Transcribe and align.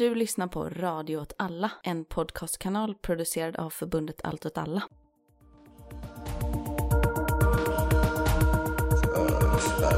Du 0.00 0.14
lyssnar 0.14 0.46
på 0.46 0.68
Radio 0.68 1.16
åt 1.16 1.32
alla, 1.38 1.70
en 1.82 2.04
podcastkanal 2.04 2.94
producerad 2.94 3.56
av 3.56 3.70
förbundet 3.70 4.20
Allt 4.24 4.46
åt 4.46 4.58
alla. 4.58 4.82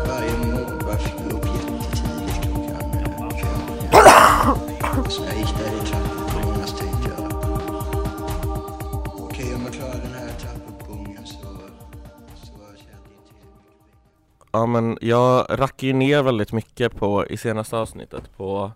Varje 0.09 0.39
morgon 0.39 0.81
varför 0.87 1.23
jag 1.23 1.33
upp 1.33 1.47
jättetidigt 1.47 2.43
klockan 2.43 2.93
fem. 4.81 5.11
Så 5.11 5.25
jag 5.25 5.37
gick 5.37 5.59
där 5.59 5.77
i 5.77 5.87
trappuppgången 5.87 6.67
så 6.67 6.77
tänkte 6.77 7.11
jag 7.11 7.33
okej 9.25 9.55
om 9.55 9.63
jag 9.65 9.73
klarar 9.73 10.03
den 10.03 10.15
här 10.15 10.33
trappuppgången 10.39 11.27
så, 11.27 11.37
Ja 14.53 14.67
men 14.67 14.99
jag 15.01 15.47
rackar 15.49 15.87
ju 15.87 15.93
ner 15.93 16.23
väldigt 16.23 16.53
mycket 16.53 16.97
på 16.97 17.27
i 17.27 17.37
senaste 17.37 17.77
avsnittet 17.77 18.37
på 18.37 18.73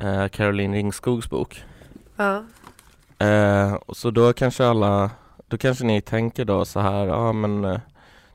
eh, 0.00 0.28
Caroline 0.28 0.74
Ringskogs 0.74 1.30
bok. 1.30 1.64
Ja. 2.16 2.44
Eh, 3.26 3.74
och 3.74 3.96
så 3.96 4.10
då 4.10 4.32
kanske 4.32 4.66
alla, 4.66 5.10
då 5.48 5.58
kanske 5.58 5.84
ni 5.84 6.00
tänker 6.00 6.44
då 6.44 6.64
så 6.64 6.80
här, 6.80 7.06
ja 7.06 7.32
men 7.32 7.64
eh, 7.64 7.80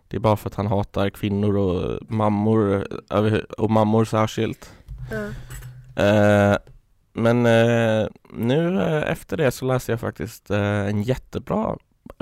det 0.08 0.18
är 0.18 0.22
bara 0.22 0.38
för 0.38 0.50
att 0.50 0.56
han 0.56 0.68
hatar 0.68 1.10
kvinnor 1.10 1.58
och 1.58 2.12
mammor, 2.12 2.88
eh, 3.12 3.34
och 3.58 3.72
mammor 3.72 4.06
särskilt. 4.06 4.74
ja. 5.12 5.28
Eh, 6.04 6.58
men 7.14 7.44
nu 8.34 8.84
efter 9.08 9.38
det 9.38 9.52
så 9.52 9.66
läste 9.66 9.92
jag 9.92 10.00
faktiskt 10.00 10.50
en 10.52 11.02
jättebra 11.02 11.78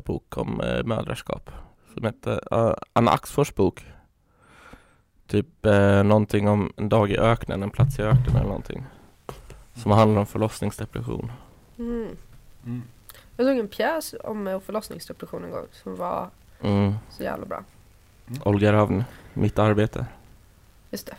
bok 0.06 0.38
om 0.38 0.62
mödraskap. 0.86 1.52
Som 1.94 2.06
heter 2.06 2.54
uh, 2.54 2.73
Anna 2.94 3.12
Axfors 3.12 3.56
bok. 3.56 3.86
Typ 5.28 5.66
eh, 5.66 6.04
någonting 6.04 6.48
om 6.48 6.73
en 6.78 6.90
dag 6.90 7.12
i 7.12 7.17
öknen, 7.17 7.64
en 7.64 7.70
plats 7.70 8.00
i 8.00 8.02
öknen 8.02 8.36
eller 8.36 8.48
någonting. 8.48 8.86
Som 9.77 9.91
handlar 9.91 10.20
om 10.20 10.26
förlossningsdepression. 10.26 11.31
Mm. 11.77 12.16
Jag 13.38 13.45
såg 13.48 13.58
en 13.58 13.67
pjäs 13.67 14.16
om 14.23 14.47
eh, 14.47 14.59
förlossningsdepression 14.59 15.44
en 15.44 15.52
gång 15.52 15.66
som 15.72 15.95
var 15.95 16.30
Mm. 16.61 16.94
så 17.09 17.23
jävla 17.23 17.45
bra. 17.45 17.64
Olga 18.45 18.73
Ravn, 18.73 19.03
Mitt 19.33 19.59
arbete. 19.59 20.05
Just 20.92 21.08
det. 21.08 21.16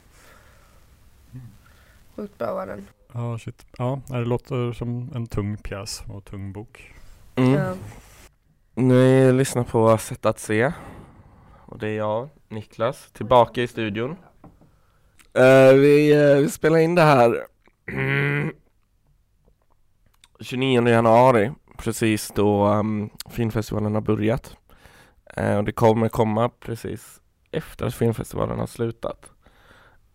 Sjukt 2.17 2.39
bra 2.39 2.55
var 2.55 2.67
den. 2.67 2.86
Ja, 3.12 3.39
shit. 3.39 3.67
Ja, 3.79 4.01
det 4.06 4.25
låter 4.25 4.73
som 4.73 5.11
en 5.14 5.27
tung 5.27 5.56
pjäs 5.56 6.03
och 6.09 6.25
tung 6.25 6.53
bok. 6.53 6.95
Mm. 7.34 7.53
Ja. 7.53 7.75
Ni 8.75 9.33
lyssnar 9.33 9.64
på 9.64 9.98
Sätt 9.98 10.27
att 10.27 10.39
se. 10.39 10.73
Och 11.67 11.79
det 11.79 11.89
är 11.89 11.97
jag, 11.97 12.29
Niklas, 12.48 13.11
tillbaka 13.12 13.62
i 13.62 13.69
studion. 13.69 14.17
Eh, 15.34 15.73
vi, 15.73 16.12
eh, 16.12 16.36
vi 16.36 16.51
spelar 16.51 16.79
in 16.79 16.95
det 16.95 17.03
här 17.03 17.47
29 20.41 20.89
januari, 20.89 21.53
precis 21.78 22.33
då 22.34 22.67
um, 22.67 23.11
filmfestivalen 23.30 23.95
har 23.95 24.00
börjat. 24.00 24.56
Eh, 25.36 25.56
och 25.56 25.64
det 25.64 25.72
kommer 25.72 26.08
komma 26.08 26.48
precis 26.48 27.20
efter 27.50 27.86
att 27.86 27.95
filmfestivalen 27.95 28.58
har 28.58 28.67
slutat. 28.67 29.30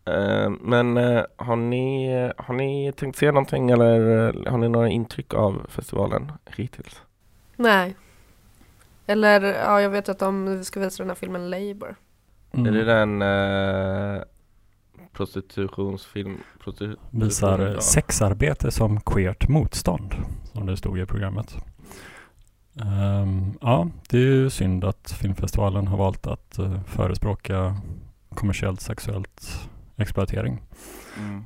Eh, 0.06 0.50
men 0.50 0.98
eh, 0.98 1.24
har, 1.36 1.56
ni, 1.56 2.10
har 2.38 2.54
ni 2.54 2.94
tänkt 2.96 3.18
se 3.18 3.32
någonting 3.32 3.70
eller 3.70 4.50
har 4.50 4.58
ni 4.58 4.70
några 4.70 4.90
intryck 4.90 5.34
av 5.34 5.66
festivalen 5.70 6.32
hittills? 6.46 7.02
Nej. 7.56 7.96
Eller 9.08 9.42
ja, 9.42 9.82
jag 9.82 9.90
vet 9.90 10.10
att 10.10 10.20
de 10.20 10.64
ska 10.64 10.80
visa 10.80 11.04
den 11.04 11.10
här 11.10 11.16
filmen 11.16 11.50
Labour. 11.50 11.96
Mm. 12.52 12.66
Är 12.66 12.72
det 12.72 12.84
den 12.84 13.22
prostitutionsfilm? 15.14 16.38
Prostitu- 16.64 16.98
Visar 17.10 17.60
ja. 17.60 17.82
sexarbete 17.82 18.72
som 18.72 19.02
queert 19.02 19.48
motstånd, 19.48 20.16
som 20.54 20.66
det 20.66 20.78
stod 20.78 21.00
i 21.00 21.06
programmet. 21.06 21.58
Ehm, 22.82 23.54
ja, 23.62 23.88
det 24.10 24.18
är 24.18 24.22
ju 24.22 24.50
synd 24.50 24.84
att 24.84 25.12
filmfestivalen 25.12 25.88
har 25.88 25.98
valt 25.98 26.28
att 26.28 26.60
eh, 26.60 26.82
förespråka 26.84 27.76
kommersiellt 28.30 28.82
sexuellt 28.82 29.70
exploatering. 29.96 30.62
Mm. 31.20 31.46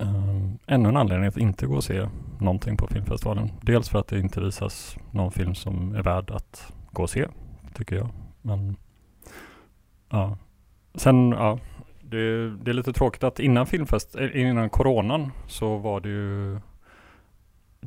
Um, 0.00 0.58
ännu 0.66 0.88
en 0.88 0.96
anledning 0.96 1.28
att 1.28 1.36
inte 1.36 1.66
gå 1.66 1.76
och 1.76 1.84
se 1.84 2.08
någonting 2.38 2.76
på 2.76 2.86
filmfestivalen. 2.86 3.50
Dels 3.62 3.88
för 3.88 3.98
att 3.98 4.08
det 4.08 4.18
inte 4.18 4.40
visas 4.40 4.96
någon 5.10 5.32
film 5.32 5.54
som 5.54 5.94
är 5.94 6.02
värd 6.02 6.30
att 6.30 6.72
gå 6.92 7.02
och 7.02 7.10
se, 7.10 7.26
tycker 7.74 7.96
jag. 7.96 8.08
Men 8.42 8.76
ja, 10.08 10.36
sen 10.94 11.30
ja, 11.30 11.58
det, 12.10 12.50
det 12.56 12.70
är 12.70 12.74
lite 12.74 12.92
tråkigt 12.92 13.24
att 13.24 13.40
innan 13.40 13.66
filmfest, 13.66 14.16
eh, 14.16 14.40
innan 14.40 14.70
coronan 14.70 15.32
så 15.46 15.76
var 15.76 16.00
det 16.00 16.08
ju 16.08 16.60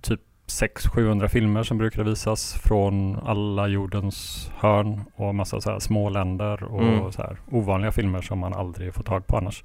typ 0.02 0.20
600-700 0.48 1.28
filmer 1.28 1.64
som 1.64 1.78
brukade 1.78 2.10
visas 2.10 2.54
från 2.54 3.20
alla 3.26 3.68
jordens 3.68 4.52
hörn 4.56 5.02
och 5.16 5.36
massa 5.36 5.62
så 5.62 5.72
här 5.72 5.80
små 5.80 6.10
länder 6.10 6.64
och 6.64 6.82
Mm. 6.82 7.12
så 7.12 7.22
här 7.22 7.38
ovanliga 7.52 7.92
filmer 7.92 8.22
som 8.22 8.40
man 8.40 8.54
aldrig 8.54 8.94
får 8.94 9.04
tag 9.04 9.28
på 9.28 9.38
annars. 9.38 9.64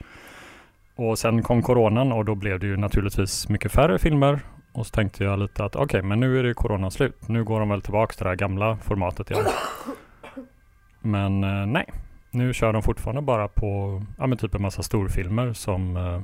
Och 0.97 1.19
sen 1.19 1.43
kom 1.43 1.63
coronan 1.63 2.13
och 2.13 2.25
då 2.25 2.35
blev 2.35 2.61
det 2.61 2.67
ju 2.67 2.77
naturligtvis 2.77 3.49
mycket 3.49 3.73
färre 3.73 3.99
filmer. 3.99 4.41
Och 4.73 4.87
så 4.87 4.91
tänkte 4.91 5.25
jag 5.25 5.39
lite 5.39 5.65
att 5.65 5.77
okej, 5.77 6.03
men 6.03 6.21
nu 6.21 6.39
är 6.39 6.43
det 6.43 6.55
coronan 6.55 6.91
slut. 6.91 7.29
Nu 7.29 7.45
går 7.45 7.61
de 7.61 7.69
väl 7.69 7.83
tillbaka 7.83 8.13
till 8.13 8.25
det 8.25 8.29
här 8.31 8.37
gamla 8.37 8.77
formatet 8.77 9.31
igen. 9.31 9.45
Men 11.01 11.45
eh, 11.45 11.67
nej, 11.67 11.87
nu 12.37 12.55
kör 12.55 12.73
de 12.73 12.83
fortfarande 12.83 13.23
bara 13.23 13.49
på 13.49 14.03
ja, 14.19 14.27
men 14.27 14.39
typ 14.39 14.55
en 14.55 14.63
massa 14.63 14.83
storfilmer 14.83 15.53
som 15.53 15.97
eh, 15.97 16.21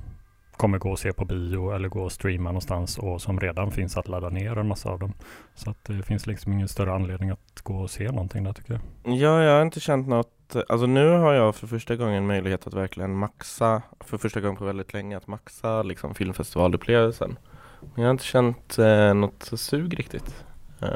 kommer 0.57 0.79
gå 0.79 0.91
och 0.91 0.99
se 0.99 1.13
på 1.13 1.25
bio 1.25 1.71
eller 1.71 1.89
gå 1.89 2.03
och 2.03 2.13
streama 2.13 2.51
någonstans 2.51 2.99
och 2.99 3.23
som 3.23 3.41
redan 3.41 3.71
finns 3.71 3.97
att 3.97 4.09
ladda 4.09 4.29
ner 4.29 4.59
en 4.59 4.69
massa 4.69 4.91
av 4.91 4.99
dem. 4.99 5.13
Så 5.55 5.71
att 5.71 5.89
eh, 5.89 5.97
det 5.97 6.03
finns 6.03 6.27
liksom 6.27 6.53
ingen 6.53 6.69
större 6.69 6.95
anledning 6.95 7.31
att 7.31 7.61
gå 7.63 7.77
och 7.77 7.91
se 7.91 8.11
någonting 8.11 8.45
där 8.45 8.53
tycker 8.53 8.73
jag. 8.73 8.83
Ja, 9.17 9.43
jag 9.43 9.55
har 9.55 9.63
inte 9.63 9.81
känt 9.81 10.09
något, 10.09 10.57
alltså 10.69 10.87
nu 10.87 11.09
har 11.09 11.33
jag 11.33 11.55
för 11.55 11.67
första 11.67 11.97
gången 11.97 12.27
möjlighet 12.27 12.67
att 12.67 12.75
verkligen 12.75 13.15
maxa, 13.17 13.83
för 14.01 14.19
första 14.19 14.41
gången 14.41 14.57
på 14.57 14.65
väldigt 14.65 14.93
länge, 14.93 15.17
att 15.17 15.27
maxa 15.27 15.83
liksom 15.83 16.15
filmfestivalupplevelsen. 16.15 17.37
Men 17.81 18.03
jag 18.03 18.05
har 18.05 18.11
inte 18.11 18.25
känt 18.25 18.79
eh, 18.79 19.15
något 19.15 19.51
sug 19.55 19.99
riktigt. 19.99 20.45
Uh, 20.83 20.89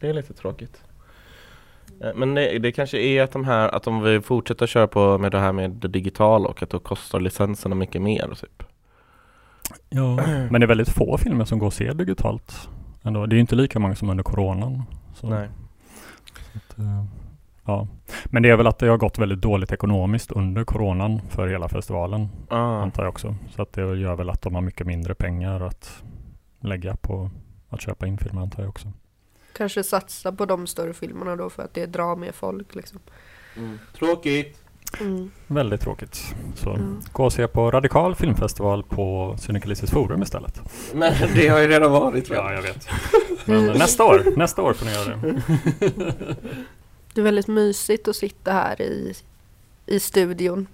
det 0.00 0.08
är 0.08 0.12
lite 0.12 0.34
tråkigt. 0.34 0.84
Eh, 2.00 2.10
men 2.14 2.34
det, 2.34 2.58
det 2.58 2.72
kanske 2.72 2.98
är 2.98 3.22
att 3.22 3.32
de 3.32 3.44
här, 3.44 3.74
att 3.74 3.82
de 3.82 4.02
vill 4.02 4.20
fortsätta 4.20 4.66
köra 4.66 4.86
på 4.86 5.18
med 5.18 5.32
det 5.32 5.38
här 5.38 5.52
med 5.52 5.70
det 5.70 5.88
digitala 5.88 6.48
och 6.48 6.62
att 6.62 6.70
då 6.70 6.78
kostar 6.78 7.20
licenserna 7.20 7.74
mycket 7.74 8.02
mer 8.02 8.34
typ. 8.40 8.62
Ja, 9.88 10.16
men 10.50 10.60
det 10.60 10.64
är 10.64 10.68
väldigt 10.68 10.88
få 10.90 11.18
filmer 11.18 11.44
som 11.44 11.58
går 11.58 11.66
att 11.66 11.74
se 11.74 11.92
digitalt. 11.92 12.68
Ändå. 13.02 13.26
Det 13.26 13.34
är 13.34 13.36
ju 13.36 13.40
inte 13.40 13.54
lika 13.56 13.78
många 13.78 13.94
som 13.94 14.10
under 14.10 14.24
coronan. 14.24 14.82
Så, 15.14 15.28
Nej. 15.28 15.48
att, 16.54 16.78
eh, 16.78 17.04
ja. 17.64 17.86
Men 18.24 18.42
det 18.42 18.50
är 18.50 18.56
väl 18.56 18.66
att 18.66 18.78
det 18.78 18.86
har 18.88 18.96
gått 18.96 19.18
väldigt 19.18 19.40
dåligt 19.40 19.72
ekonomiskt 19.72 20.32
under 20.32 20.64
coronan 20.64 21.20
för 21.28 21.48
hela 21.48 21.68
festivalen, 21.68 22.28
Ah. 22.48 22.82
antar 22.82 23.02
jag 23.02 23.10
också. 23.10 23.34
Så 23.50 23.62
att 23.62 23.72
det 23.72 23.80
gör 23.96 24.16
väl 24.16 24.30
att 24.30 24.42
de 24.42 24.54
har 24.54 24.62
mycket 24.62 24.86
mindre 24.86 25.14
pengar 25.14 25.60
att 25.60 26.02
lägga 26.60 26.96
på 26.96 27.30
att 27.68 27.80
köpa 27.80 28.06
in 28.06 28.18
filmer, 28.18 28.42
antar 28.42 28.62
jag 28.62 28.68
också. 28.70 28.92
Kanske 29.52 29.82
satsa 29.82 30.32
på 30.32 30.46
de 30.46 30.66
större 30.66 30.92
filmerna 30.92 31.36
då 31.36 31.50
för 31.50 31.62
att 31.62 31.74
det 31.74 31.86
drar 31.86 32.16
mer 32.16 32.32
folk 32.32 32.74
liksom. 32.74 32.98
Mm. 33.56 33.78
Tråkigt. 33.98 34.56
Mm. 35.00 35.30
Väldigt 35.46 35.80
tråkigt. 35.80 36.34
Så 36.54 36.70
Mm. 36.70 37.00
gå 37.12 37.24
och 37.24 37.32
se 37.32 37.46
på 37.48 37.70
Radikal 37.70 38.14
filmfestival 38.14 38.82
på 38.82 39.36
Syndikalistiskt 39.40 39.92
forum 39.94 40.22
istället. 40.22 40.60
Men 40.94 41.12
det 41.34 41.48
har 41.48 41.58
ju 41.58 41.68
redan 41.68 41.92
varit 41.92 42.30
Ja, 42.30 42.52
jag 42.52 42.62
vet. 42.62 42.88
Men 43.44 43.66
nästa 43.66 44.04
år, 44.04 44.24
nästa 44.36 44.62
år 44.62 44.72
får 44.72 44.86
ni 44.86 44.92
göra 44.92 45.16
det. 45.16 45.42
Det 47.14 47.20
är 47.20 47.24
väldigt 47.24 47.48
mysigt 47.48 48.08
att 48.08 48.16
sitta 48.16 48.52
här 48.52 48.82
i, 48.82 49.14
i 49.86 50.00
studion 50.00 50.66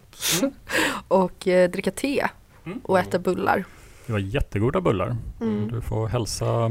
och 1.09 1.49
eh, 1.49 1.71
dricka 1.71 1.91
te 1.91 2.27
Mm. 2.67 2.81
och 2.85 2.99
äta 2.99 3.19
bullar. 3.19 3.65
Det 4.07 4.13
var 4.13 4.19
jättegoda 4.19 4.81
bullar. 4.81 5.17
Mm. 5.41 5.69
Du 5.73 5.81
får 5.81 6.09
hälsa 6.09 6.71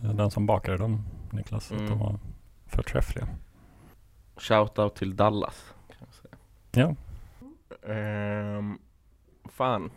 den 0.00 0.30
som 0.30 0.46
bakade 0.46 0.76
dem, 0.78 1.02
Niklas, 1.34 1.72
att 1.72 1.78
Mm. 1.78 1.90
de 1.90 1.98
var 1.98 2.18
förträffliga. 2.66 3.28
Shoutout 4.36 4.94
till 4.96 5.16
Dallas. 5.16 5.74
Kan 5.88 5.96
jag 6.06 6.14
säga. 6.14 6.36
Ja, 6.86 6.94
Ehm, 7.92 8.78
fan. 9.44 9.90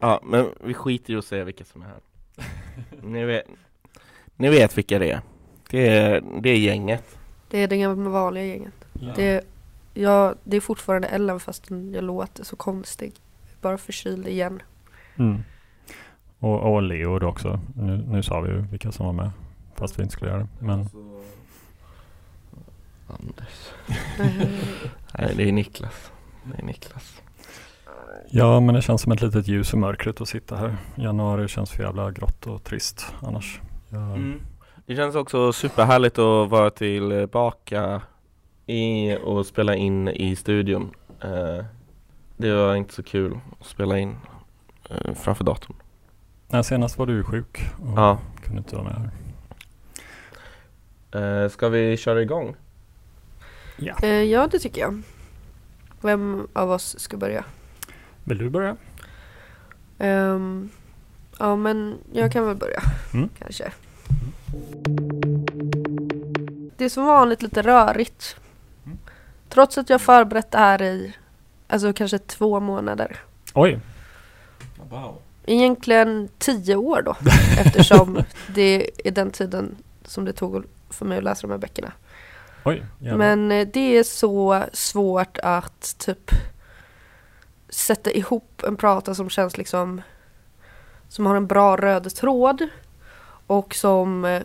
Ja, 0.00 0.20
men 0.24 0.46
vi 0.64 0.74
skiter 0.74 1.12
i 1.12 1.16
att 1.16 1.24
säga 1.24 1.44
vilka 1.44 1.64
som 1.64 1.82
är 1.82 1.86
här. 1.86 2.00
ni, 3.02 3.24
vet, 3.24 3.44
ni 4.36 4.48
vet 4.50 4.78
vilka 4.78 4.98
det 4.98 5.10
är. 5.10 5.20
Det 5.70 5.88
är, 5.88 6.20
det 6.40 6.50
är 6.50 6.56
gänget. 6.58 7.18
Det 7.50 7.58
är 7.58 7.68
det 7.68 7.76
gamla 7.78 8.10
vanliga 8.10 8.44
gänget. 8.44 8.74
Det, 9.16 9.24
är, 9.26 9.42
ja, 9.94 10.34
det 10.44 10.56
är 10.56 10.60
fortfarande 10.60 11.08
Ellen 11.08 11.40
fast 11.40 11.70
jag 11.70 12.04
låter 12.04 12.44
så 12.44 12.56
konstig. 12.56 13.12
Bara 13.60 13.78
förkyld 13.78 14.28
igen. 14.28 14.62
Mm. 15.16 15.42
Och, 16.38 16.72
och 16.74 16.82
Leo 16.82 17.24
också. 17.26 17.60
Nu, 17.76 17.96
nu 17.96 18.22
sa 18.22 18.40
vi 18.40 18.50
ju 18.50 18.60
vilka 18.60 18.92
som 18.92 19.06
var 19.06 19.12
med. 19.12 19.30
Fast 19.74 19.98
vi 19.98 20.02
inte 20.02 20.12
skulle 20.12 20.30
göra 20.30 20.40
det. 20.40 20.48
Men 20.58 20.88
Anders. 23.06 23.72
Nej, 25.18 25.34
det 25.36 25.48
är 25.48 25.52
Niklas. 25.52 26.12
Det 26.44 26.58
är 26.62 26.66
Niklas. 26.66 27.22
Ja, 28.30 28.60
men 28.60 28.74
det 28.74 28.82
känns 28.82 29.02
som 29.02 29.12
ett 29.12 29.22
litet 29.22 29.48
ljus 29.48 29.74
i 29.74 29.76
mörkret 29.76 30.20
att 30.20 30.28
sitta 30.28 30.56
här. 30.56 30.76
Januari 30.94 31.48
känns 31.48 31.70
för 31.70 31.82
jävla 31.82 32.10
grått 32.10 32.46
och 32.46 32.64
trist 32.64 33.06
annars. 33.22 33.60
Jag, 33.88 34.02
Mm. 34.02 34.40
Det 34.86 34.96
känns 34.96 35.14
också 35.14 35.52
superhärligt 35.52 36.18
att 36.18 36.50
vara 36.50 36.70
tillbaka 36.70 38.02
i 38.66 39.16
och 39.16 39.46
spela 39.46 39.74
in 39.76 40.08
i 40.08 40.36
studion. 40.36 40.90
Eh, 41.20 41.64
det 42.36 42.52
var 42.54 42.74
inte 42.74 42.94
så 42.94 43.02
kul 43.02 43.38
att 43.60 43.66
spela 43.66 43.98
in 43.98 44.16
eh, 44.90 45.14
framför 45.14 45.44
datorn. 45.44 45.76
Nej, 46.48 46.64
senast 46.64 46.98
var 46.98 47.06
du 47.06 47.24
sjuk 47.24 47.58
och 47.82 47.98
Ja. 47.98 48.18
kunde 48.44 48.58
inte 48.58 48.76
vara 48.76 48.84
med 48.84 48.94
här. 48.94 49.10
Eh, 51.14 51.48
ska 51.48 51.68
vi 51.68 51.96
köra 51.96 52.22
igång? 52.22 52.56
Ja. 53.76 53.94
Eh, 54.02 54.22
ja, 54.22 54.46
det 54.46 54.58
tycker 54.58 54.80
jag. 54.80 55.02
Vem 56.00 56.48
av 56.52 56.70
oss 56.70 56.98
ska 56.98 57.16
börja? 57.16 57.44
Vill 58.24 58.38
du 58.38 58.50
börja? 58.50 58.76
Ehm, 59.98 60.68
ja, 61.38 61.56
men 61.56 61.98
jag 62.12 62.32
kan 62.32 62.46
väl 62.46 62.56
börja. 62.56 62.80
Mm. 63.14 63.28
Kanske. 63.38 63.72
Det 66.76 66.84
är 66.84 66.88
som 66.88 67.06
vanligt 67.06 67.42
lite 67.42 67.62
rörigt. 67.62 68.36
Mm. 68.84 68.98
Trots 69.48 69.78
att 69.78 69.90
jag 69.90 70.00
förberett 70.00 70.50
det 70.50 70.58
här 70.58 70.82
i 70.82 71.16
alltså 71.68 71.92
kanske 71.92 72.18
två 72.18 72.60
månader. 72.60 73.16
Oj, 73.54 73.80
Wow. 74.90 75.18
Egentligen 75.46 76.28
tio 76.38 76.76
år 76.76 77.02
då. 77.02 77.16
eftersom 77.58 78.18
det 78.54 78.90
är 79.04 79.10
den 79.10 79.30
tiden 79.30 79.76
som 80.04 80.24
det 80.24 80.32
tog 80.32 80.64
för 80.92 81.04
mig 81.04 81.18
att 81.18 81.24
läsa 81.24 81.46
de 81.46 81.50
här 81.50 81.58
böckerna. 81.58 81.92
oj. 82.64 82.84
Men 82.98 83.52
eh, 83.52 83.68
det 83.72 83.96
är 83.96 84.02
så 84.02 84.64
svårt 84.72 85.38
att 85.42 85.98
typ 85.98 86.30
sätta 87.68 88.10
ihop 88.10 88.62
en 88.66 88.76
prata 88.76 89.14
som 89.14 89.30
känns 89.30 89.56
liksom 89.56 90.02
som 91.08 91.26
har 91.26 91.36
en 91.36 91.46
bra 91.46 91.76
röd 91.76 92.14
tråd 92.14 92.68
och 93.46 93.74
som 93.74 94.24
eh, 94.24 94.42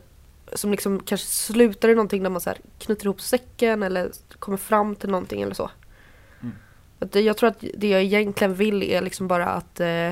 som 0.54 0.72
liksom 0.72 1.00
kanske 1.00 1.28
slutar 1.28 1.90
i 1.90 1.96
någonting 1.96 2.24
där 2.24 2.30
man 2.30 2.42
så 2.42 2.50
här 2.50 2.60
knyter 2.80 3.06
ihop 3.06 3.22
säcken 3.22 3.84
eller 3.84 4.12
kommer 4.40 4.58
fram 4.58 4.96
till 4.96 5.10
någonting 5.10 5.42
eller 5.42 5.54
så. 5.54 5.72
Mm. 6.42 6.56
Att 7.00 7.12
det, 7.12 7.22
jag 7.22 7.38
tror 7.38 7.50
att 7.50 7.64
det 7.74 7.90
jag 7.90 8.04
egentligen 8.04 8.54
vill 8.54 8.84
är 8.84 9.02
liksom 9.02 9.28
bara 9.28 9.46
att 9.46 9.80
eh, 9.80 10.12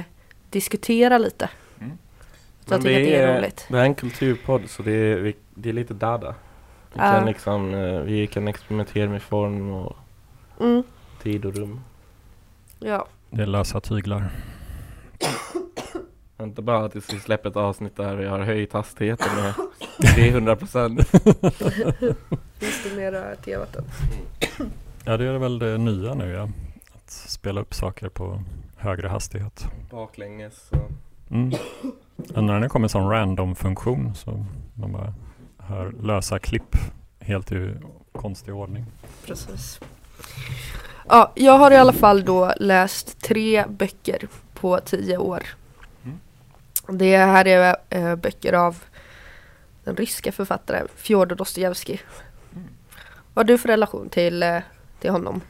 diskutera 0.50 1.18
lite. 1.18 1.50
Mm. 1.80 1.98
Så 2.66 2.74
jag 2.74 2.82
tycker 2.82 3.00
att 3.00 3.06
det 3.06 3.16
är 3.16 3.38
roligt. 3.38 3.66
Det 3.70 3.78
är 3.78 3.84
en 3.84 3.96
kulturpodd 3.96 4.70
så 4.70 4.84
det 4.84 4.92
är, 4.92 5.16
vi, 5.16 5.36
det 5.56 5.70
är 5.70 5.74
lite 5.74 5.94
dada. 5.94 6.36
Vi 6.94 7.00
Ja. 7.00 7.12
kan 7.12 7.26
liksom, 7.26 7.74
eh, 7.74 8.00
vi 8.00 8.28
kan 8.28 8.48
experimentera 8.48 9.10
med 9.10 9.22
form 9.22 9.70
och 9.72 9.96
Mm, 10.60 10.84
tid 11.22 11.46
och 11.46 11.56
rum. 11.56 11.80
ja. 12.80 13.08
Det 13.30 13.42
är 13.42 13.46
lösa 13.46 13.80
tyglar. 13.82 14.30
Inte 16.42 16.62
bara 16.62 16.86
att 16.86 16.96
vi 16.96 17.02
släpper 17.02 17.50
ett 17.50 17.56
avsnitt 17.56 17.96
där 17.98 18.16
vi 18.16 18.26
har 18.28 18.40
höjt 18.40 18.74
hastigheten 18.74 19.28
med 19.36 19.54
300 20.16 20.56
procent. 20.56 21.08
Finns 22.60 22.84
det 22.84 22.96
mera 22.96 23.36
tevatten? 23.36 23.84
Ja, 25.06 25.18
det 25.18 25.26
är 25.26 25.38
väl 25.38 25.60
det 25.60 25.78
nya 25.78 26.14
nu 26.14 26.32
ja. 26.32 26.50
Att 26.96 27.10
spela 27.12 27.62
upp 27.62 27.74
saker 27.74 28.10
på 28.10 28.42
högre 28.78 29.08
hastighet. 29.08 29.68
Baklänges 29.92 30.70
och 30.72 30.92
Mm. 31.32 31.52
När 32.18 32.60
det 32.60 32.70
kommer 32.70 32.86
en 32.86 32.90
sån 32.90 33.10
random-funktion 33.10 34.16
så 34.16 34.46
man 34.74 34.92
bara 34.92 35.14
hör 35.68 35.92
lösa 36.02 36.40
klipp 36.40 36.76
helt 37.20 37.52
i 37.52 37.74
konstig 38.12 38.54
ordning. 38.56 38.86
Precis. 39.26 39.80
Ja, 41.08 41.32
jag 41.36 41.58
har 41.58 41.72
i 41.72 41.76
alla 41.76 41.94
fall 41.94 42.26
då 42.26 42.54
läst 42.58 43.22
tre 43.22 43.66
böcker 43.68 44.28
på 44.54 44.80
tio 44.80 45.18
år. 45.18 45.44
Mm. 46.04 46.20
Det 47.00 47.18
här 47.18 47.48
är 47.48 47.76
äh, 47.90 48.16
böcker 48.16 48.54
av 48.54 48.84
den 49.84 49.96
ryska 49.96 50.32
författaren 50.32 50.88
Fjodor 50.96 51.36
Dostojevskij. 51.36 52.02
Mm. 52.54 52.68
Vad 53.34 53.46
har 53.46 53.48
du 53.48 53.58
för 53.58 53.68
relation 53.68 54.10
till, 54.10 54.44
eh, 54.44 54.58
till 55.00 55.10
honom? 55.12 55.42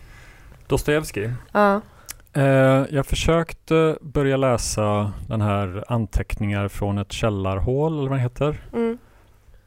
Dostojevskij. 0.67 1.33
Ja, 1.51 1.81
Eh, 2.37 2.85
jag 2.89 3.05
försökte 3.05 3.97
börja 4.01 4.37
läsa 4.37 5.13
den 5.27 5.41
här 5.41 5.83
anteckningar 5.87 6.67
från 6.67 6.97
ett 6.97 7.11
källarhål 7.11 7.99
eller 7.99 8.09
vad 8.09 8.17
det 8.17 8.21
heter. 8.23 8.61
mm, 8.73 8.97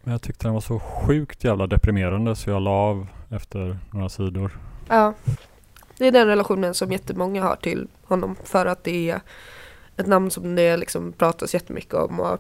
Men 0.09 0.13
jag 0.13 0.23
tyckte 0.23 0.47
den 0.47 0.55
var 0.55 0.61
så 0.61 0.79
sjukt 0.79 1.45
jävla 1.45 1.67
deprimerande 1.67 2.37
så 2.37 2.51
jag 2.51 2.63
la 2.63 2.71
av 2.71 3.07
efter 3.31 3.79
några 3.91 4.09
sidor. 4.09 4.59
ja. 4.89 5.15
Det 5.99 6.07
är 6.07 6.13
den 6.13 6.27
relationen 6.27 6.75
som 6.75 6.93
jättemånga 6.93 7.43
har 7.43 7.57
till 7.57 7.89
honom 8.05 8.37
för 8.45 8.67
att 8.67 8.85
det 8.85 9.11
är 9.11 9.21
ett 9.97 10.07
namn 10.07 10.31
som 10.31 10.55
det 10.55 10.77
liksom 10.77 11.13
pratas 11.13 11.55
jättemycket 11.55 11.95
om 11.95 12.21
och, 12.21 12.39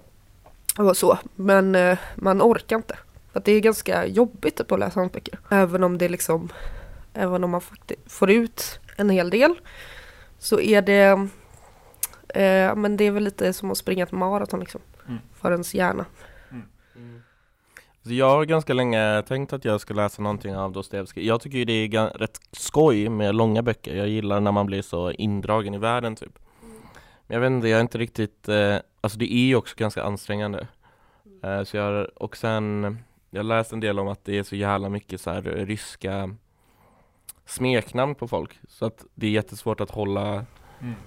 och 0.78 0.96
så. 0.96 1.18
Men 1.34 1.74
eh, 1.74 1.98
man 2.14 2.42
orkar 2.42 2.76
inte. 2.76 2.98
För 3.32 3.38
att 3.38 3.44
det 3.44 3.52
är 3.52 3.60
ganska 3.60 4.06
jobbigt 4.06 4.60
att 4.60 4.78
läsa 4.78 5.00
hans 5.00 5.12
böcker. 5.12 5.38
Även 5.48 5.84
om 5.84 5.98
det 5.98 6.08
liksom, 6.08 6.48
även 7.14 7.44
om 7.44 7.50
man 7.50 7.62
får 8.06 8.30
ut 8.30 8.80
en 8.96 9.10
hel 9.10 9.30
del 9.30 9.54
så 10.38 10.60
är 10.60 10.82
det, 10.82 11.28
eh, 12.28 12.74
men 12.74 12.96
det 12.96 13.04
är 13.04 13.10
väl 13.10 13.24
lite 13.24 13.52
som 13.52 13.70
att 13.70 13.78
springa 13.78 14.04
ett 14.04 14.12
maraton 14.12 14.60
liksom. 14.60 14.80
Mm. 15.06 15.18
För 15.40 15.52
ens 15.52 15.74
hjärna. 15.74 16.04
Så 18.08 18.14
jag 18.14 18.30
har 18.30 18.44
ganska 18.44 18.74
länge 18.74 19.22
tänkt 19.22 19.52
att 19.52 19.64
jag 19.64 19.80
ska 19.80 19.94
läsa 19.94 20.22
någonting 20.22 20.56
av 20.56 20.72
Dostojevskij. 20.72 21.26
Jag 21.26 21.40
tycker 21.40 21.58
ju 21.58 21.64
det 21.64 21.72
är 21.72 22.18
rätt 22.18 22.40
skoj 22.52 23.08
med 23.08 23.34
långa 23.34 23.62
böcker. 23.62 23.96
Jag 23.96 24.08
gillar 24.08 24.40
när 24.40 24.52
man 24.52 24.66
blir 24.66 24.82
så 24.82 25.10
indragen 25.10 25.74
i 25.74 25.78
världen 25.78 26.16
typ. 26.16 26.38
Men 27.26 27.34
jag 27.34 27.40
vet 27.40 27.50
inte, 27.50 27.68
jag 27.68 27.76
är 27.76 27.80
inte 27.80 27.98
riktigt, 27.98 28.48
eh, 28.48 28.76
alltså 29.00 29.18
det 29.18 29.32
är 29.32 29.46
ju 29.46 29.56
också 29.56 29.74
ganska 29.78 30.02
ansträngande. 30.02 30.66
Eh, 31.42 31.62
så 31.64 31.76
jag 31.76 32.08
och 32.16 32.36
sen, 32.36 32.98
jag 33.30 33.38
har 33.38 33.44
läst 33.44 33.72
en 33.72 33.80
del 33.80 33.98
om 33.98 34.08
att 34.08 34.24
det 34.24 34.38
är 34.38 34.42
så 34.42 34.56
jävla 34.56 34.88
mycket 34.88 35.20
så 35.20 35.30
här 35.30 35.42
ryska 35.42 36.34
smeknamn 37.46 38.14
på 38.14 38.28
folk. 38.28 38.58
Så 38.68 38.86
att 38.86 39.04
det 39.14 39.26
är 39.26 39.30
jättesvårt 39.30 39.80
att 39.80 39.90
hålla, 39.90 40.44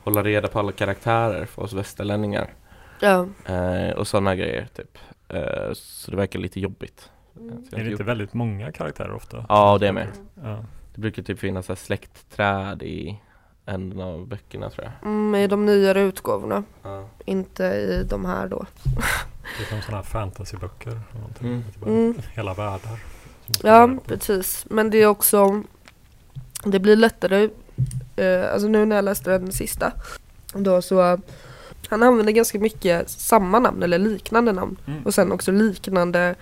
hålla 0.03 0.23
reda 0.23 0.47
på 0.47 0.59
alla 0.59 0.71
karaktärer 0.71 1.45
för 1.45 1.61
oss 1.61 1.73
västerlänningar. 1.73 2.53
Ja. 2.99 3.27
Eh, 3.45 3.91
och 3.91 4.07
sådana 4.07 4.35
grejer 4.35 4.67
typ. 4.75 4.97
Eh, 5.33 5.73
så 5.73 6.11
det 6.11 6.17
verkar 6.17 6.39
lite 6.39 6.59
jobbigt. 6.59 7.09
Har 7.33 7.79
Är 7.79 7.83
det 7.83 7.91
inte 7.91 8.03
väldigt 8.03 8.33
många 8.33 8.71
karaktärer 8.71 9.13
ofta? 9.13 9.45
Ja, 9.49 9.77
det 9.77 9.87
är 9.87 9.91
med. 9.91 10.07
Ja. 10.43 10.65
Det 10.95 11.01
brukar 11.01 11.23
typ 11.23 11.39
finnas 11.39 11.65
så 11.65 11.71
här 11.71 11.77
släktträd 11.77 12.83
i 12.83 13.19
änden 13.65 14.01
av 14.01 14.27
böckerna 14.27 14.69
tror 14.69 14.85
jag. 14.85 15.09
Mm, 15.11 15.35
I 15.35 15.47
de 15.47 15.65
nyare 15.65 16.01
utgåvorna. 16.01 16.63
Ja. 16.83 17.07
Inte 17.25 17.63
i 17.63 18.03
de 18.09 18.25
här 18.25 18.47
då. 18.47 18.65
Det 19.57 19.63
är 19.63 19.69
som 19.69 19.81
sådana 19.81 19.97
här 19.97 20.09
fantasyböcker. 20.09 20.99
Mm. 21.41 21.63
Det 21.71 21.77
är 21.77 21.79
bara 21.79 21.91
Mm. 21.91 22.15
Hela 22.33 22.53
världar. 22.53 22.99
Ja, 23.63 23.89
precis. 24.05 24.65
Men 24.69 24.89
det 24.89 24.97
är 24.97 25.07
också 25.07 25.63
Det 26.65 26.79
blir 26.79 26.95
lättare 26.95 27.49
eh, 28.15 28.53
Alltså 28.53 28.67
nu 28.67 28.85
när 28.85 28.95
jag 28.95 29.05
läste 29.05 29.37
den 29.37 29.51
sista 29.51 29.91
Då 30.53 30.81
så 30.81 31.19
Han 31.89 32.03
använder 32.03 32.33
ganska 32.33 32.59
mycket 32.59 33.09
samma 33.09 33.59
namn 33.59 33.83
eller 33.83 33.97
liknande 33.97 34.51
namn 34.51 34.77
Mm. 34.87 35.03
Och 35.05 35.13
sen 35.13 35.31
också 35.31 35.51
liknande 35.51 36.35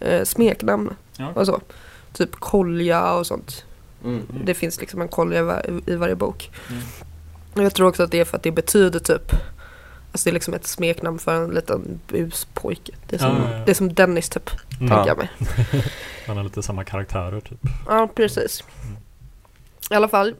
eh, 0.00 0.24
smeknamn 0.24 0.94
Ja. 1.16 1.32
och 1.34 1.46
så 1.46 1.60
Typ 2.12 2.34
kolja 2.36 3.12
och 3.12 3.26
sånt 3.26 3.64
Mm. 4.04 4.22
Mm. 4.32 4.44
Det 4.44 4.54
finns 4.54 4.80
liksom 4.80 5.00
en 5.02 5.08
kolja 5.08 5.38
i, 5.38 5.42
va- 5.42 5.62
i 5.86 5.94
varje 5.96 6.14
bok 6.16 6.50
Mm. 6.70 6.82
Och 7.54 7.62
jag 7.62 7.74
tror 7.74 7.88
också 7.88 8.02
att 8.02 8.10
det 8.10 8.20
är 8.20 8.24
för 8.24 8.36
att 8.36 8.42
det 8.42 8.50
betyder 8.50 8.98
typ 9.00 9.32
Alltså 10.12 10.24
det 10.24 10.30
är 10.30 10.34
liksom 10.34 10.54
ett 10.54 10.66
smeknamn 10.66 11.18
för 11.18 11.34
en 11.44 11.50
liten 11.50 12.00
buspojke 12.08 12.92
Det 13.06 13.16
är 13.16 13.20
som, 13.20 13.28
Ja, 13.36 13.42
ja, 13.50 13.58
ja. 13.58 13.64
Det 13.64 13.70
är 13.70 13.74
som 13.74 13.94
Dennis 13.94 14.28
typ, 14.28 14.50
Mm. 14.80 14.88
tänker 14.88 15.06
jag 15.06 15.18
mig 15.18 15.30
Han 16.26 16.36
har 16.36 16.44
lite 16.44 16.62
samma 16.62 16.84
karaktärer 16.84 17.40
typ. 17.40 17.58
Ja, 17.88 18.08
precis. 18.14 18.64
Mm. 18.84 18.96
I 19.90 19.94
alla 19.94 20.08
fall. 20.08 20.34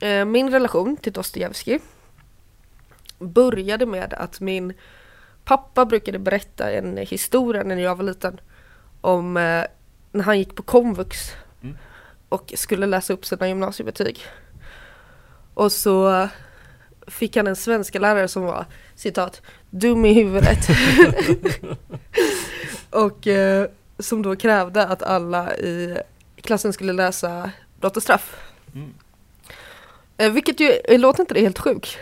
Eh, 0.00 0.24
min 0.24 0.50
relation 0.50 0.96
till 0.96 1.12
Dostojevskij 1.12 1.78
började 3.18 3.86
med 3.86 4.14
att 4.14 4.40
min 4.40 4.72
pappa 5.44 5.84
brukade 5.84 6.18
berätta 6.18 6.70
en 6.70 6.96
historia 6.96 7.62
när 7.62 7.76
jag 7.76 7.96
var 7.96 8.04
liten 8.04 8.40
om 9.00 9.36
eh, 9.36 9.64
när 10.12 10.22
han 10.24 10.38
gick 10.38 10.54
på 10.54 10.62
komvux 10.62 11.32
Mm. 11.62 11.76
och 12.28 12.52
skulle 12.56 12.86
läsa 12.86 13.12
upp 13.12 13.26
sina 13.26 13.48
gymnasiebetyg. 13.48 14.24
Och 15.54 15.72
så 15.72 16.28
fick 17.06 17.36
han 17.36 17.46
en 17.46 17.56
svenska 17.56 17.98
lärare 17.98 18.28
som 18.28 18.42
var 18.42 18.64
citat 18.94 19.42
dum 19.70 20.04
i 20.04 20.12
huvudet. 20.12 20.58
och 22.90 23.26
eh, 23.26 23.68
som 23.98 24.22
då 24.22 24.36
krävde 24.36 24.86
att 24.86 25.02
alla 25.02 25.56
i 25.56 25.98
klassen 26.40 26.72
skulle 26.72 26.92
läsa 26.92 27.50
Brott 27.80 27.96
och 27.96 28.02
straff. 28.02 28.36
Mm. 28.74 28.94
Eh, 30.16 30.32
vilket 30.32 30.60
ju, 30.60 30.98
låter 30.98 31.20
inte 31.20 31.34
det 31.34 31.40
helt 31.40 31.58
sjukt? 31.58 31.98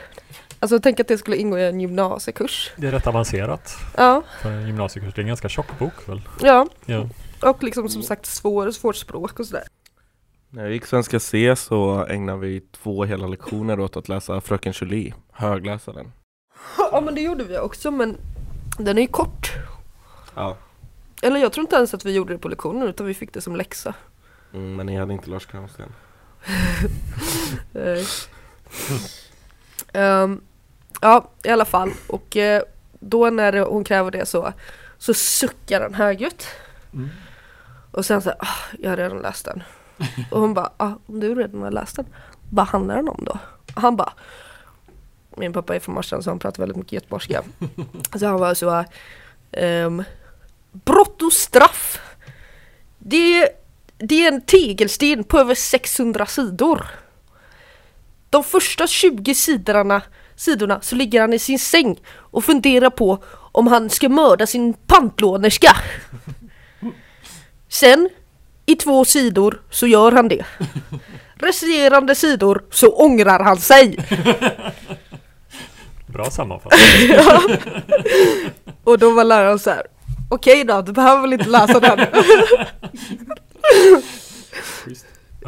Alltså 0.65 0.81
tänk 0.81 1.01
att 1.01 1.09
det 1.09 1.19
skulle 1.19 1.37
ingå 1.37 1.59
i 1.59 1.67
en 1.67 1.81
gymnasiekurs. 1.81 2.73
Det 2.77 2.87
är 2.87 2.91
rätt 2.91 3.07
avancerat 3.07 3.77
Ja, 3.97 4.23
för 4.43 4.51
en 4.51 4.67
gymnasiekurs. 4.67 5.15
Det 5.15 5.21
är 5.21 5.23
en 5.23 5.29
ganska 5.29 5.49
tjock 5.49 5.79
bok 5.79 6.09
väl? 6.09 6.23
ja. 6.41 6.67
Ja. 6.87 7.09
Och 7.43 7.63
liksom 7.63 7.89
som 7.89 8.03
sagt 8.03 8.27
svår, 8.27 8.71
svårt 8.71 8.97
språk 8.97 9.41
och 9.41 9.47
sådär. 9.47 9.65
När 10.51 10.63
jag 10.63 10.73
gick 10.73 10.87
Svenska 10.87 11.21
C 11.21 11.57
så 11.57 12.07
ägnade 12.07 12.39
vi 12.39 12.61
två 12.61 13.05
hela 13.05 13.27
lektioner 13.27 13.81
åt 13.81 13.97
att 13.97 14.09
läsa 14.09 14.41
Fröken 14.41 14.73
Julie, 14.77 15.15
högläsa 15.33 15.93
den. 15.93 16.13
Ja 16.79 17.01
men 17.05 17.15
det 17.15 17.21
gjorde 17.21 17.45
vi 17.45 17.59
också 17.59 17.91
men 17.91 18.17
den 18.79 18.99
är 18.99 19.03
ju 19.03 19.09
kort. 19.09 19.53
Ja. 20.35 20.57
Eller 21.23 21.41
jag 21.41 21.53
tror 21.53 21.65
inte 21.65 21.77
ens 21.77 21.95
att 21.95 22.05
vi 22.05 22.13
gjorde 22.15 22.33
det 22.33 22.39
på 22.39 22.49
lektionen 22.49 22.89
utan 22.89 23.07
vi 23.07 23.15
fick 23.15 23.33
det 23.35 23.41
som 23.41 23.57
läxa. 23.57 23.95
Mm, 24.53 24.77
men 24.77 24.87
ni 24.87 24.97
hade 24.97 25.13
inte 25.13 25.31
Lars 25.31 25.47
Kramsten. 25.47 25.93
Eh. 29.93 30.29
Ehm, 31.03 31.11
ja, 31.11 31.31
i 31.43 31.49
alla 31.49 31.65
fall. 31.65 31.91
Och 32.07 32.37
eh, 32.37 32.63
då 33.01 33.31
när 33.31 33.59
hon 33.59 33.85
kräver 33.85 34.11
det 34.11 34.27
så, 34.27 34.53
så 34.99 35.15
suckar 35.15 35.81
han 35.81 35.95
högljutt. 35.95 36.47
Mm. 36.93 37.09
Och 37.91 38.07
sen 38.07 38.23
så 38.23 38.31
ah, 38.31 38.57
jag 38.79 38.91
har 38.91 38.97
redan 38.97 39.19
läst 39.19 39.45
den. 39.45 39.63
Och 40.31 40.41
hon 40.41 40.55
bara, 40.55 40.73
ah, 40.77 40.93
om 41.07 41.21
du 41.21 41.35
redan 41.35 41.63
har 41.63 41.71
läst 41.71 41.97
den, 41.97 42.07
vad 42.51 42.67
handlar 42.67 42.97
den 42.97 43.09
om 43.09 43.25
då? 43.25 43.39
Och 43.75 43.83
han 43.83 43.97
bara, 43.97 44.13
min 45.37 45.53
pappa 45.53 45.77
är 45.77 45.81
från 45.81 45.95
Marstrand 45.95 46.25
så 46.25 46.31
han 46.31 46.39
pratar 46.39 46.63
väldigt 46.63 46.77
mycket 46.77 46.93
göteborgska. 46.93 47.43
Så 48.19 48.27
han 48.27 48.41
var 48.41 48.55
så, 48.55 48.85
um, 49.53 50.05
brott 50.73 51.23
och 51.23 51.33
straff. 51.33 52.01
Det, 52.99 53.49
det 53.99 54.27
är 54.27 54.33
en 54.33 54.41
tegelsten 54.41 55.25
på 55.25 55.39
över 55.39 55.55
600 55.55 56.27
sidor. 56.27 56.87
De 58.31 58.45
första 58.45 58.87
20 58.87 59.35
sidorna, 59.35 60.03
sidorna 60.37 60.81
så 60.81 60.95
ligger 60.95 61.21
han 61.21 61.33
i 61.33 61.39
sin 61.39 61.59
säng 61.59 62.01
och 62.11 62.45
funderar 62.45 62.91
på 62.91 63.19
om 63.53 63.67
han 63.67 63.91
ska 63.91 64.09
mörda 64.09 64.47
sin 64.47 64.75
pantlånerska. 64.87 65.77
Sen, 67.69 68.09
i 68.67 68.77
två 68.77 69.05
sidor, 69.05 69.63
så 69.71 69.87
gör 69.87 70.13
han 70.13 70.29
det. 70.29 70.45
Resterande 71.35 72.15
sidor 72.15 72.65
så 72.71 72.89
ångrar 72.89 73.41
han 73.41 73.57
sig. 73.57 73.99
Bra 76.07 76.31
sammanfattning. 76.31 77.19
Och 78.85 78.99
då 78.99 79.11
var 79.11 79.25
läraren 79.25 79.59
så 79.59 79.71
här. 79.71 79.87
Okej 80.31 80.65
då, 80.65 80.83
du 80.83 80.93
behöver 80.93 81.23
väl 81.23 81.33
inte 81.33 81.49
läsa 81.49 81.81
den. 81.81 82.07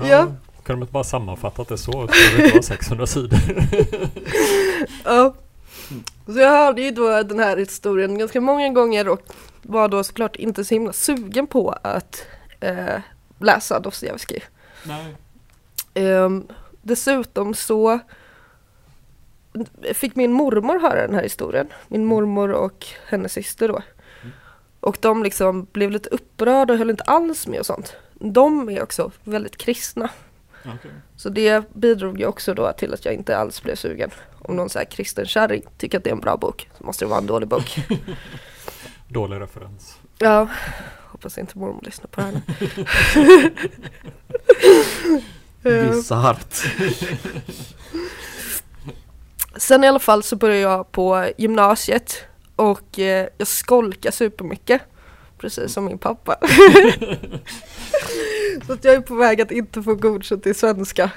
Ja. 0.08 0.32
Kunde 0.66 0.80
de 0.80 0.82
inte 0.82 0.92
bara 0.92 1.04
sammanfattat 1.04 1.68
det 1.68 1.78
så? 1.78 1.92
Så 1.92 2.06
det 2.36 2.44
inte 2.44 2.54
var 2.54 2.62
600 2.62 3.06
sidor. 3.06 3.38
Ja. 5.04 5.34
Så 6.26 6.38
jag 6.38 6.48
hörde 6.48 6.82
ju 6.82 6.90
då 6.90 7.22
den 7.22 7.38
här 7.38 7.56
historien 7.56 8.18
ganska 8.18 8.40
många 8.40 8.68
gånger 8.68 9.08
och 9.08 9.20
var 9.62 9.88
då 9.88 10.04
såklart 10.04 10.36
inte 10.36 10.64
så 10.64 10.74
himla 10.74 10.92
sugen 10.92 11.46
på 11.46 11.78
att 11.82 12.26
eh, 12.60 13.00
läsa 13.38 13.80
Dostojevskij. 13.80 14.42
Nej. 14.84 15.14
Ehm, 15.94 16.46
dessutom 16.82 17.54
så 17.54 17.98
fick 19.94 20.16
min 20.16 20.32
mormor 20.32 20.80
höra 20.80 21.06
den 21.06 21.14
här 21.14 21.22
historien. 21.22 21.68
Min 21.88 22.04
mormor 22.04 22.50
och 22.52 22.86
hennes 23.08 23.32
syster 23.32 23.68
då. 23.68 23.82
Och 24.80 24.98
de 25.00 25.22
liksom 25.22 25.66
blev 25.72 25.90
lite 25.90 26.08
upprörda 26.08 26.72
och 26.72 26.78
höll 26.78 26.90
inte 26.90 27.04
alls 27.04 27.46
med 27.46 27.60
och 27.60 27.66
sånt. 27.66 27.96
De 28.14 28.68
är 28.68 28.82
också 28.82 29.10
väldigt 29.24 29.56
kristna. 29.56 30.10
Okay. 30.74 30.90
Så 31.16 31.28
det 31.28 31.74
bidrog 31.74 32.20
ju 32.20 32.26
också 32.26 32.54
då 32.54 32.72
till 32.72 32.94
att 32.94 33.04
jag 33.04 33.14
inte 33.14 33.38
alls 33.38 33.62
blev 33.62 33.74
sugen. 33.74 34.10
Om 34.42 34.56
någon 34.56 34.70
så 34.70 34.84
kristen 34.90 35.26
kärring 35.26 35.62
tycker 35.78 35.98
att 35.98 36.04
det 36.04 36.10
är 36.10 36.14
en 36.14 36.20
bra 36.20 36.36
bok 36.36 36.68
så 36.78 36.84
måste 36.84 37.04
det 37.04 37.08
vara 37.08 37.18
en 37.18 37.26
dålig 37.26 37.48
bok. 37.48 37.78
Dålig 39.08 39.40
referens. 39.40 39.98
Ja, 40.18 40.48
hoppas 40.96 41.38
inte 41.38 41.58
mormor 41.58 41.82
lyssnar 41.82 42.06
på 42.06 42.20
det 42.20 42.26
här 42.26 42.40
nu. 43.14 43.50
Eh, 45.62 45.90
Bisarrt. 45.90 46.54
Sen 49.56 49.84
i 49.84 49.88
alla 49.88 49.98
fall 49.98 50.22
så 50.22 50.36
började 50.36 50.60
jag 50.60 50.92
på 50.92 51.28
gymnasiet 51.38 52.24
och 52.56 52.98
eh, 52.98 53.28
jag 53.38 53.48
skolkar 53.48 54.10
supermycket. 54.10 54.82
Precis 55.38 55.72
som 55.72 55.84
min 55.84 55.98
pappa. 55.98 56.36
så 58.66 58.72
att 58.72 58.84
jag 58.84 58.94
är 58.94 59.00
på 59.00 59.14
väg 59.14 59.40
att 59.40 59.50
inte 59.50 59.82
få 59.82 59.94
godkänt 59.94 60.46
i 60.46 60.54
svenska. 60.54 61.10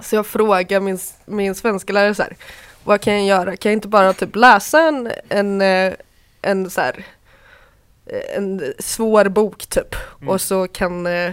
Så 0.00 0.16
jag 0.16 0.26
frågar 0.26 0.80
min, 0.80 0.98
min 1.26 1.54
svenska 1.54 1.92
lärare 1.92 2.14
så 2.14 2.22
här, 2.22 2.36
vad 2.84 3.00
kan 3.00 3.14
jag 3.14 3.26
göra? 3.26 3.56
Kan 3.56 3.72
jag 3.72 3.76
inte 3.76 3.88
bara 3.88 4.12
typ 4.12 4.36
läsa 4.36 4.80
en, 4.80 5.10
en, 5.28 5.60
eh, 5.60 5.92
en 6.42 6.70
så 6.70 6.80
här, 6.80 7.06
eh, 8.06 8.36
en 8.36 8.72
svår 8.78 9.28
bok 9.28 9.66
typ 9.66 9.94
Mm. 10.20 10.28
och 10.28 10.40
så 10.40 10.68
kan 10.68 11.06
eh, 11.06 11.32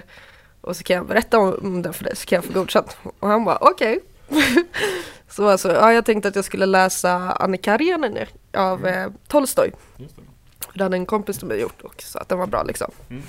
och 0.61 0.75
så 0.75 0.83
kan 0.83 0.95
jag 0.95 1.07
berätta 1.07 1.39
om 1.39 1.81
den 1.81 1.93
för 1.93 2.03
dig 2.03 2.15
så 2.15 2.25
kan 2.25 2.35
jag 2.35 2.45
få 2.45 2.53
godkänt. 2.53 2.97
Och 3.19 3.27
han 3.27 3.45
bara 3.45 3.57
okej. 3.61 3.99
så 5.29 5.47
alltså, 5.47 5.73
ja, 5.73 5.93
jag 5.93 6.05
tänkte 6.05 6.29
att 6.29 6.35
jag 6.35 6.45
skulle 6.45 6.65
läsa 6.65 7.13
Annika 7.15 7.77
Karenina 7.77 8.25
av 8.53 8.87
Mm. 8.87 9.13
Tolstoj. 9.27 9.71
Just 9.97 10.15
det. 10.15 10.21
Det 10.79 10.85
hade 10.85 10.97
en 10.97 11.05
kompis 11.05 11.37
till 11.37 11.47
mig 11.47 11.59
gjort 11.59 11.81
och 11.81 12.01
sa 12.01 12.19
att 12.19 12.29
den 12.29 12.39
var 12.39 12.47
bra 12.47 12.63
liksom. 12.63 12.91
Mm. 13.09 13.23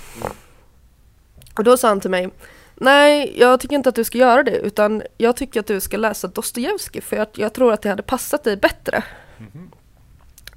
Och 1.57 1.63
då 1.63 1.77
sa 1.77 1.87
han 1.87 1.99
till 1.99 2.09
mig 2.09 2.29
Nej, 2.75 3.39
jag 3.39 3.59
tycker 3.59 3.75
inte 3.75 3.89
att 3.89 3.95
du 3.95 4.03
ska 4.03 4.17
göra 4.17 4.43
det 4.43 4.57
utan 4.57 5.03
jag 5.17 5.35
tycker 5.35 5.59
att 5.59 5.67
du 5.67 5.79
ska 5.79 5.97
läsa 5.97 6.27
Dostojevskij 6.27 7.01
för 7.01 7.15
jag, 7.15 7.27
jag 7.33 7.53
tror 7.53 7.73
att 7.73 7.81
det 7.81 7.89
hade 7.89 8.03
passat 8.03 8.43
dig 8.43 8.57
bättre. 8.57 9.03
Mhm. 9.37 9.71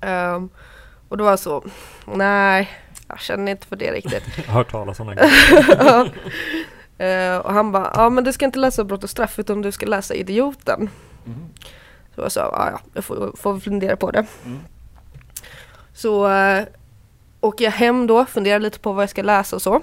Ehm, 0.01 0.49
och 1.09 1.17
då 1.17 1.25
var 1.25 1.31
jag 1.31 1.39
så, 1.39 1.65
nej, 2.05 2.71
jag 3.09 3.21
känner 3.21 3.53
inte 3.53 3.67
för 3.67 3.77
det 3.77 3.93
riktigt. 3.93 4.23
Jag 4.37 4.45
har 4.45 4.53
hört 4.53 4.71
talas 4.71 5.01
om 5.01 5.07
den 5.07 5.17
grejen. 5.17 5.33
Ja. 6.99 7.05
Eh, 7.05 7.37
och 7.37 7.53
han 7.53 7.73
bara, 7.73 7.93
ja 7.95 8.11
men 8.11 8.25
du 8.25 8.33
ska 8.33 8.45
inte 8.45 8.59
läsa 8.59 8.85
Brott 8.85 9.05
och 9.05 9.11
straff 9.11 9.39
utan 9.39 9.63
du 9.63 9.73
ska 9.73 9.87
läsa 9.87 10.15
Idioten. 10.15 10.91
Mhm. 11.25 11.49
Så 12.15 12.21
jag 12.21 12.33
sa, 12.33 12.41
ja 12.41 12.71
ja, 12.71 12.81
jag 12.95 13.05
får, 13.05 13.37
får 13.37 13.61
fundera 13.61 13.97
på 13.97 14.11
det. 14.11 14.27
Mm. 14.45 14.61
Så 15.95 16.29
äh, 16.29 16.65
åker 17.45 17.65
jag 17.65 17.73
hem 17.73 18.07
då, 18.07 18.25
funderar 18.25 18.61
lite 18.61 18.79
på 18.79 18.93
vad 18.93 19.03
jag 19.03 19.11
ska 19.11 19.23
läsa 19.23 19.57
och 19.57 19.63
så. 19.63 19.83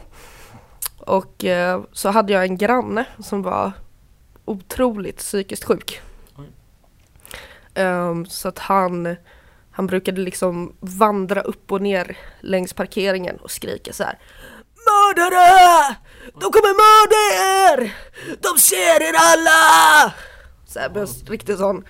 Och 0.97 1.45
eh, 1.45 1.81
så 1.91 2.09
hade 2.09 2.33
jag 2.33 2.43
en 2.43 2.57
granne 2.57 3.05
som 3.19 3.41
var 3.41 3.71
otroligt 4.45 5.17
psykiskt 5.17 5.63
sjuk. 5.63 6.01
Ehm, 7.73 8.25
så 8.25 8.47
att 8.47 8.59
han, 8.59 9.15
han 9.71 9.87
brukade 9.87 10.21
liksom 10.21 10.75
vandra 10.79 11.41
upp 11.41 11.71
och 11.71 11.81
ner 11.81 12.17
längs 12.39 12.73
parkeringen 12.73 13.37
och 13.37 13.51
skrika 13.51 13.93
så 13.93 14.03
här. 14.03 14.19
Mördare! 14.87 15.95
De 16.33 16.51
kommer 16.51 16.73
mörda 16.73 17.21
er! 17.41 17.95
De 18.39 18.59
ser 18.59 19.01
er 19.01 19.13
alla! 19.17 20.13
Så 20.65 20.79
här, 20.79 20.89
med 20.89 21.01
en 21.01 21.07
riktigt 21.27 21.57
sån 21.57 21.87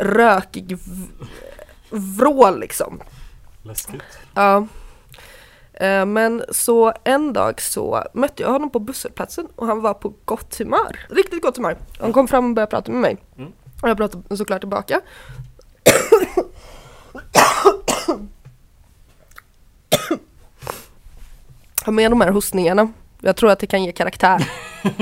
rökig 0.00 0.78
vrål 1.90 2.60
liksom. 2.60 3.02
Läskigt. 3.62 4.02
Ja. 4.34 4.56
Eh, 4.56 4.64
Men 6.06 6.42
så 6.50 6.92
en 7.04 7.32
dag 7.32 7.60
så 7.60 8.04
mötte 8.14 8.42
jag 8.42 8.50
honom 8.50 8.70
på 8.70 8.78
busshållplatsen 8.78 9.48
och 9.56 9.66
han 9.66 9.80
var 9.80 9.94
på 9.94 10.14
gott 10.24 10.58
humör. 10.58 11.06
Riktigt 11.08 11.42
gott 11.42 11.56
humör. 11.56 11.76
Han 11.98 12.12
kom 12.12 12.28
fram 12.28 12.44
och 12.44 12.54
började 12.54 12.70
prata 12.70 12.92
med 12.92 13.00
mig. 13.00 13.16
Mm. 13.38 13.52
Och 13.82 13.88
jag 13.88 13.96
pratade 13.96 14.36
såklart 14.36 14.60
tillbaka. 14.60 15.00
Ha 21.84 21.92
med 21.92 22.10
de 22.10 22.20
här 22.20 22.30
hostningarna. 22.30 22.92
Jag 23.20 23.36
tror 23.36 23.50
att 23.50 23.58
det 23.58 23.66
kan 23.66 23.84
ge 23.84 23.92
karaktär 23.92 24.50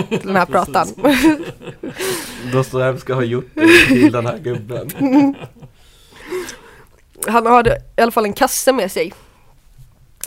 till 0.09 0.27
den 0.27 0.37
här 0.37 0.47
pratan. 0.55 0.89
Dostojevskij 2.53 3.15
har 3.15 3.23
gjort 3.23 3.51
det 3.55 3.87
till 3.87 4.13
den 4.13 4.27
här 4.27 4.39
gubben. 4.39 4.89
Han 7.27 7.47
hade 7.47 7.83
i 7.97 8.01
alla 8.01 8.11
fall 8.11 8.25
en 8.25 8.33
kasse 8.33 8.73
med 8.73 8.93
sig. 8.93 9.13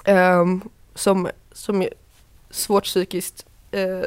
Ehm, 0.05 0.61
som, 0.95 1.29
som 1.51 1.87
svårt 2.49 2.83
psykiskt 2.83 3.45
eh, 3.71 4.01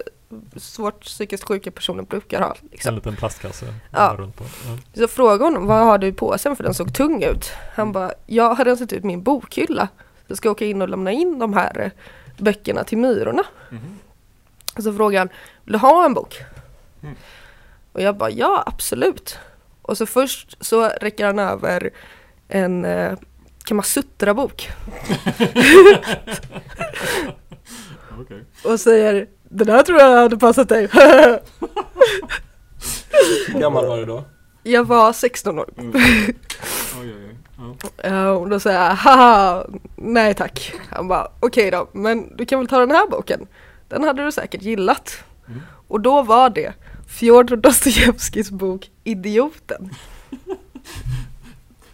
svårt 0.56 1.00
psykiskt 1.00 1.44
sjuka 1.48 1.70
personer 1.70 2.02
brukar 2.02 2.40
ha. 2.40 2.48
En 2.62 2.68
Liksom. 2.70 2.94
liten 2.94 3.16
plastkasse. 3.16 3.74
Ja. 3.90 4.14
Runt 4.18 4.36
på. 4.36 4.44
Ja. 4.44 4.78
Så 5.00 5.08
frågade 5.08 5.44
honom, 5.44 5.66
vad 5.66 5.84
har 5.84 5.98
du 5.98 6.06
i 6.06 6.12
påsen 6.12 6.56
för 6.56 6.64
den 6.64 6.74
såg 6.74 6.94
tung 6.94 7.22
ut? 7.22 7.52
Han 7.74 7.92
bara, 7.92 8.12
jag 8.26 8.54
har 8.54 8.64
rensat 8.64 8.92
ut 8.92 9.04
min 9.04 9.22
bokhylla. 9.22 9.88
Jag 10.26 10.36
ska 10.36 10.50
åka 10.50 10.64
in 10.64 10.82
och 10.82 10.88
lämna 10.88 11.12
in 11.12 11.38
de 11.38 11.52
här 11.54 11.80
eh, 11.80 11.90
böckerna 12.38 12.84
till 12.84 12.98
Myrorna. 12.98 13.42
Och 14.76 14.82
så 14.82 14.94
frågade 14.94 15.18
han, 15.18 15.28
vill 15.64 15.72
du 15.72 15.78
ha 15.78 16.04
en 16.04 16.14
bok? 16.14 16.36
Mm. 17.02 17.14
Och 17.92 18.02
jag 18.02 18.16
bara, 18.16 18.30
ja 18.30 18.62
absolut. 18.66 19.38
Och 19.82 19.98
så 19.98 20.06
först 20.06 20.56
så 20.64 20.88
räcker 20.88 21.26
han 21.26 21.38
över 21.38 21.90
en 22.48 22.84
eh, 22.84 23.12
Kamasutra-bok 23.64 24.70
Okej. 28.20 28.44
och 28.64 28.80
säger, 28.80 29.26
den 29.48 29.68
här 29.68 29.82
tror 29.82 29.98
jag 30.00 30.16
hade 30.16 30.38
passat 30.38 30.68
dig. 30.68 30.88
Hur 33.48 33.60
gammal 33.60 33.86
var 33.86 33.98
du 33.98 34.04
då? 34.04 34.24
jag 34.62 34.84
var 34.84 35.12
16 35.12 35.58
år. 35.58 35.70
Oj, 35.76 35.92
oj, 37.00 37.14
oj. 37.16 37.36
Ja. 37.58 37.74
Eh, 38.08 38.28
och 38.28 38.48
då 38.48 38.60
säger 38.60 38.80
jag, 38.84 38.94
haha, 38.94 39.66
nej 39.96 40.34
tack. 40.34 40.74
Han 40.90 41.08
bara, 41.08 41.28
okej 41.40 41.70
då, 41.70 41.88
men 41.92 42.36
du 42.36 42.46
kan 42.46 42.58
väl 42.58 42.68
ta 42.68 42.78
den 42.78 42.90
här 42.90 43.06
boken? 43.06 43.46
Den 43.88 44.04
hade 44.04 44.24
du 44.24 44.32
säkert 44.32 44.62
gillat. 44.62 45.24
Mm. 45.48 45.60
Och 45.88 46.00
då 46.00 46.22
var 46.22 46.50
det 46.50 46.72
Fjodor 47.08 47.56
Dostojevskijs 47.56 48.50
bok 48.50 48.90
Idioten. 49.04 49.90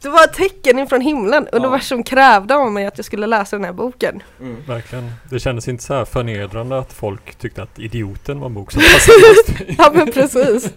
Det 0.02 0.08
var 0.08 0.24
ett 0.24 0.32
tecken 0.34 0.78
ifrån 0.78 1.00
himlen. 1.00 1.48
Universum 1.52 2.02
krävde 2.02 2.54
av 2.54 2.72
mig 2.72 2.86
att 2.86 2.98
jag 2.98 3.04
skulle 3.04 3.26
läsa 3.26 3.56
den 3.56 3.64
här 3.64 3.72
boken. 3.72 4.22
Verkligen. 4.66 5.12
Det 5.30 5.40
kändes 5.40 5.68
inte 5.68 5.84
så 5.84 5.94
här 5.94 6.04
förnedrande 6.04 6.78
att 6.78 6.92
folk 6.92 7.34
tyckte 7.34 7.62
att 7.62 7.78
Idioten 7.78 8.40
var 8.40 8.46
en 8.46 8.54
bok 8.54 8.72
som 8.72 8.82
passade. 8.82 9.74
Ja 9.78 9.90
men 9.94 10.12
precis. 10.12 10.72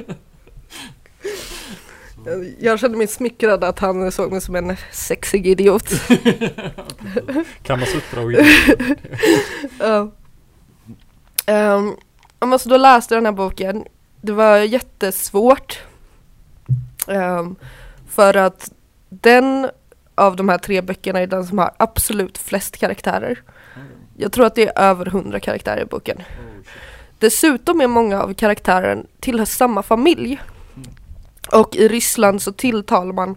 Jag 2.60 2.80
kände 2.80 2.98
mig 2.98 3.08
smickrad 3.08 3.64
att 3.64 3.80
han 3.80 4.12
såg 4.12 4.32
mig 4.32 4.42
som 4.42 4.56
en 4.56 4.78
sexig 4.92 5.48
idiot. 5.48 5.90
Kamasutra 7.64 8.22
och 8.24 8.32
idiot. 8.32 8.46
Ja. 9.80 10.12
Um, 11.48 11.96
då 12.66 12.78
läste 12.78 13.14
jag 13.14 13.24
den 13.24 13.26
här 13.26 13.38
boken. 13.38 13.86
Det 14.22 14.32
var 14.32 14.58
jättesvårt. 14.58 15.80
Ehm, 17.08 17.56
för 18.10 18.34
att 18.34 18.72
den 19.22 19.70
av 20.16 20.36
de 20.36 20.50
här 20.50 20.58
tre 20.58 20.82
böckerna 20.82 21.20
är 21.20 21.28
den 21.28 21.46
som 21.46 21.58
har 21.58 21.72
absolut 21.78 22.38
flest 22.38 22.78
karaktärer. 22.78 23.42
Jag 24.18 24.32
tror 24.32 24.46
att 24.46 24.56
det 24.56 24.68
är 24.68 24.82
över 24.82 25.06
hundra 25.06 25.40
karaktärer 25.40 25.82
i 25.82 25.86
boken. 25.86 26.24
Dessutom 27.20 27.82
är 27.82 27.88
många 27.88 28.22
av 28.22 28.34
karaktärerna 28.34 29.04
tillhör 29.20 29.46
samma 29.46 29.84
familj. 29.84 30.42
Och 31.52 31.76
i 31.76 31.88
Ryssland 31.88 32.42
så 32.42 32.52
tilltalar 32.52 33.14
man 33.14 33.36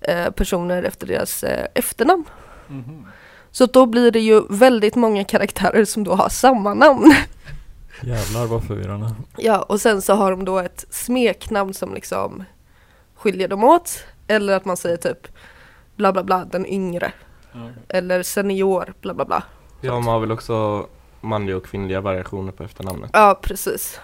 eh, 0.00 0.30
personer 0.30 0.82
efter 0.82 1.06
deras 1.06 1.44
eh, 1.44 1.66
efternamn. 1.74 2.24
Mhm. 2.68 3.06
Så 3.50 3.66
då 3.66 3.86
blir 3.86 4.10
det 4.10 4.20
ju 4.20 4.42
väldigt 4.50 4.94
många 4.94 5.24
karaktärer 5.24 5.84
som 5.84 6.04
då 6.04 6.14
har 6.14 6.28
samma 6.28 6.74
namn. 6.74 7.14
Jävlar 8.02 8.46
vad 8.46 8.64
förvirrande. 8.64 9.14
Ja, 9.36 9.62
och 9.62 9.80
sen 9.80 10.02
så 10.02 10.14
har 10.14 10.30
de 10.30 10.44
då 10.44 10.58
ett 10.58 10.86
smeknamn 10.90 11.74
som 11.74 11.94
liksom 11.94 12.44
skiljer 13.14 13.48
dem 13.48 13.64
åt. 13.64 14.04
Eller 14.26 14.56
att 14.56 14.64
man 14.64 14.76
säger 14.76 14.96
typ 14.96 15.28
bla 15.96 16.12
bla 16.12 16.24
bla, 16.24 16.44
den 16.44 16.66
yngre. 16.66 17.12
Eller 17.88 18.22
senior, 18.22 18.94
bla 19.00 19.14
bla 19.14 19.24
bla. 19.24 19.42
Ja, 19.80 19.92
man 19.94 20.04
har 20.14 20.20
väl 20.20 20.32
också 20.32 20.86
manliga 21.20 21.56
och 21.56 21.64
kvinnliga 21.64 22.00
variationer 22.00 22.52
på 22.52 22.62
efternamnet. 22.62 23.10
Ja, 23.12 23.38
precis. 23.42 24.00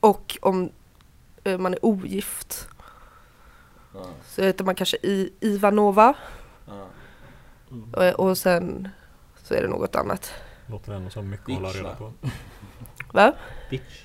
Och 0.00 0.38
om 0.42 0.70
eh, 1.44 1.58
man 1.58 1.74
är 1.74 1.84
ogift 1.84 2.68
så 4.26 4.42
heter 4.42 4.64
man 4.64 4.74
kanske 4.74 4.96
I 5.02 5.32
Ivanova. 5.40 6.14
Och, 7.92 8.28
och 8.28 8.38
sen 8.38 8.88
så 9.42 9.54
är 9.54 9.62
det 9.62 9.68
något 9.68 9.96
annat. 9.96 10.32
Låter 10.66 10.92
ändå 10.92 11.10
som 11.10 11.30
mycket 11.30 11.48
att 11.48 11.54
hålla 11.54 11.68
Bitch, 11.68 11.76
reda 11.76 11.94
på. 11.94 12.12
Va? 13.12 13.32
Bitch. 13.70 14.04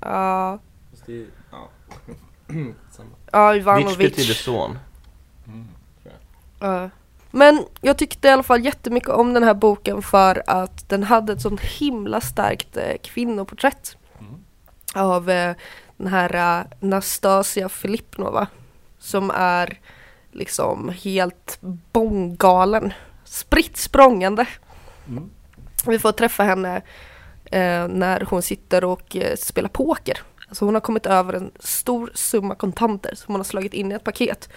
Ja, 0.00 0.58
Fast 0.90 1.06
det 1.06 1.20
är, 1.20 1.26
ja. 1.50 1.68
Ja 3.32 3.56
Ivanovic. 3.56 3.96
betyder 3.98 4.34
son. 4.34 4.78
Ja. 6.60 6.90
Men 7.30 7.64
jag 7.80 7.98
tyckte 7.98 8.28
i 8.28 8.30
alla 8.30 8.42
fall 8.42 8.64
jättemycket 8.64 9.08
om 9.08 9.32
den 9.34 9.42
här 9.42 9.54
boken 9.54 10.02
för 10.02 10.42
att 10.46 10.88
den 10.88 11.02
hade 11.02 11.32
ett 11.32 11.40
sånt 11.40 11.60
himla 11.60 12.20
starkt 12.20 12.76
eh, 12.76 12.96
kvinnoporträtt 13.02 13.96
Mm. 14.20 14.34
av 14.94 15.30
eh, 15.30 15.56
den 15.96 16.06
här 16.06 16.58
eh, 16.60 16.66
Nastasia 16.80 17.68
Filipnova 17.68 18.46
som 18.98 19.30
är 19.34 19.80
liksom 20.32 20.88
helt 21.02 21.58
bånggalen, 21.92 22.92
spritt 23.24 23.76
språngande. 23.76 24.46
Mm. 25.08 25.30
Vi 25.86 25.98
får 25.98 26.12
träffa 26.12 26.42
henne 26.42 26.76
eh, 27.44 27.88
när 27.88 28.26
hon 28.30 28.42
sitter 28.42 28.84
och 28.84 29.16
eh, 29.16 29.36
spelar 29.36 29.68
poker. 29.68 30.18
Alltså 30.48 30.64
hon 30.64 30.74
har 30.74 30.80
kommit 30.80 31.06
över 31.06 31.32
en 31.32 31.50
stor 31.58 32.10
summa 32.14 32.54
kontanter 32.54 33.14
som 33.14 33.34
hon 33.34 33.40
har 33.40 33.44
slagit 33.44 33.74
in 33.74 33.92
i 33.92 33.94
ett 33.94 34.04
paket. 34.04 34.48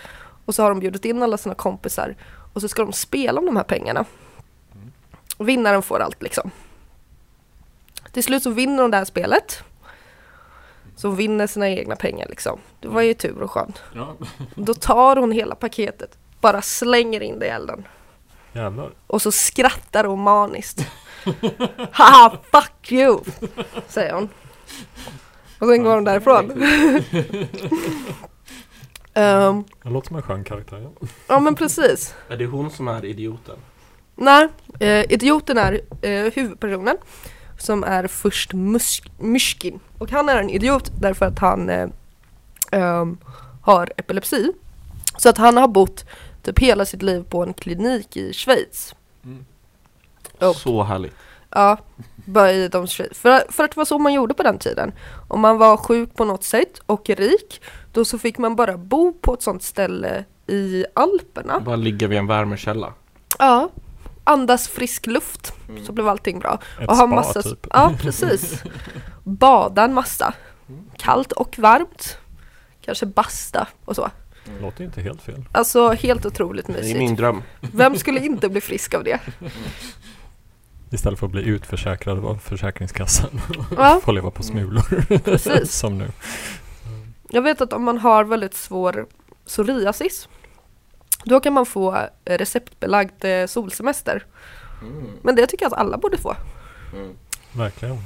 Och 0.45 0.55
så 0.55 0.63
har 0.63 0.69
de 0.69 0.79
bjudit 0.79 1.05
in 1.05 1.23
alla 1.23 1.37
sina 1.37 1.55
kompisar 1.55 2.15
och 2.53 2.61
så 2.61 2.67
ska 2.67 2.81
de 2.81 2.93
spela 2.93 3.39
om 3.39 3.45
de 3.45 3.55
här 3.55 3.63
pengarna. 3.63 4.05
Och 5.37 5.49
vinnaren 5.49 5.81
får 5.81 5.99
allt 5.99 6.21
liksom. 6.21 6.51
Till 8.11 8.23
slut 8.23 8.43
så 8.43 8.49
vinner 8.49 8.81
hon 8.81 8.91
det 8.91 8.97
här 8.97 9.05
spelet. 9.05 9.63
Så 10.95 11.07
hon 11.07 11.17
vinner 11.17 11.47
sina 11.47 11.69
egna 11.69 11.95
pengar 11.95 12.27
liksom. 12.29 12.59
Det 12.79 12.87
var 12.87 13.01
ju 13.01 13.13
tur 13.13 13.41
och 13.41 13.51
skönt. 13.51 13.81
Ja. 13.95 14.15
Då 14.55 14.73
tar 14.73 15.15
hon 15.15 15.31
hela 15.31 15.55
paketet, 15.55 16.17
bara 16.41 16.61
slänger 16.61 17.21
in 17.21 17.39
det 17.39 17.45
i 17.45 17.49
elden. 17.49 17.87
Jävlar. 18.53 18.91
Och 19.07 19.21
så 19.21 19.31
skrattar 19.31 20.03
hon 20.03 20.21
maniskt. 20.21 20.87
Haha, 21.91 22.37
fuck 22.51 22.91
you! 22.91 23.19
Säger 23.87 24.13
hon. 24.13 24.29
Och 25.59 25.67
sen 25.67 25.83
går 25.83 25.95
hon 25.95 26.03
därifrån. 26.03 26.51
Ehm, 29.13 29.63
Det 29.83 29.89
låter 29.89 30.07
som 30.07 30.15
en 30.15 30.21
skön 30.21 30.43
karaktär. 30.43 30.77
Ja. 30.99 31.07
ja 31.27 31.39
men 31.39 31.55
precis. 31.55 32.15
Är 32.29 32.37
det 32.37 32.45
hon 32.45 32.71
som 32.71 32.87
är 32.87 33.05
idioten? 33.05 33.55
Nej, 34.15 34.47
eh, 34.79 35.11
idioten 35.11 35.57
är 35.57 35.81
eh, 36.01 36.31
huvudpersonen 36.33 36.97
som 37.57 37.83
är 37.83 38.07
först 38.07 38.53
Myshkin. 39.19 39.79
Och 39.97 40.11
han 40.11 40.29
är 40.29 40.37
en 40.37 40.49
idiot 40.49 40.91
därför 40.99 41.25
att 41.25 41.39
han 41.39 41.69
eh, 41.69 41.87
ehm, 42.71 43.17
har 43.61 43.91
epilepsi. 43.97 44.51
Så 45.17 45.29
att 45.29 45.37
han 45.37 45.57
har 45.57 45.67
bott 45.67 46.05
typ 46.43 46.59
hela 46.59 46.85
sitt 46.85 47.01
liv 47.01 47.23
på 47.29 47.43
en 47.43 47.53
klinik 47.53 48.17
i 48.17 48.33
Schweiz. 48.33 48.95
Och- 50.39 50.55
Så 50.55 50.83
härligt. 50.83 51.13
Ja, 51.49 51.77
i 52.37 52.67
de. 52.67 52.87
För, 52.87 53.51
för 53.51 53.63
att 53.63 53.71
det 53.71 53.77
var 53.77 53.85
så 53.85 53.99
man 53.99 54.13
gjorde 54.13 54.33
på 54.33 54.43
den 54.43 54.59
tiden. 54.59 54.91
Om 55.27 55.39
man 55.41 55.57
var 55.57 55.77
sjuk 55.77 56.15
på 56.15 56.25
något 56.25 56.43
sätt 56.43 56.81
och 56.85 57.09
rik, 57.09 57.61
då 57.91 58.05
så 58.05 58.17
fick 58.19 58.37
man 58.37 58.55
bara 58.55 58.77
bo 58.77 59.13
på 59.13 59.33
ett 59.33 59.41
sånt 59.41 59.63
ställe 59.63 60.25
i 60.47 60.85
Alperna. 60.95 61.59
Bara 61.59 61.75
ligga 61.75 62.07
vid 62.07 62.17
en 62.17 62.27
värmekälla. 62.27 62.93
Ja, 63.39 63.69
andas 64.23 64.67
frisk 64.67 65.07
luft 65.07 65.53
så 65.85 65.91
blev 65.91 66.07
allting 66.07 66.39
bra. 66.39 66.59
Ett 66.81 66.89
och 66.89 66.95
ha 66.97 67.07
spa 67.07 67.15
massa, 67.15 67.41
typ. 67.41 67.67
Ja, 67.69 67.93
precis. 68.01 68.63
Bada 69.23 69.83
en 69.83 69.93
massa. 69.93 70.33
Kallt 70.97 71.31
och 71.31 71.59
varmt. 71.59 72.17
Kanske 72.81 73.05
basta 73.05 73.67
och 73.85 73.95
så. 73.95 74.09
Låter 74.61 74.83
inte 74.83 75.01
helt 75.01 75.21
fel. 75.21 75.43
Alltså 75.51 75.89
helt 75.89 76.25
otroligt 76.25 76.67
Det 76.67 76.73
är 76.73 76.77
mysigt. 76.77 76.99
min 76.99 77.15
dröm. 77.15 77.43
Vem 77.61 77.95
skulle 77.97 78.19
inte 78.19 78.49
bli 78.49 78.61
frisk 78.61 78.93
av 78.93 79.03
det? 79.03 79.19
Istället 80.89 81.19
för 81.19 81.25
att 81.25 81.31
bli 81.31 81.43
utförsäkrad 81.43 82.25
av 82.25 82.35
Försäkringskassan. 82.37 83.41
Ja, 83.77 84.01
Få 84.05 84.11
leva 84.11 84.31
på 84.31 84.43
smulor. 84.43 85.19
precis. 85.19 85.71
som 85.79 85.97
nu. 85.97 86.07
Jag 87.29 87.41
vet 87.41 87.61
att 87.61 87.73
om 87.73 87.83
man 87.83 87.97
har 87.97 88.23
väldigt 88.23 88.53
svår 88.53 89.05
psoriasis 89.45 90.29
då 91.23 91.39
kan 91.39 91.53
man 91.53 91.65
få 91.65 91.95
eh, 92.25 92.37
receptbelagd 92.37 93.25
eh, 93.25 93.45
solsemester. 93.45 94.25
Men 95.21 95.35
det 95.35 95.47
tycker 95.47 95.65
jag 95.65 95.73
att 95.73 95.79
alla 95.79 95.97
borde 95.97 96.17
få. 96.17 96.35
Verkligen. 97.51 97.97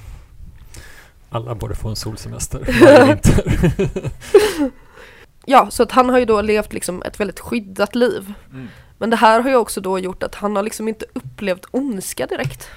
Alla 1.29 1.55
borde 1.55 1.75
få 1.75 1.89
en 1.89 1.95
solsemester. 1.95 2.67
Ja, 5.45 5.69
så 5.69 5.83
att 5.83 5.91
han 5.91 6.09
har 6.09 6.19
ju 6.19 6.25
då 6.25 6.41
levt 6.41 6.73
liksom 6.73 7.03
ett 7.03 7.19
väldigt 7.19 7.39
skyddat 7.39 7.95
liv. 7.95 8.33
Men 9.03 9.09
det 9.09 9.15
här 9.15 9.41
har 9.41 9.49
ju 9.49 9.55
också 9.55 9.81
då 9.81 9.99
gjort 9.99 10.23
att 10.23 10.35
han 10.35 10.55
har 10.55 10.63
liksom 10.63 10.87
inte 10.87 11.05
upplevt 11.13 11.65
ondska 11.71 12.27
direkt. 12.27 12.69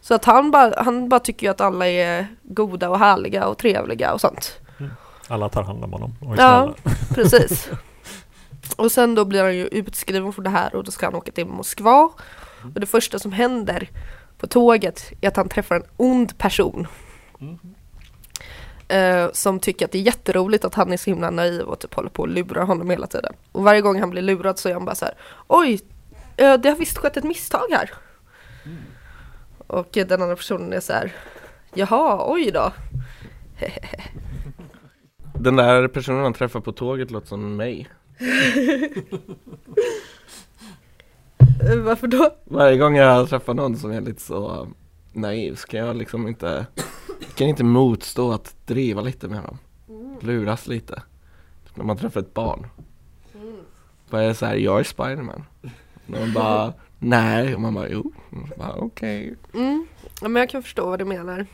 Så 0.00 0.14
att 0.14 0.24
han 0.24 0.50
bara, 0.50 0.82
han 0.82 1.08
bara 1.08 1.20
tycker 1.20 1.46
ju 1.46 1.50
att 1.50 1.60
alla 1.60 1.88
är 1.88 2.26
goda 2.42 2.90
och 2.90 2.98
härliga 2.98 3.46
och 3.46 3.58
trevliga 3.58 4.12
och 4.12 4.20
sånt. 4.20 4.60
Alla 5.28 5.48
tar 5.48 5.62
hand 5.62 5.84
om 5.84 5.92
honom 5.92 6.14
och 6.20 6.34
är 6.38 6.40
Ja. 6.42 6.74
snälla. 6.82 6.96
Precis. 7.14 7.68
Och 8.76 8.92
sen 8.92 9.14
då 9.14 9.24
blir 9.24 9.42
han 9.42 9.56
ju 9.56 9.66
utskriven 9.66 10.32
från 10.32 10.44
det 10.44 10.50
här 10.50 10.74
och 10.74 10.84
då 10.84 10.90
ska 10.90 11.06
han 11.06 11.14
åka 11.14 11.32
till 11.32 11.46
Moskva. 11.46 12.10
Och 12.74 12.80
det 12.80 12.86
första 12.86 13.18
som 13.18 13.32
händer 13.32 13.88
på 14.38 14.46
tåget 14.46 15.12
är 15.20 15.28
att 15.28 15.36
han 15.36 15.48
träffar 15.48 15.76
en 15.76 15.84
ond 15.96 16.38
person. 16.38 16.86
Eh, 18.88 19.28
som 19.32 19.60
tycker 19.60 19.84
att 19.84 19.92
det 19.92 19.98
är 19.98 20.02
jätteroligt 20.02 20.64
att 20.64 20.74
han 20.74 20.92
är 20.92 20.96
så 20.96 21.10
himla 21.10 21.30
naiv 21.30 21.60
och 21.60 21.78
typ 21.78 21.94
håller 21.94 22.10
på 22.10 22.22
och 22.22 22.28
lurar 22.28 22.62
honom 22.62 22.90
hela 22.90 23.06
tiden. 23.06 23.32
Och 23.52 23.64
varje 23.64 23.80
gång 23.80 24.00
han 24.00 24.10
blir 24.10 24.22
lurad 24.22 24.58
så 24.58 24.68
är 24.68 24.72
han 24.72 24.84
bara 24.84 24.94
så 24.94 25.04
här: 25.04 25.14
Oj, 25.46 25.80
eh, 26.36 26.54
det 26.54 26.68
har 26.68 26.76
visst 26.76 26.98
skett 26.98 27.16
ett 27.16 27.24
misstag 27.24 27.66
här. 27.70 27.90
Och 29.66 29.96
eh, 29.96 30.06
den 30.06 30.22
andra 30.22 30.36
personen 30.36 30.72
är 30.72 30.80
så 30.80 30.92
här: 30.92 31.12
Jaha, 31.74 32.32
oj 32.32 32.50
då. 32.50 32.72
Den 35.40 35.56
där 35.56 35.88
personen 35.88 36.22
han 36.22 36.32
träffar 36.32 36.60
på 36.60 36.72
tåget 36.72 37.10
låter 37.10 37.26
som 37.26 37.56
mig. 37.56 37.88
Varför 41.84 42.06
då? 42.06 42.30
Varje 42.44 42.76
gång 42.76 42.96
jag 42.96 43.28
träffar 43.28 43.54
någon 43.54 43.76
som 43.76 43.90
är 43.90 44.00
lite 44.00 44.22
så 44.22 44.68
naiv 45.20 45.54
så 45.54 45.66
kan 45.66 45.80
jag 45.80 45.96
liksom 45.96 46.28
inte 46.28 46.66
kan 47.34 47.46
inte 47.48 47.64
motstå 47.64 48.32
att 48.32 48.56
driva 48.66 49.00
lite 49.00 49.28
med 49.28 49.42
dem. 49.42 49.58
Luras 50.20 50.66
lite. 50.66 51.02
Typ 51.66 51.76
när 51.76 51.84
man 51.84 51.96
träffar 51.96 52.20
ett 52.20 52.34
barn. 52.34 52.66
Bara 54.10 54.22
är 54.22 54.32
så 54.34 54.46
här, 54.46 54.54
jag 54.54 54.80
är 54.80 54.84
Spiderman. 54.84 55.44
Och 56.06 56.10
man 56.10 56.32
bara, 56.32 56.72
nej. 56.98 57.54
Och 57.54 57.60
man 57.60 57.74
bara, 57.74 57.88
jo. 57.88 58.12
Okej. 58.58 59.34
Mm. 59.54 59.86
Ja, 60.20 60.28
men 60.28 60.40
jag 60.40 60.50
kan 60.50 60.62
förstå 60.62 60.86
vad 60.90 60.98
du 60.98 61.04
menar. 61.04 61.46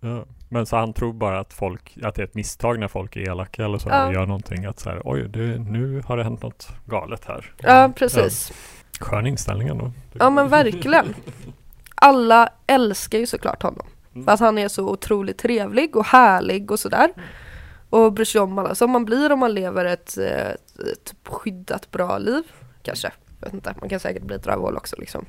Ja. 0.00 0.24
Men 0.48 0.66
så 0.66 0.76
han 0.76 0.92
tror 0.92 1.12
bara 1.12 1.40
att 1.40 1.52
folk, 1.52 1.98
att 2.02 2.14
det 2.14 2.22
är 2.22 2.26
ett 2.26 2.34
misstag 2.34 2.78
när 2.78 2.88
folk 2.88 3.16
är 3.16 3.20
elaka 3.20 3.64
eller 3.64 3.78
så 3.78 3.88
Ja. 3.88 4.06
och 4.06 4.12
gör 4.12 4.26
någonting 4.26 4.64
att 4.64 4.80
så 4.80 4.90
här, 4.90 5.02
oj, 5.04 5.28
det, 5.28 5.58
nu 5.58 6.02
har 6.06 6.16
det 6.16 6.24
hänt 6.24 6.42
något 6.42 6.68
galet 6.86 7.24
här. 7.24 7.54
Ja, 7.58 7.92
precis. 7.96 8.52
Skön 9.00 9.26
inställning 9.26 9.68
ändå. 9.68 9.92
Ja 10.12 10.30
men 10.30 10.48
verkligen. 10.48 11.14
Alla 12.00 12.52
älskar 12.66 13.18
ju 13.18 13.26
såklart 13.26 13.62
honom. 13.62 13.86
För 14.24 14.32
att 14.32 14.40
han 14.40 14.58
är 14.58 14.68
så 14.68 14.88
otroligt 14.88 15.38
trevlig 15.38 15.96
och 15.96 16.06
härlig 16.06 16.70
och 16.70 16.80
sådär. 16.80 17.12
Och 17.90 18.12
bryr 18.12 18.24
sig 18.24 18.40
om 18.40 18.58
alla 18.58 18.74
som 18.74 18.90
man 18.90 19.04
blir 19.04 19.32
om 19.32 19.38
man 19.38 19.54
lever 19.54 19.84
ett, 19.84 20.18
eh, 20.18 20.50
ett 20.92 21.04
typ 21.04 21.28
skyddat 21.28 21.90
bra 21.90 22.18
liv. 22.18 22.42
Kanske. 22.82 23.12
Jag 23.40 23.46
vet 23.46 23.54
inte, 23.54 23.74
man 23.80 23.88
kan 23.88 24.00
säkert 24.00 24.22
bli 24.22 24.36
ett 24.36 24.46
rövhål 24.46 24.76
också 24.76 24.96
liksom. 24.98 25.26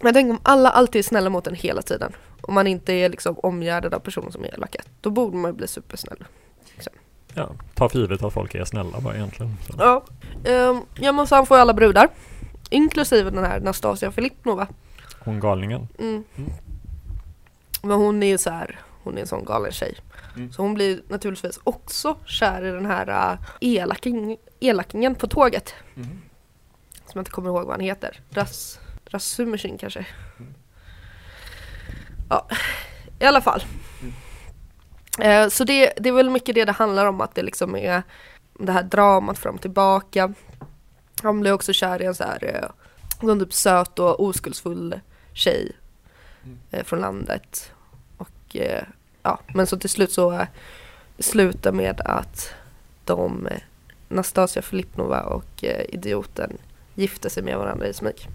Men 0.00 0.06
jag 0.06 0.14
tänker 0.14 0.30
om 0.30 0.40
alla 0.42 0.70
alltid 0.70 0.98
är 0.98 1.02
snälla 1.02 1.30
mot 1.30 1.46
en 1.46 1.54
hela 1.54 1.82
tiden. 1.82 2.12
Om 2.40 2.54
man 2.54 2.66
inte 2.66 2.92
är 2.92 3.08
liksom 3.08 3.38
omgärdad 3.38 3.94
av 3.94 3.98
personer 3.98 4.30
som 4.30 4.44
är 4.44 4.54
elaka. 4.54 4.82
Då 5.00 5.10
borde 5.10 5.36
man 5.36 5.50
ju 5.50 5.56
bli 5.56 5.68
supersnäll. 5.68 6.24
Ja, 7.34 7.50
ta 7.74 7.88
för 7.88 7.98
givet 7.98 8.22
att 8.22 8.32
folk 8.32 8.54
är 8.54 8.64
snälla 8.64 9.00
bara 9.00 9.14
egentligen. 9.14 9.56
Så. 9.66 9.74
Ja, 9.78 10.04
um, 10.68 10.82
ja 10.94 11.12
men 11.12 11.26
så 11.26 11.34
han 11.34 11.46
får 11.46 11.56
ju 11.56 11.60
alla 11.60 11.74
brudar. 11.74 12.08
Inklusive 12.70 13.30
den 13.30 13.44
här 13.44 13.60
Nastasia 13.60 14.10
Filipnova. 14.10 14.66
Hon 15.28 15.40
galningen. 15.40 15.88
Mm. 15.98 16.24
Men 17.82 17.98
hon 17.98 18.22
är 18.22 18.26
ju 18.26 18.38
så 18.38 18.50
här, 18.50 18.80
hon 19.02 19.16
är 19.16 19.20
en 19.20 19.26
sån 19.26 19.44
galen 19.44 19.72
tjej. 19.72 19.96
Mm. 20.36 20.52
Så 20.52 20.62
hon 20.62 20.74
blir 20.74 21.02
naturligtvis 21.08 21.60
också 21.64 22.16
kär 22.24 22.64
i 22.64 22.70
den 22.70 22.86
här 22.86 23.32
uh, 23.32 23.38
elaking, 23.60 24.36
elakingen 24.60 25.14
på 25.14 25.26
tåget. 25.26 25.74
Mm. 25.96 26.08
Som 26.90 27.12
jag 27.12 27.20
inte 27.20 27.30
kommer 27.30 27.48
ihåg 27.48 27.62
vad 27.62 27.70
han 27.70 27.80
heter. 27.80 28.20
Ras, 28.30 28.80
Rasmussen 29.04 29.78
kanske. 29.78 30.06
Ja, 32.30 32.48
i 33.20 33.24
alla 33.24 33.40
fall. 33.40 33.62
Eh, 35.18 35.48
så 35.48 35.64
det, 35.64 35.92
det 35.96 36.08
är 36.08 36.12
väl 36.12 36.30
mycket 36.30 36.54
det 36.54 36.64
det 36.64 36.72
handlar 36.72 37.06
om, 37.06 37.20
att 37.20 37.34
det 37.34 37.42
liksom 37.42 37.76
är 37.76 38.02
det 38.58 38.72
här 38.72 38.82
dramat 38.82 39.38
fram 39.38 39.54
och 39.54 39.62
tillbaka. 39.62 40.34
Han 41.22 41.40
blir 41.40 41.52
också 41.52 41.72
kär 41.72 42.02
i 42.02 42.04
en 42.04 42.14
så 42.14 42.24
här 42.24 42.44
eh, 42.44 42.68
någon 43.20 43.40
typ 43.40 43.52
söt 43.52 43.98
och 43.98 44.20
oskuldsfull 44.20 45.00
tjej 45.38 45.72
eh, 46.70 46.84
från 46.84 47.00
landet. 47.00 47.72
Och 48.16 48.56
eh, 48.56 48.82
ja, 49.22 49.40
men 49.54 49.66
så 49.66 49.78
till 49.78 49.90
slut 49.90 50.12
så 50.12 50.32
eh, 50.32 50.46
slutar 51.18 51.72
med 51.72 52.00
att 52.04 52.54
de, 53.04 53.46
eh, 53.46 53.58
Nastasia 54.08 54.62
Filipnova 54.62 55.22
och 55.22 55.64
eh, 55.64 55.84
idioten 55.88 56.58
gifter 56.94 57.28
sig 57.28 57.42
med 57.42 57.58
varandra 57.58 57.86
i 57.86 57.92
smyg. 57.92 58.28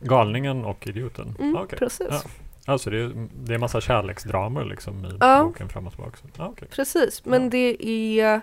Galningen 0.00 0.64
och 0.64 0.86
idioten? 0.86 1.34
Mm, 1.38 1.56
Ah, 1.56 1.62
okej. 1.62 1.78
Precis. 1.78 2.06
Ja. 2.10 2.22
Alltså 2.66 2.90
det 2.90 2.98
är, 2.98 3.28
det 3.34 3.54
är 3.54 3.58
massa 3.58 3.80
kärleksdramer 3.80 4.64
liksom 4.64 5.04
i 5.04 5.16
Ja. 5.20 5.44
boken 5.44 5.68
fram 5.68 5.86
och 5.86 5.92
tillbaka. 5.92 6.16
Ah, 6.36 6.46
okej. 6.46 6.68
Precis, 6.70 7.24
men 7.24 7.42
Ja. 7.42 7.48
det 7.50 7.86
är 8.20 8.40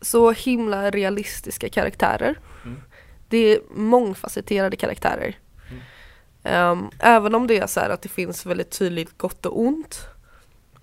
så 0.00 0.30
himla 0.32 0.90
realistiska 0.90 1.68
karaktärer. 1.68 2.38
Mm. 2.64 2.80
Det 3.28 3.38
är 3.38 3.60
mångfacetterade 3.74 4.76
karaktärer. 4.76 5.36
Mm. 6.48 6.78
Ehm, 6.78 6.90
även 6.98 7.34
om 7.34 7.46
det 7.46 7.58
är 7.58 7.66
så 7.66 7.80
här 7.80 7.90
att 7.90 8.02
det 8.02 8.08
finns 8.08 8.46
väldigt 8.46 8.70
tydligt 8.78 9.18
gott 9.18 9.46
och 9.46 9.60
ont. 9.60 10.00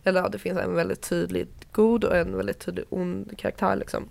Eller 0.04 0.22
ja, 0.22 0.30
det 0.30 0.40
finns 0.40 0.60
en 0.60 0.76
väldigt 0.76 1.02
tydligt 1.02 1.68
god 1.72 2.04
och 2.04 2.16
en 2.16 2.38
väldigt 2.38 2.60
tydligt 2.60 2.86
ond 2.90 3.38
karaktär 3.38 3.76
liksom. 3.76 4.10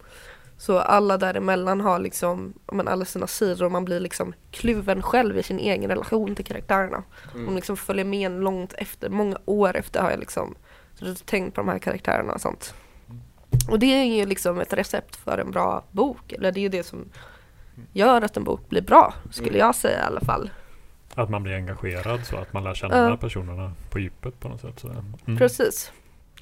Så 0.59 0.79
alla 0.79 1.19
däremellan 1.19 1.81
har 1.81 1.99
liksom, 1.99 2.53
men 2.73 2.89
alla 2.89 3.05
sina 3.05 3.27
sidor 3.27 3.67
och 3.67 3.73
man 3.73 3.85
blir 3.85 4.01
liksom 4.01 4.35
kluven 4.51 5.03
själv 5.03 5.39
i 5.39 5.43
sin 5.43 5.59
egen 5.59 5.91
relation 5.91 6.35
till 6.35 6.45
karaktärerna. 6.45 7.03
Mm. 7.35 7.47
De 7.47 7.55
liksom 7.57 7.77
följer 7.77 8.05
med 8.05 8.27
en 8.27 8.41
långt 8.41 8.73
efter, 8.73 9.09
många 9.09 9.39
år 9.45 9.77
efter 9.77 10.01
har 10.03 10.11
jag 10.11 10.21
liksom 10.21 10.55
tänkt 11.25 11.55
på 11.55 11.61
de 11.61 11.69
här 11.69 11.79
karaktärerna 11.79 12.33
och 12.33 12.41
sånt. 12.41 12.75
Och 13.71 13.79
det 13.79 13.87
är 13.87 14.05
ju 14.05 14.27
liksom 14.27 14.61
ett 14.61 14.73
recept 14.73 15.17
för 15.17 15.39
en 15.39 15.51
bra 15.51 15.85
bok, 15.91 16.33
eller 16.33 16.53
det 16.53 16.61
är 16.61 16.63
ju 16.63 16.69
det 16.69 16.83
som 16.85 17.05
gör 17.93 18.23
att 18.23 18.37
en 18.37 18.45
bok 18.45 18.69
blir 18.69 18.83
bra, 18.83 19.15
skulle 19.31 19.49
Mm. 19.49 19.61
jag 19.61 19.75
säga 19.75 19.99
i 19.99 20.07
alla 20.07 20.21
fall. 20.21 20.51
Att 21.15 21.31
man 21.31 21.43
blir 21.43 21.55
engagerad 21.55 22.27
så 22.27 22.37
att 22.37 22.53
man 22.53 22.65
lär 22.65 22.75
känna 22.75 22.95
de 22.95 23.01
här 23.01 23.11
Ja. 23.11 23.17
personerna 23.17 23.73
på 23.91 23.99
djupet 23.99 24.41
på 24.41 24.49
något 24.49 24.61
sätt. 24.61 24.81
Så. 24.81 24.89
Mm. 24.89 25.39
Precis. 25.39 25.93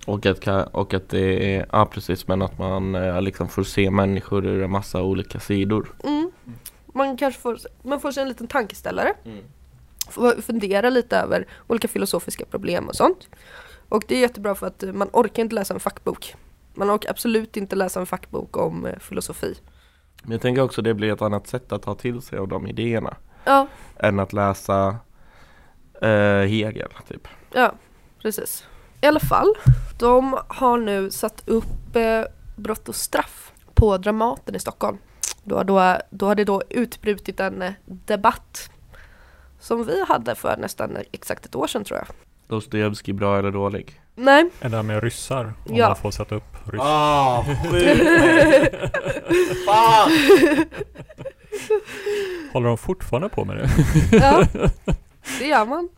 Och 0.07 0.27
att, 0.27 0.49
och 0.75 0.95
att 0.95 1.09
det 1.09 1.55
är, 1.57 1.67
ja 1.73 1.87
precis 1.87 2.29
men 2.29 2.43
att 2.43 2.59
man 2.59 2.95
eh, 2.95 3.23
liksom 3.23 3.49
får 3.49 3.63
se 3.65 3.91
människor 3.91 4.47
ur 4.47 4.63
en 4.63 4.71
massa 4.71 5.03
olika 5.03 5.41
sidor. 5.41 5.93
Mm. 6.05 6.31
Man 6.95 7.17
kanske 7.17 7.41
får, 7.41 7.59
man 7.83 8.01
får 8.01 8.13
sig 8.13 8.23
en 8.23 8.29
liten 8.29 8.47
tankeställare, 8.47 9.15
får 10.11 10.43
fundera 10.43 10.91
lite 10.91 11.17
över 11.17 11.47
olika 11.67 11.89
filosofiska 11.89 12.45
problem 12.45 12.89
och 12.89 12.95
sånt. 12.97 13.29
Och 13.89 14.05
det 14.09 14.17
är 14.17 14.21
jättebra 14.21 14.55
för 14.55 14.67
att 14.67 14.85
man 14.95 15.09
orkar 15.13 15.43
inte 15.43 15.55
läsa 15.55 15.75
en 15.75 15.81
fackbok. 15.81 16.35
Man 16.75 16.91
orkar 16.91 17.11
absolut 17.11 17.57
inte 17.57 17.77
läsa 17.77 18.01
en 18.01 18.07
fackbok 18.07 18.57
om 18.57 18.87
eh, 18.87 18.99
filosofi. 18.99 19.55
Men 20.23 20.33
jag 20.33 20.41
tänker 20.41 20.63
också 20.63 20.83
det 20.83 20.95
blir 20.95 21.13
ett 21.13 21.23
annat 21.23 21.47
sätt 21.47 21.73
att 21.73 21.83
ta 21.83 21.95
till 21.95 22.23
sig 22.23 22.39
av 22.39 22.49
de 22.49 22.67
idéerna. 22.67 23.17
Ja, 23.45 23.67
Än 23.97 24.21
att 24.21 24.33
läsa 24.33 24.97
eh, 26.03 26.09
Hegel 26.49 26.89
typ. 27.09 27.29
Ja, 27.53 27.73
precis. 28.23 28.67
I 29.01 29.07
alla 29.07 29.21
fall, 29.21 29.55
de 29.99 30.39
har 30.49 30.79
nu 30.79 31.11
satt 31.11 31.43
upp 31.49 31.97
eh, 31.97 32.23
brott 32.57 32.89
och 32.89 32.95
straff 32.95 33.53
på 33.75 33.97
Dramaten 33.99 34.55
i 34.55 34.59
Stockholm. 34.59 34.99
Då, 35.45 35.63
då, 35.63 35.97
då 36.11 36.27
har 36.27 36.35
det 36.35 36.45
då 36.45 36.63
utbrutit 36.71 37.41
en 37.41 37.63
eh, 37.63 37.73
debatt 37.85 38.71
som 39.61 39.85
vi 39.85 40.05
hade 40.09 40.35
för 40.35 40.57
nästan 40.57 40.97
exakt 41.13 41.47
ett 41.47 41.55
år 41.57 41.67
sedan 41.67 41.85
tror 41.85 41.99
jag. 41.99 42.07
Dostojevskij 42.47 43.13
bra 43.15 43.39
eller 43.39 43.51
dålig? 43.51 44.01
Nej, 44.15 44.51
Är 44.61 44.69
det 44.69 44.77
här 44.77 44.83
med 44.83 45.03
ryssar? 45.03 45.45
Om 45.69 45.77
Ja. 45.77 45.87
man 45.89 45.97
får 45.97 46.11
sätta 46.11 46.35
upp 46.35 46.57
ryss. 46.73 46.81
Ah, 46.85 47.45
mig! 47.73 47.97
Fan! 49.67 50.11
Håller 52.53 52.69
de 52.69 52.79
fortfarande 52.79 53.29
på 53.29 53.45
med 53.45 53.57
det? 53.57 53.71
ja, 54.17 54.47
det 55.39 55.47
gör 55.47 55.67
man. 55.67 55.89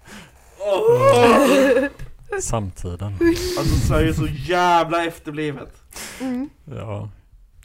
Samtiden. 2.40 3.12
Alltså 3.58 3.74
Sverige 3.88 4.08
är 4.08 4.12
så 4.12 4.26
jävla 4.26 5.04
efterblivet. 5.04 5.82
Mm. 6.20 6.50
Ja. 6.64 7.08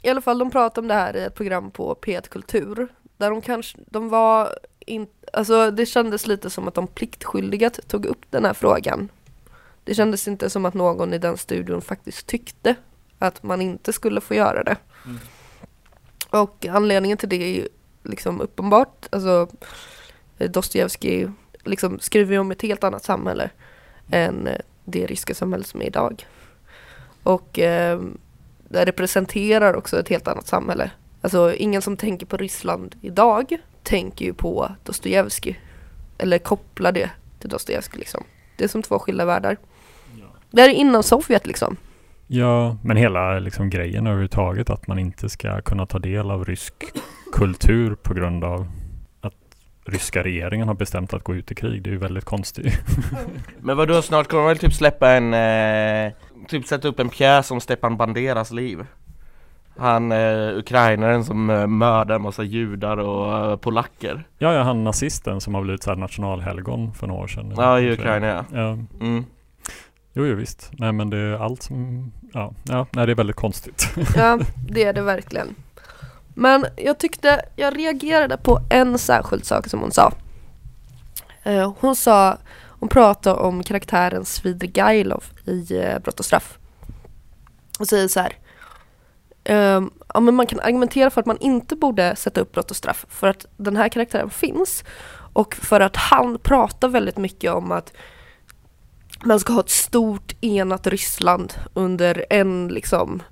I 0.02 0.08
alla 0.08 0.20
fall, 0.20 0.38
de 0.38 0.50
pratade 0.50 0.80
om 0.80 0.88
det 0.88 0.94
här 0.94 1.16
i 1.16 1.22
ett 1.22 1.34
program 1.34 1.70
på 1.70 1.94
P1 2.02 2.28
Kultur. 2.28 2.88
Där 3.16 3.30
de 3.30 3.40
kanske, 3.40 3.78
de 3.86 4.08
var 4.08 4.58
inte, 4.86 5.12
alltså 5.32 5.70
det 5.70 5.86
kändes 5.86 6.26
lite 6.26 6.50
som 6.50 6.68
att 6.68 6.74
de 6.74 6.86
pliktskyldiga 6.86 7.70
tog 7.70 8.06
upp 8.06 8.22
den 8.30 8.44
här 8.44 8.54
frågan. 8.54 9.08
Det 9.84 9.94
kändes 9.94 10.28
inte 10.28 10.50
som 10.50 10.64
att 10.64 10.74
någon 10.74 11.14
i 11.14 11.18
den 11.18 11.36
studion 11.36 11.82
faktiskt 11.82 12.26
tyckte 12.26 12.74
att 13.18 13.42
man 13.42 13.62
inte 13.62 13.92
skulle 13.92 14.20
få 14.20 14.34
göra 14.34 14.64
det. 14.64 14.76
Mm. 15.04 15.18
Och 16.30 16.66
anledningen 16.66 17.18
till 17.18 17.28
det 17.28 17.42
är 17.42 17.54
ju 17.54 17.68
liksom 18.10 18.40
uppenbart, 18.40 19.06
alltså 19.10 19.48
Dostojevskij 20.38 21.28
liksom 21.64 21.98
skriver 21.98 22.32
ju 22.32 22.38
om 22.38 22.50
ett 22.50 22.62
helt 22.62 22.84
annat 22.84 23.04
samhälle 23.04 23.50
än 24.10 24.46
eh, 24.46 24.58
det 24.84 25.06
ryska 25.06 25.34
samhälle 25.34 25.64
som 25.64 25.82
är 25.82 25.86
idag. 25.86 26.26
Och 27.22 27.58
eh, 27.58 28.00
det 28.68 28.84
representerar 28.84 29.74
också 29.74 30.00
ett 30.00 30.08
helt 30.08 30.28
annat 30.28 30.46
samhälle. 30.46 30.90
Alltså 31.20 31.54
ingen 31.54 31.82
som 31.82 31.96
tänker 31.96 32.26
på 32.26 32.36
Ryssland 32.36 32.96
idag 33.00 33.56
tänker 33.82 34.24
ju 34.24 34.34
på 34.34 34.72
Dostojevskij. 34.84 35.60
Eller 36.18 36.38
kopplar 36.38 36.92
det 36.92 37.10
till 37.38 37.50
Dostojevskij 37.50 37.98
liksom. 37.98 38.24
Det 38.56 38.64
är 38.64 38.68
som 38.68 38.82
två 38.82 38.98
skilda 38.98 39.24
världar. 39.24 39.56
Det 40.50 40.62
är 40.62 40.68
inom 40.68 41.02
Sovjet 41.02 41.46
liksom. 41.46 41.76
ja, 42.26 42.76
men 42.82 42.96
hela 42.96 43.38
liksom, 43.38 43.70
grejen 43.70 44.06
överhuvudtaget 44.06 44.70
att 44.70 44.86
man 44.86 44.98
inte 44.98 45.28
ska 45.28 45.60
kunna 45.60 45.86
ta 45.86 45.98
del 45.98 46.30
av 46.30 46.44
rysk 46.44 46.74
kultur 47.32 47.94
på 47.94 48.14
grund 48.14 48.44
av 48.44 48.66
att 49.20 49.34
ryska 49.86 50.22
regeringen 50.22 50.68
har 50.68 50.74
bestämt 50.74 51.14
att 51.14 51.24
gå 51.24 51.34
ut 51.34 51.50
i 51.52 51.54
krig. 51.54 51.82
Det 51.82 51.90
är 51.90 51.92
ju 51.92 51.98
väldigt 51.98 52.24
konstigt. 52.24 52.80
Men 53.60 53.76
vadå 53.76 54.02
snart 54.02 54.28
kommer 54.28 54.42
de 54.42 54.48
väl 54.48 54.58
typ 54.58 54.72
släppa 54.72 55.10
en, 55.10 55.34
eh, 55.34 56.12
typ 56.48 56.66
sätta 56.66 56.88
upp 56.88 57.00
en 57.00 57.08
pjäs 57.08 57.50
om 57.50 57.60
Stepan 57.60 57.96
Banderas 57.96 58.50
liv? 58.50 58.86
Han 59.76 60.12
eh, 60.12 60.56
ukrainaren 60.56 61.24
som 61.24 61.50
eh, 61.50 61.66
mördar 61.66 62.14
en 62.14 62.22
massa 62.22 62.42
judar 62.42 62.96
och 62.96 63.50
eh, 63.50 63.56
polacker. 63.56 64.24
Ja, 64.38 64.52
ja, 64.54 64.62
han 64.62 64.84
nazisten 64.84 65.40
som 65.40 65.54
har 65.54 65.62
blivit 65.62 65.82
så 65.82 65.90
här 65.90 65.96
nationalhelgon 65.96 66.94
för 66.94 67.06
några 67.06 67.22
år 67.22 67.26
sedan. 67.26 67.54
Ja 67.56 67.80
i 67.80 67.92
Ukraina 67.92 68.26
ja. 68.26 68.44
Ja, 68.52 68.78
Mm. 69.00 69.24
jo, 70.12 70.26
jo, 70.26 70.34
visst. 70.34 70.70
Nej, 70.72 70.92
men 70.92 71.10
det 71.10 71.18
är 71.18 71.44
allt 71.44 71.62
som... 71.62 72.12
Ja, 72.32 72.52
ja 72.64 72.86
nej, 72.92 73.06
det 73.06 73.12
är 73.12 73.16
väldigt 73.16 73.36
konstigt. 73.36 73.88
Ja, 74.16 74.38
det 74.68 74.84
är 74.84 74.92
det 74.92 75.02
verkligen. 75.02 75.54
Men 76.34 76.66
jag 76.76 76.98
tyckte, 76.98 77.42
jag 77.56 77.78
reagerade 77.78 78.36
på 78.36 78.60
en 78.70 78.98
särskild 78.98 79.44
sak 79.44 79.68
som 79.68 79.80
hon 79.80 79.92
sa. 79.92 80.12
Eh, 81.42 81.72
hon 81.80 81.96
sa, 81.96 82.38
hon 82.80 82.88
pratade 82.88 83.40
om 83.40 83.62
karaktären 83.62 84.24
Svidrigailov 84.24 85.24
i 85.44 85.76
eh, 85.76 85.98
Brott 85.98 86.18
och 86.18 86.24
straff. 86.24 86.58
Och 87.78 87.86
säger 87.86 88.08
så 88.08 88.20
här. 88.20 88.32
Ehm, 89.44 89.90
ja, 90.14 90.20
men 90.20 90.34
man 90.34 90.46
kan 90.46 90.60
argumentera 90.60 91.10
för 91.10 91.20
att 91.20 91.26
man 91.26 91.38
inte 91.40 91.76
borde 91.76 92.16
sätta 92.16 92.40
upp 92.40 92.52
brott 92.52 92.70
och 92.70 92.76
straff 92.76 93.06
för 93.08 93.28
att 93.28 93.46
den 93.56 93.76
här 93.76 93.88
karaktären 93.88 94.30
finns 94.30 94.84
och 95.32 95.54
för 95.54 95.80
att 95.80 95.96
han 95.96 96.38
pratar 96.38 96.88
väldigt 96.88 97.16
mycket 97.16 97.52
om 97.52 97.72
att 97.72 97.92
man 99.24 99.40
ska 99.40 99.52
ha 99.52 99.60
ett 99.60 99.70
stort 99.70 100.34
enat 100.40 100.86
Ryssland 100.86 101.54
under 101.74 102.26
en 102.30 102.68
liksom 102.68 103.22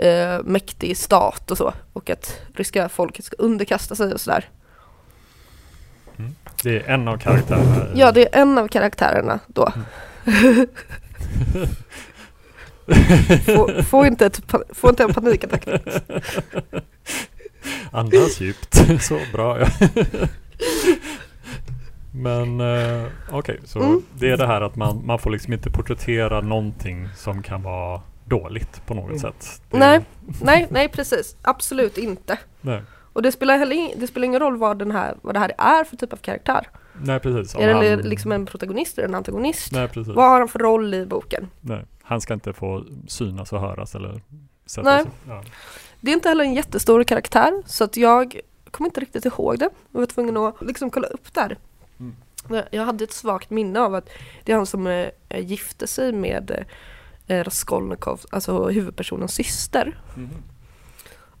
eh, 0.00 0.38
mäktig 0.44 0.96
stat 0.96 1.50
och 1.50 1.58
så. 1.58 1.72
Och 1.92 2.10
att 2.10 2.40
ryska 2.54 2.88
folket 2.88 3.24
ska 3.24 3.36
underkasta 3.36 3.94
sig 3.94 4.12
och 4.12 4.20
sådär. 4.20 4.48
Det 6.62 6.76
är 6.76 6.88
en 6.88 7.08
av 7.08 7.18
karaktärerna. 7.18 7.86
Ja, 7.94 8.12
det 8.12 8.36
är 8.36 8.42
en 8.42 8.58
av 8.58 8.68
karaktärerna 8.68 9.40
då. 9.46 9.72
få, 13.46 13.82
få, 13.82 14.06
inte 14.06 14.26
ett, 14.26 14.40
få 14.70 14.88
inte 14.88 15.02
en 15.02 15.14
panikattack. 15.14 15.68
Andas 17.92 18.40
djupt. 18.40 18.76
Så 19.02 19.18
bra 19.32 19.60
ja. 19.60 19.66
Men 22.14 22.60
eh, 22.60 23.04
okej, 23.30 23.60
så 23.64 23.78
Mm. 23.82 24.02
det 24.18 24.30
är 24.30 24.36
det 24.36 24.46
här 24.46 24.60
att 24.60 24.76
man, 24.76 25.06
man 25.06 25.18
får 25.18 25.30
liksom 25.30 25.52
inte 25.52 25.70
porträttera 25.70 26.40
någonting 26.40 27.08
som 27.16 27.42
kan 27.42 27.62
vara 27.62 28.00
dåligt 28.30 28.86
på 28.86 28.94
något 28.94 29.20
sätt. 29.20 29.62
Det, 29.70 29.78
Nej. 29.78 30.00
Nej, 30.42 30.66
nej 30.70 30.88
precis. 30.88 31.36
Absolut 31.42 31.98
inte. 31.98 32.38
Nej, 32.60 32.82
Och 33.12 33.22
det 33.22 33.32
spelar, 33.32 33.58
heller, 33.58 33.92
det 33.96 34.06
spelar 34.06 34.24
ingen 34.24 34.40
roll 34.40 34.56
vad, 34.56 34.78
den 34.78 34.90
här, 34.90 35.14
vad 35.22 35.34
det 35.34 35.38
här 35.38 35.52
är 35.58 35.84
för 35.84 35.96
typ 35.96 36.12
av 36.12 36.16
karaktär. 36.16 36.68
nej 37.02 37.20
precis. 37.20 37.54
Om 37.54 37.62
Är 37.62 37.66
det 37.68 37.90
han- 37.90 37.98
liksom 38.00 38.32
en 38.32 38.46
protagonist 38.46 38.98
eller 38.98 39.08
en 39.08 39.14
antagonist? 39.14 39.72
Nej, 39.72 39.88
precis. 39.88 40.14
Vad 40.14 40.28
har 40.30 40.38
han 40.38 40.48
för 40.48 40.58
roll 40.58 40.94
i 40.94 41.06
boken? 41.06 41.48
Nej. 41.60 41.84
Han 42.02 42.20
ska 42.20 42.34
inte 42.34 42.52
få 42.52 42.84
synas 43.08 43.52
och 43.52 43.60
höras 43.60 43.94
eller 43.94 44.20
sättas. 44.66 44.84
Nej. 44.84 45.04
Ja. 45.28 45.42
Det 46.00 46.10
är 46.10 46.14
inte 46.14 46.28
heller 46.28 46.44
en 46.44 46.54
jättestor 46.54 47.04
karaktär 47.04 47.62
så 47.66 47.84
att 47.84 47.96
jag 47.96 48.40
kommer 48.70 48.88
inte 48.88 49.00
riktigt 49.00 49.24
ihåg 49.24 49.58
det. 49.58 49.70
Jag 49.92 50.00
var 50.00 50.06
tvungen 50.06 50.36
att 50.36 50.62
liksom 50.62 50.90
kolla 50.90 51.08
upp 51.08 51.34
där. 51.34 51.58
Mm. 52.00 52.14
Jag- 52.70 52.84
hade 52.84 53.04
ett 53.04 53.12
svagt 53.12 53.50
minne 53.50 53.80
av 53.80 53.94
att 53.94 54.08
det 54.44 54.52
är 54.52 54.56
han 54.56 54.66
som 54.66 54.86
eh, 54.86 55.08
gifte 55.40 55.86
sig 55.86 56.12
med 56.12 56.50
eh, 56.50 56.64
Raskolnikov, 57.30 58.20
alltså 58.30 58.68
huvudpersonens 58.68 59.34
syster. 59.34 60.00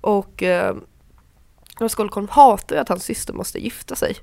Och 0.00 0.42
eh, 0.42 0.76
Raskolnikov 1.80 2.30
hatar 2.30 2.76
ju 2.76 2.82
att 2.82 2.88
hans 2.88 3.04
syster 3.04 3.32
måste 3.32 3.58
gifta 3.58 3.94
sig. 3.94 4.16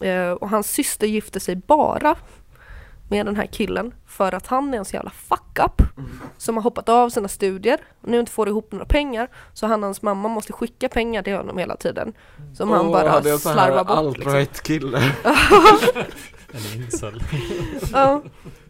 Eh, 0.00 0.30
och 0.30 0.50
hans 0.50 0.70
syster 0.70 1.06
gifte 1.06 1.40
sig 1.40 1.56
bara 1.56 2.16
med 3.10 3.26
den 3.26 3.36
här 3.36 3.46
killen 3.46 3.94
för 4.06 4.34
att 4.34 4.46
han 4.46 4.74
är 4.74 4.78
en 4.78 4.84
så 4.84 4.96
jävla 4.96 5.10
fuck 5.10 5.58
up 5.64 5.82
som 6.36 6.56
har 6.56 6.62
hoppat 6.62 6.88
av 6.88 7.10
sina 7.10 7.28
studier 7.28 7.78
och 8.00 8.08
nu 8.08 8.20
inte 8.20 8.32
får 8.32 8.48
ihop 8.48 8.72
några 8.72 8.84
pengar 8.84 9.28
så 9.52 9.66
han 9.66 9.82
och 9.82 9.86
hans 9.86 10.02
mamma 10.02 10.28
måste 10.28 10.52
skicka 10.52 10.88
pengar 10.88 11.22
till 11.22 11.36
honom 11.36 11.58
hela 11.58 11.76
tiden 11.76 12.12
som 12.54 12.70
han 12.70 12.90
bara 12.92 13.38
slarvar 13.38 13.84
bort. 13.84 14.16
Liksom. 14.18 14.32
alt-right 14.32 14.62
kille. 14.62 15.12
En 16.52 16.82
incel. 16.82 17.22
Ja. 17.92 18.22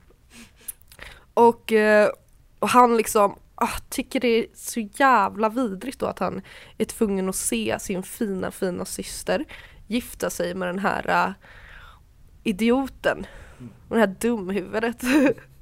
Och, 1.38 1.72
eh, 1.72 2.10
och 2.58 2.68
han 2.68 2.96
liksom 2.96 3.34
ah, 3.54 3.78
tycker 3.88 4.20
det 4.20 4.28
är 4.28 4.46
så 4.54 4.80
jävla 4.80 5.48
vidrigt 5.48 5.98
då 5.98 6.06
att 6.06 6.18
han 6.18 6.42
är 6.78 6.84
tvungen 6.84 7.28
att 7.28 7.36
se 7.36 7.78
sin 7.80 8.02
fina 8.02 8.50
fina 8.50 8.84
syster 8.84 9.44
gifta 9.86 10.30
sig 10.30 10.54
med 10.54 10.68
den 10.68 10.78
här 10.78 11.08
eh, 11.08 11.32
idioten. 12.42 13.26
Och 13.88 13.94
det 13.96 14.00
här 14.00 14.14
dumhuvudet. 14.20 15.02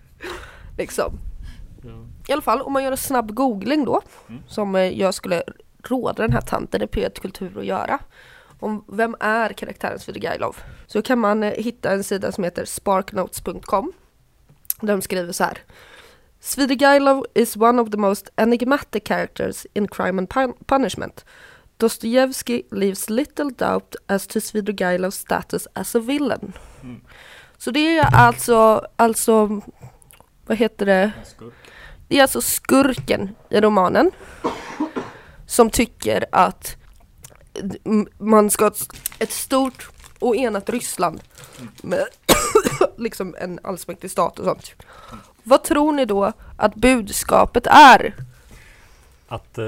liksom. 0.79 1.19
I 2.29 2.33
alla 2.33 2.43
fall 2.43 2.61
om 2.61 2.73
man 2.73 2.85
gör 2.85 2.91
en 2.91 2.97
snabb 2.97 3.35
googling 3.35 3.85
då 3.85 4.03
som 4.47 4.75
eh, 4.75 4.83
jag 4.83 5.15
skulle 5.15 5.43
råda 5.83 6.23
den 6.23 6.33
här 6.33 6.41
tanten 6.41 6.83
i 6.83 6.87
P1 6.87 7.21
Kultur 7.21 7.59
att 7.59 7.67
göra 7.67 7.99
om 8.61 8.85
vem 8.89 9.17
är 9.21 9.53
karaktären 9.53 9.99
Svidrigailov 9.99 10.57
så 10.87 11.03
kan 11.03 11.19
man 11.19 11.43
hitta 11.43 11.91
en 11.93 12.05
sida 12.05 12.33
som 12.33 12.45
heter 12.45 12.65
sparknotes.com 12.65 13.93
de 14.81 15.03
skriver 15.03 15.33
så 15.33 15.45
här 15.45 15.59
Svidrigailov 16.41 17.27
is 17.35 17.57
one 17.57 17.83
of 17.83 17.91
the 17.91 17.97
most 17.97 18.29
enigmatic 18.37 19.03
characters 19.09 19.67
in 19.75 19.89
Crime 19.89 20.19
and 20.19 20.29
Pun- 20.29 20.65
Punishment. 20.67 21.25
Dostojevsky 21.77 22.63
leaves 22.71 23.11
little 23.11 23.51
doubt 23.51 23.97
as 24.07 24.27
to 24.27 24.41
Svidrigailovs 24.41 25.15
status 25.19 25.69
as 25.73 25.95
a 25.95 25.99
villain. 25.99 26.53
Så 27.59 27.71
det 27.71 27.99
är 27.99 28.15
alltså, 28.15 28.87
alltså, 28.97 29.61
vad 30.47 30.57
heter 30.59 30.87
det? 30.87 31.13
Det 32.09 32.19
är 32.19 32.23
alltså 32.23 32.41
skurken 32.41 33.35
i 33.51 33.61
romanen 33.61 34.11
som 35.47 35.71
tycker 35.71 36.25
att 36.33 36.77
man 38.19 38.51
ska 38.51 38.65
ha 38.65 38.71
ett, 38.71 38.89
ett 39.19 39.33
stort 39.33 39.89
och 40.19 40.37
enat 40.37 40.71
Ryssland 40.71 41.21
med 41.83 42.05
liksom 42.99 43.35
en 43.39 43.61
allsmäktig 43.63 44.11
stat 44.11 44.39
och 44.39 44.45
sånt. 44.45 44.75
Vad 45.43 45.65
tror 45.65 45.93
ni 45.93 46.05
då 46.05 46.33
att 46.57 46.75
budskapet 46.75 47.67
är? 47.67 48.15
Att 49.29 49.59
eh, 49.59 49.65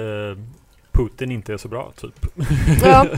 Putin 0.92 1.30
inte 1.30 1.52
är 1.52 1.56
så 1.56 1.68
bra 1.68 1.92
typ. 1.96 2.26
Ja. 2.82 3.06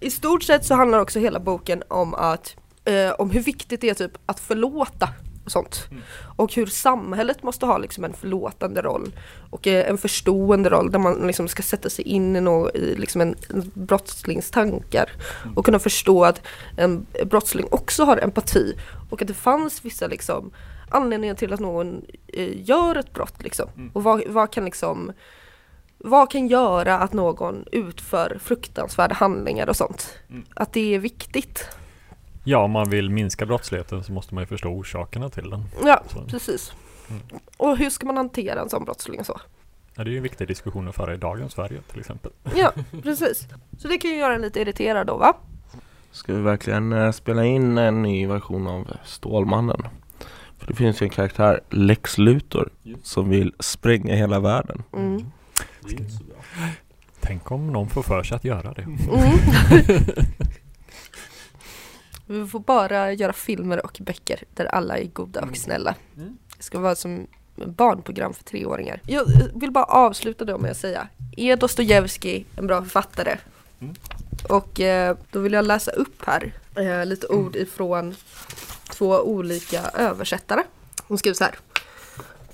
I 0.00 0.10
stort 0.10 0.42
sett 0.42 0.64
så 0.64 0.74
handlar 0.74 0.98
också 0.98 1.18
hela 1.18 1.40
boken 1.40 1.82
om 1.88 2.14
att 2.14 2.56
eh, 2.84 3.10
om 3.10 3.30
hur 3.30 3.40
viktigt 3.40 3.80
det 3.80 3.90
är 3.90 3.94
typ 3.94 4.18
att 4.26 4.40
förlåta 4.40 5.08
och 5.44 5.52
sånt. 5.52 5.88
Och 6.36 6.54
hur 6.54 6.66
samhället 6.66 7.42
måste 7.42 7.66
ha 7.66 7.78
liksom 7.78 8.04
en 8.04 8.12
förlåtande 8.12 8.82
roll 8.82 9.12
och 9.50 9.66
eh, 9.66 9.90
en 9.90 9.98
förstående 9.98 10.70
roll 10.70 10.90
där 10.90 10.98
man 10.98 11.26
liksom 11.26 11.48
ska 11.48 11.62
sätta 11.62 11.90
sig 11.90 12.04
in 12.04 12.36
i, 12.36 12.40
nå 12.40 12.70
i 12.70 12.94
liksom 12.94 13.20
en, 13.20 13.34
en 13.50 13.70
brottslings 13.74 14.50
tankar 14.50 15.10
och 15.56 15.64
kunna 15.64 15.78
förstå 15.78 16.24
att 16.24 16.42
en 16.76 17.06
brottsling 17.26 17.66
också 17.70 18.04
har 18.04 18.16
empati 18.16 18.74
och 19.10 19.22
att 19.22 19.28
det 19.28 19.34
fanns 19.34 19.84
vissa 19.84 20.06
liksom 20.06 20.50
anledningar 20.90 21.34
till 21.34 21.52
att 21.52 21.60
någon 21.60 22.04
eh, 22.26 22.68
gör 22.68 22.96
ett 22.96 23.12
brott 23.12 23.42
liksom. 23.42 23.68
Och 23.92 24.02
vad, 24.02 24.22
vad 24.28 24.52
kan 24.52 24.64
liksom 24.64 25.12
vad 25.98 26.30
kan 26.30 26.48
göra 26.48 26.98
att 26.98 27.12
någon 27.12 27.64
utför 27.72 28.38
fruktansvärda 28.42 29.14
handlingar 29.14 29.68
och 29.68 29.76
sånt? 29.76 30.18
Att 30.54 30.72
det 30.72 30.94
är 30.94 30.98
viktigt. 30.98 31.68
Ja, 32.44 32.58
om 32.58 32.70
man 32.70 32.90
vill 32.90 33.10
minska 33.10 33.46
brottsligheten 33.46 34.04
så 34.04 34.12
måste 34.12 34.34
man 34.34 34.42
ju 34.42 34.46
förstå 34.46 34.68
orsakerna 34.68 35.28
till 35.28 35.50
den. 35.50 35.64
Ja, 35.84 36.02
Så. 36.08 36.24
precis. 36.24 36.72
Och 37.56 37.78
hur 37.78 37.90
ska 37.90 38.06
man 38.06 38.16
hantera 38.16 38.60
en 38.60 38.68
sån 38.70 38.84
brottsling 38.84 39.24
så? 39.24 39.40
Ja, 39.94 40.04
det 40.04 40.10
är 40.10 40.12
ju 40.12 40.16
en 40.16 40.22
viktig 40.22 40.48
diskussion 40.48 40.88
att 40.88 40.94
föra 40.94 41.14
i 41.14 41.16
dagens 41.16 41.52
Sverige 41.52 41.80
till 41.90 42.00
exempel. 42.00 42.30
Ja, 42.56 42.72
precis. 43.02 43.48
Så 43.78 43.88
det 43.88 43.98
kan 43.98 44.10
ju 44.10 44.16
göra 44.16 44.34
en 44.34 44.42
lite 44.42 44.60
irriterad 44.60 45.06
då 45.06 45.16
va? 45.16 45.36
Ska 46.10 46.34
vi 46.34 46.40
verkligen 46.40 46.92
eh, 46.92 47.10
spela 47.12 47.44
in 47.44 47.78
en 47.78 48.02
ny 48.02 48.26
version 48.26 48.66
av 48.66 48.96
Stålmannen? 49.04 49.82
För 50.58 50.66
det 50.66 50.74
finns 50.74 51.02
ju 51.02 51.04
en 51.04 51.10
karaktär, 51.10 51.60
Lex 51.70 52.18
Luthor, 52.18 52.70
som 53.02 53.28
vill 53.28 53.52
spränga 53.60 54.14
hela 54.14 54.40
världen. 54.40 54.82
Mm. 54.92 55.24
Tänk 57.20 57.50
om 57.50 57.72
någon 57.72 57.88
får 57.88 58.02
för 58.02 58.22
sig 58.22 58.36
att 58.36 58.44
göra 58.44 58.72
det. 58.72 58.82
Mm. 58.82 58.98
Vi 62.26 62.46
får 62.46 62.60
bara 62.60 63.12
göra 63.12 63.32
filmer 63.32 63.84
och 63.84 63.98
böcker 64.00 64.42
där 64.54 64.64
alla 64.64 64.98
är 64.98 65.04
goda 65.04 65.40
och 65.40 65.56
snälla. 65.56 65.94
Det 66.56 66.62
ska 66.62 66.78
vara 66.78 66.94
som 66.94 67.26
barnprogram 67.56 68.34
för 68.34 68.44
treåringar. 68.44 69.00
Jag 69.06 69.24
vill 69.54 69.70
bara 69.70 69.84
avsluta 69.84 70.44
då 70.44 70.58
med 70.58 70.70
att 70.70 70.76
säga, 70.76 71.08
är 71.36 71.56
Dostojevskij 71.56 72.46
en 72.56 72.66
bra 72.66 72.82
författare? 72.82 73.38
Och 74.48 74.80
eh, 74.80 75.16
då 75.30 75.38
vill 75.38 75.52
jag 75.52 75.64
läsa 75.64 75.90
upp 75.90 76.24
här 76.26 76.52
eh, 76.76 77.06
lite 77.06 77.26
ord 77.26 77.56
ifrån 77.56 78.14
två 78.90 79.18
olika 79.20 79.82
översättare. 79.94 80.62
Hon 81.06 81.18
skriver 81.18 81.34
så 81.34 81.44
här. 81.44 81.54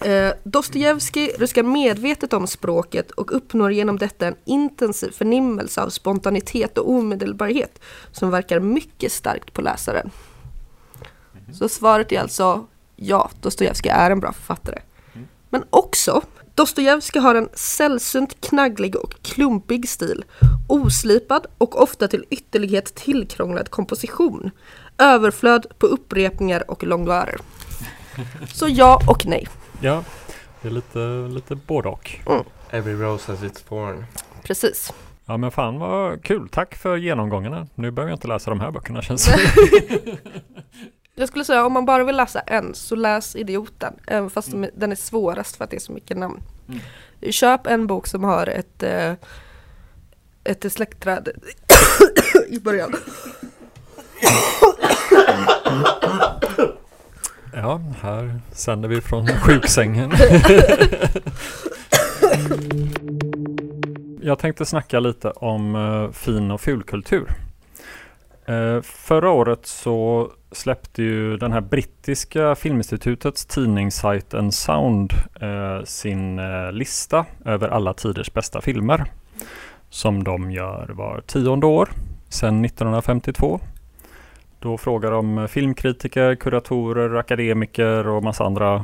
Eh, 0.04 0.32
Dostojevskij 0.44 1.34
ruskar 1.38 1.62
medvetet 1.62 2.32
om 2.32 2.46
språket 2.46 3.10
och 3.10 3.36
uppnår 3.36 3.72
genom 3.72 3.98
detta 3.98 4.26
en 4.26 4.36
intensiv 4.44 5.10
förnimmelse 5.10 5.82
av 5.82 5.88
spontanitet 5.88 6.78
och 6.78 6.90
omedelbarhet 6.90 7.80
som 8.12 8.30
verkar 8.30 8.60
mycket 8.60 9.12
starkt 9.12 9.52
på 9.52 9.62
läsaren. 9.62 10.10
Så 11.52 11.68
svaret 11.68 12.12
är 12.12 12.20
alltså 12.20 12.66
ja, 12.96 13.30
Dostojevskij 13.40 13.90
är 13.90 14.10
en 14.10 14.20
bra 14.20 14.32
författare. 14.32 14.78
Men 15.50 15.64
också, 15.70 16.22
Dostojevskij 16.54 17.22
har 17.22 17.34
en 17.34 17.48
sällsynt 17.54 18.40
knagglig 18.40 18.96
och 18.96 19.22
klumpig 19.22 19.88
stil, 19.88 20.24
oslipad 20.68 21.46
och 21.58 21.82
ofta 21.82 22.08
till 22.08 22.24
ytterlighet 22.30 22.94
tillkrånglad 22.94 23.70
komposition, 23.70 24.50
överflöd 24.98 25.66
på 25.78 25.86
upprepningar 25.86 26.70
och 26.70 26.84
långörer. 26.84 27.40
Så 28.54 28.68
ja 28.68 29.00
och 29.08 29.26
nej. 29.26 29.48
Ja, 29.80 30.04
det 30.62 30.68
är 30.68 30.72
lite, 30.72 30.98
lite 31.34 31.54
både 31.54 31.88
och. 31.88 32.10
Every 32.70 32.94
rose 32.94 33.32
has 33.32 33.42
its 33.42 33.62
thorn. 33.62 34.04
Precis. 34.42 34.92
Ja 35.26 35.36
men 35.36 35.50
fan 35.50 35.78
vad 35.78 36.22
kul, 36.24 36.48
tack 36.48 36.74
för 36.76 36.96
genomgångarna. 36.96 37.66
Nu 37.74 37.90
behöver 37.90 38.10
jag 38.10 38.16
inte 38.16 38.28
läsa 38.28 38.50
de 38.50 38.60
här 38.60 38.70
böckerna 38.70 39.02
känns 39.02 39.24
det 39.26 39.38
Jag 41.14 41.28
skulle 41.28 41.44
säga 41.44 41.66
om 41.66 41.72
man 41.72 41.84
bara 41.84 42.04
vill 42.04 42.16
läsa 42.16 42.40
en 42.40 42.74
så 42.74 42.94
läs 42.96 43.36
Idioten. 43.36 43.94
Även 44.06 44.30
fast 44.30 44.50
de- 44.50 44.70
den 44.74 44.92
är 44.92 44.96
svårast 44.96 45.56
för 45.56 45.64
att 45.64 45.70
det 45.70 45.76
är 45.76 45.80
så 45.80 45.92
mycket 45.92 46.16
namn. 46.16 46.42
Köp 47.30 47.66
en 47.66 47.86
bok 47.86 48.06
som 48.06 48.24
har 48.24 48.46
ett, 48.46 48.82
eh, 48.82 49.12
ett 50.44 50.72
släktträd 50.72 51.28
i 52.48 52.60
början. 52.60 52.94
Ja, 57.62 57.80
här 58.02 58.40
sänder 58.52 58.88
vi 58.88 59.00
från 59.00 59.26
sjuksängen. 59.26 60.10
Jag 64.22 64.38
tänkte 64.38 64.66
snacka 64.66 65.00
lite 65.00 65.30
om 65.30 65.74
eh, 65.74 66.10
fin 66.12 66.50
och 66.50 66.60
fulkultur. 66.60 67.28
Eh, 68.46 68.80
förra 68.82 69.30
året 69.30 69.66
så 69.66 70.30
släppte 70.52 71.02
ju 71.02 71.36
den 71.36 71.52
här 71.52 71.60
brittiska 71.60 72.54
filminstitutets 72.54 73.46
tidning 73.46 73.90
Sight 73.90 74.34
and 74.34 74.54
Sound 74.54 75.12
eh, 75.40 75.84
sin 75.84 76.38
eh, 76.38 76.72
lista 76.72 77.26
över 77.44 77.68
alla 77.68 77.94
tiders 77.94 78.32
bästa 78.32 78.60
filmer. 78.60 79.04
Som 79.90 80.24
de 80.24 80.50
gör 80.50 80.88
var 80.88 81.20
tionde 81.20 81.66
år 81.66 81.88
sedan 82.28 82.64
1952. 82.64 83.60
Då 84.60 84.78
frågar 84.78 85.10
de 85.10 85.38
eh, 85.38 85.46
filmkritiker, 85.46 86.34
kuratorer, 86.34 87.16
akademiker 87.16 88.06
och 88.06 88.22
massa 88.22 88.44
andra 88.44 88.74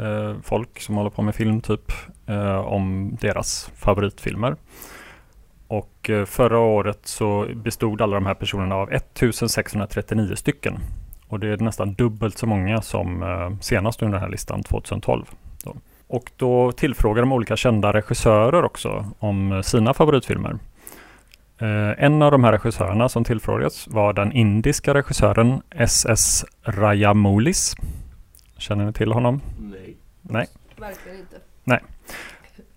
eh, 0.00 0.34
folk 0.42 0.80
som 0.80 0.94
håller 0.94 1.10
på 1.10 1.22
med 1.22 1.34
film 1.34 1.60
typ 1.60 1.92
eh, 2.26 2.56
om 2.56 3.16
deras 3.20 3.70
favoritfilmer. 3.76 4.56
Och 5.68 6.10
eh, 6.10 6.24
förra 6.24 6.58
året 6.58 7.00
så 7.02 7.46
bestod 7.54 8.02
alla 8.02 8.14
de 8.14 8.26
här 8.26 8.34
personerna 8.34 8.74
av 8.74 8.92
1639 8.92 10.34
stycken. 10.34 10.78
Och 11.28 11.40
det 11.40 11.48
är 11.48 11.56
nästan 11.56 11.94
dubbelt 11.94 12.38
så 12.38 12.46
många 12.46 12.82
som 12.82 13.22
eh, 13.22 13.60
senast 13.60 14.02
under 14.02 14.12
den 14.12 14.22
här 14.22 14.30
listan 14.30 14.62
2012. 14.62 15.24
Då. 15.64 15.76
Och 16.06 16.30
då 16.36 16.72
tillfrågar 16.72 17.22
de 17.22 17.32
olika 17.32 17.56
kända 17.56 17.92
regissörer 17.92 18.64
också 18.64 19.06
om 19.18 19.52
eh, 19.52 19.60
sina 19.60 19.94
favoritfilmer. 19.94 20.58
Eh, 21.58 22.04
en 22.04 22.22
av 22.22 22.30
de 22.30 22.44
här 22.44 22.52
regissörerna 22.52 23.08
som 23.08 23.24
tillfrågats 23.24 23.88
var 23.88 24.12
den 24.12 24.32
indiska 24.32 24.94
regissören 24.94 25.62
S.S. 25.70 26.44
Rajamoulis. 26.62 27.76
Känner 28.58 28.84
ni 28.84 28.92
till 28.92 29.12
honom? 29.12 29.40
Nej. 29.58 29.96
Nej. 30.22 30.46
Verkligen 30.76 31.18
inte. 31.18 31.36
Nej. 31.64 31.80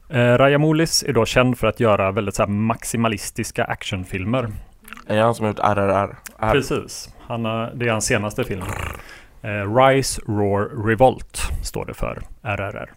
Eh, 0.10 0.38
Rajamoulis 0.38 1.04
är 1.04 1.14
då 1.14 1.26
känd 1.26 1.58
för 1.58 1.68
att 1.68 1.80
göra 1.80 2.12
väldigt 2.12 2.36
så 2.36 2.48
maximalistiska 2.48 3.64
actionfilmer. 3.64 4.50
Är 5.08 5.16
det 5.16 5.22
han 5.22 5.36
som 5.36 5.44
har 5.46 5.52
gjort 5.52 5.60
RRR? 5.60 6.18
R. 6.40 6.52
Precis. 6.52 7.14
Han 7.20 7.44
det 7.44 7.88
är 7.88 7.90
hans 7.90 8.06
senaste 8.06 8.44
film. 8.44 8.64
Eh, 9.42 9.76
Rise, 9.76 10.22
Roar, 10.28 10.88
Revolt 10.88 11.42
står 11.64 11.86
det 11.86 11.94
för. 11.94 12.22
RRR. 12.42 12.90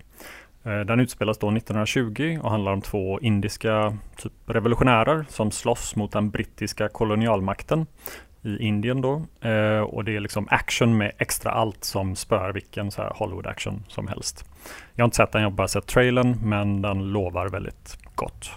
Eh, 0.65 0.81
den 0.81 1.01
utspelas 1.01 1.39
då 1.39 1.51
1920 1.51 2.39
och 2.43 2.51
handlar 2.51 2.73
om 2.73 2.81
två 2.81 3.21
indiska 3.21 3.97
typ 4.17 4.33
revolutionärer 4.47 5.25
som 5.29 5.51
slåss 5.51 5.97
mot 5.97 6.13
den 6.13 6.31
brittiska 6.31 6.89
kolonialmakten 6.89 7.87
i 8.43 8.59
Indien 8.59 9.01
då. 9.01 9.23
Eh, 9.49 9.81
och 9.81 10.05
det 10.05 10.17
är 10.17 10.21
liksom 10.21 10.49
action 10.51 10.97
med 10.99 11.13
extra 11.19 11.51
allt 11.51 11.85
som 11.85 12.17
spör 12.17 12.53
vilken 12.53 12.91
så 12.91 13.03
här 13.03 13.13
Hollywood 13.15 13.47
action 13.47 13.85
som 13.89 14.09
helst. 14.09 14.45
Jag 14.95 15.03
har 15.03 15.07
inte 15.07 15.17
sett 15.17 15.33
den, 15.33 15.43
jag 15.43 15.51
har 15.51 15.57
bara 15.57 15.69
sett 15.69 15.87
trailern, 15.87 16.39
men 16.43 16.83
den 16.83 17.13
lovar 17.13 17.49
väldigt 17.49 17.99
gott. 18.15 18.51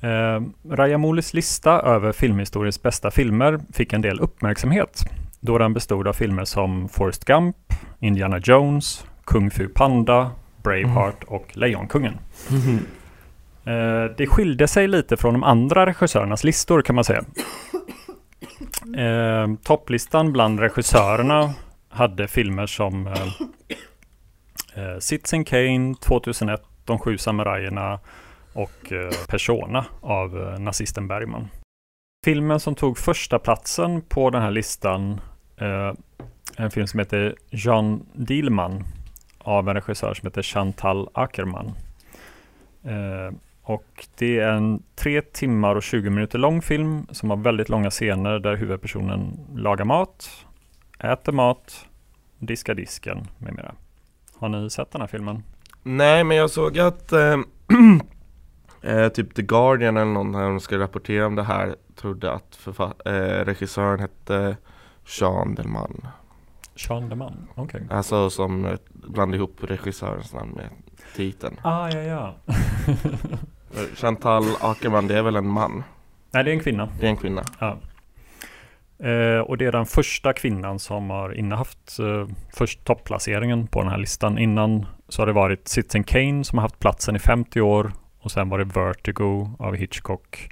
Eh, 0.00 0.40
Rajamoulis 0.70 1.34
lista 1.34 1.70
över 1.70 2.12
filmhistoriens 2.12 2.82
bästa 2.82 3.10
filmer 3.10 3.60
fick 3.72 3.92
en 3.92 4.00
del 4.02 4.20
uppmärksamhet 4.20 5.04
då 5.44 5.58
den 5.58 5.74
bestod 5.74 6.08
av 6.08 6.12
filmer 6.12 6.44
som 6.44 6.88
Forrest 6.88 7.24
Gump, 7.24 7.56
Indiana 8.00 8.38
Jones, 8.38 9.06
Kung 9.24 9.50
Fu 9.50 9.68
Panda, 9.68 10.30
Braveheart 10.62 11.24
och 11.24 11.56
Lejonkungen. 11.56 12.18
Mhm. 12.50 12.78
Eh, 13.64 14.04
det 14.16 14.26
skilde 14.26 14.68
sig 14.68 14.88
lite 14.88 15.16
från 15.16 15.32
de 15.32 15.44
andra 15.44 15.86
regissörernas 15.86 16.44
listor 16.44 16.82
kan 16.82 16.94
man 16.94 17.04
säga. 17.04 17.24
Eh, 18.96 19.54
topplistan 19.62 20.32
bland 20.32 20.60
regissörerna 20.60 21.54
hade 21.88 22.28
filmer 22.28 22.66
som 22.66 23.06
eh, 23.06 23.12
eh, 24.74 24.98
Citizen 24.98 25.44
Kane, 25.44 25.94
2001, 25.94 26.62
De 26.84 26.98
sju 26.98 27.18
samurajerna 27.18 28.00
och 28.52 28.92
eh, 28.92 29.10
Persona 29.28 29.84
av 30.00 30.38
eh, 30.38 30.58
nazisten 30.58 31.08
Bergman. 31.08 31.48
Filmen 32.24 32.60
som 32.60 32.74
tog 32.74 32.98
första 32.98 33.38
platsen 33.38 34.02
på 34.02 34.30
den 34.30 34.42
här 34.42 34.50
listan 34.50 35.20
eh, 35.56 35.92
en 36.56 36.70
film 36.70 36.86
som 36.86 36.98
heter 36.98 37.36
Jean 37.50 38.06
Dielman 38.12 38.84
av 39.44 39.68
en 39.68 39.74
regissör 39.74 40.14
som 40.14 40.26
heter 40.26 40.42
Chantal 40.42 41.08
Ackerman. 41.14 41.72
Eh, 42.84 43.34
och 43.62 44.06
det 44.18 44.38
är 44.38 44.52
en 44.52 44.82
tre 44.94 45.22
timmar 45.22 45.76
och 45.76 45.82
20 45.82 46.10
minuter 46.10 46.38
lång 46.38 46.62
film 46.62 47.06
som 47.10 47.30
har 47.30 47.36
väldigt 47.36 47.68
långa 47.68 47.90
scener 47.90 48.38
där 48.38 48.56
huvudpersonen 48.56 49.40
lagar 49.54 49.84
mat, 49.84 50.30
äter 50.98 51.32
mat, 51.32 51.86
diskar 52.38 52.74
disken 52.74 53.26
med 53.38 53.54
mera. 53.54 53.74
Har 54.36 54.48
ni 54.48 54.70
sett 54.70 54.90
den 54.90 55.00
här 55.00 55.08
filmen? 55.08 55.42
Nej 55.82 56.24
men 56.24 56.36
jag 56.36 56.50
såg 56.50 56.78
att 56.78 57.12
eh, 57.12 57.38
eh, 58.82 59.08
typ 59.08 59.34
The 59.34 59.42
Guardian 59.42 59.96
eller 59.96 60.12
någon 60.12 60.32
när 60.32 60.42
de 60.42 60.60
ska 60.60 60.78
rapportera 60.78 61.26
om 61.26 61.34
det 61.34 61.42
här 61.42 61.76
trodde 61.96 62.32
att 62.32 62.66
eh, 63.04 63.12
regissören 63.44 64.00
hette 64.00 64.56
Jean 65.20 65.54
Delman. 65.54 66.06
Sean 66.76 67.08
de 67.08 67.16
Man, 67.16 67.48
okej. 67.54 67.86
Alltså 67.90 68.30
som 68.30 68.64
eh, 68.64 68.78
blandade 68.92 69.36
ihop 69.36 69.56
regissörens 69.60 70.34
namn 70.34 70.52
med 70.52 70.68
titeln. 71.16 71.56
Ah, 71.62 71.90
ja, 71.90 72.00
ja. 72.00 72.34
Chantal 73.94 74.44
Ackerman 74.60 75.06
det 75.06 75.18
är 75.18 75.22
väl 75.22 75.36
en 75.36 75.48
man? 75.48 75.82
Nej, 76.30 76.44
det 76.44 76.50
är 76.50 76.54
en 76.54 76.60
kvinna. 76.60 76.88
Det 77.00 77.06
är 77.06 77.10
en 77.10 77.16
kvinna. 77.16 77.42
Ja. 77.58 77.78
Eh, 79.06 79.40
och 79.40 79.58
det 79.58 79.64
är 79.64 79.72
den 79.72 79.86
första 79.86 80.32
kvinnan 80.32 80.78
som 80.78 81.10
har 81.10 81.34
innehaft 81.34 81.98
eh, 81.98 82.26
först 82.54 82.84
topplaceringen 82.84 83.66
på 83.66 83.82
den 83.82 83.90
här 83.90 83.98
listan. 83.98 84.38
Innan 84.38 84.86
så 85.08 85.22
har 85.22 85.26
det 85.26 85.32
varit 85.32 85.68
Citizen 85.68 86.04
Kane 86.04 86.44
som 86.44 86.58
har 86.58 86.62
haft 86.62 86.78
platsen 86.78 87.16
i 87.16 87.18
50 87.18 87.60
år 87.60 87.92
och 88.18 88.30
sen 88.30 88.48
var 88.48 88.58
det 88.58 88.64
Vertigo 88.64 89.50
av 89.58 89.74
Hitchcock 89.74 90.48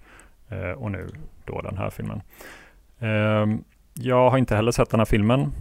eh, 0.48 0.70
och 0.70 0.90
nu 0.90 1.08
då 1.44 1.60
den 1.60 1.76
här 1.76 1.90
filmen. 1.90 2.22
Eh, 2.98 3.60
jag 3.94 4.30
har 4.30 4.38
inte 4.38 4.56
heller 4.56 4.72
sett 4.72 4.90
den 4.90 5.00
här 5.00 5.04
filmen. 5.04 5.52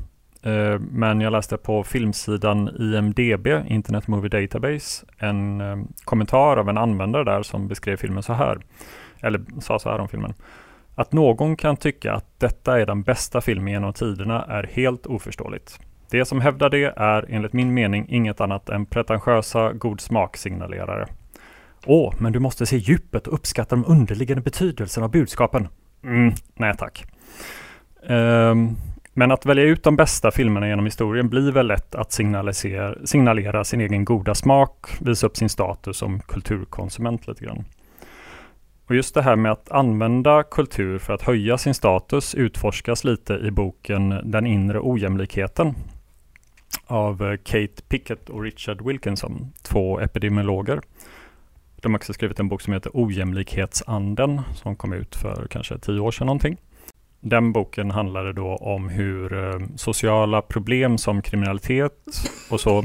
Eh, 0.43 0.79
men 0.79 1.21
jag 1.21 1.31
läste 1.31 1.57
på 1.57 1.83
filmsidan 1.83 2.69
IMDB, 2.79 3.47
Internet 3.67 4.07
Movie 4.07 4.41
Database, 4.41 5.05
en 5.17 5.61
eh, 5.61 5.77
kommentar 6.03 6.57
av 6.57 6.69
en 6.69 6.77
användare 6.77 7.23
där 7.23 7.43
som 7.43 7.67
beskrev 7.67 7.97
filmen 7.97 8.23
så 8.23 8.33
här. 8.33 8.59
Eller 9.21 9.41
sa 9.59 9.79
så 9.79 9.89
här 9.89 9.99
om 9.99 10.07
filmen. 10.07 10.33
Att 10.95 11.13
någon 11.13 11.55
kan 11.55 11.77
tycka 11.77 12.13
att 12.13 12.39
detta 12.39 12.79
är 12.81 12.85
den 12.85 13.03
bästa 13.03 13.41
filmen 13.41 13.73
genom 13.73 13.93
tiderna 13.93 14.45
är 14.45 14.63
helt 14.63 15.05
oförståeligt. 15.05 15.79
Det 16.11 16.25
som 16.25 16.41
hävdar 16.41 16.69
det 16.69 16.93
är 16.95 17.25
enligt 17.29 17.53
min 17.53 17.73
mening 17.73 18.05
inget 18.09 18.41
annat 18.41 18.69
än 18.69 18.85
pretentiösa 18.85 19.73
god 19.73 20.01
smak-signalerare. 20.01 21.07
Åh, 21.85 22.13
men 22.17 22.33
du 22.33 22.39
måste 22.39 22.65
se 22.65 22.77
djupet 22.77 23.27
och 23.27 23.33
uppskatta 23.33 23.75
de 23.75 23.85
underliggande 23.87 24.41
betydelserna 24.41 25.05
av 25.05 25.11
budskapen. 25.11 25.67
Mm, 26.03 26.33
nej 26.55 26.73
tack. 26.77 27.05
Um, 28.09 28.77
men 29.19 29.31
att 29.31 29.45
välja 29.45 29.63
ut 29.63 29.83
de 29.83 29.95
bästa 29.95 30.31
filmerna 30.31 30.67
genom 30.67 30.85
historien 30.85 31.29
blir 31.29 31.51
väl 31.51 31.67
lätt 31.67 31.95
att 31.95 32.11
signalisera, 32.11 32.95
signalera 33.05 33.63
sin 33.63 33.81
egen 33.81 34.05
goda 34.05 34.35
smak, 34.35 34.87
visa 35.01 35.27
upp 35.27 35.37
sin 35.37 35.49
status 35.49 35.97
som 35.97 36.19
kulturkonsument 36.19 37.27
lite 37.27 37.45
grann. 37.45 37.65
Och 38.87 38.95
just 38.95 39.13
det 39.13 39.21
här 39.21 39.35
med 39.35 39.51
att 39.51 39.71
använda 39.71 40.43
kultur 40.43 40.99
för 40.99 41.13
att 41.13 41.21
höja 41.21 41.57
sin 41.57 41.73
status 41.73 42.35
utforskas 42.35 43.03
lite 43.03 43.33
i 43.33 43.51
boken 43.51 44.09
Den 44.23 44.47
inre 44.47 44.79
ojämlikheten 44.79 45.75
av 46.85 47.23
eh, 47.23 47.37
Kate 47.37 47.83
Pickett 47.89 48.29
och 48.29 48.43
Richard 48.43 48.81
Wilkinson, 48.81 49.51
två 49.61 49.99
epidemiologer. 49.99 50.81
De 51.81 51.91
har 51.91 51.99
också 51.99 52.13
skrivit 52.13 52.39
en 52.39 52.49
bok 52.49 52.61
som 52.61 52.73
heter 52.73 52.91
Ojämlikhetsanden 52.93 54.41
som 54.55 54.75
kom 54.75 54.93
ut 54.93 55.15
för 55.15 55.47
kanske 55.49 55.77
tio 55.77 55.99
år 55.99 56.11
sedan 56.11 56.27
någonting. 56.27 56.57
Den 57.21 57.53
boken 57.53 57.91
handlade 57.91 58.33
då 58.33 58.55
om 58.55 58.89
hur 58.89 59.33
eh, 59.33 59.59
sociala 59.75 60.41
problem 60.41 60.97
som 60.97 61.21
kriminalitet 61.21 61.93
och 62.51 62.59
så 62.59 62.83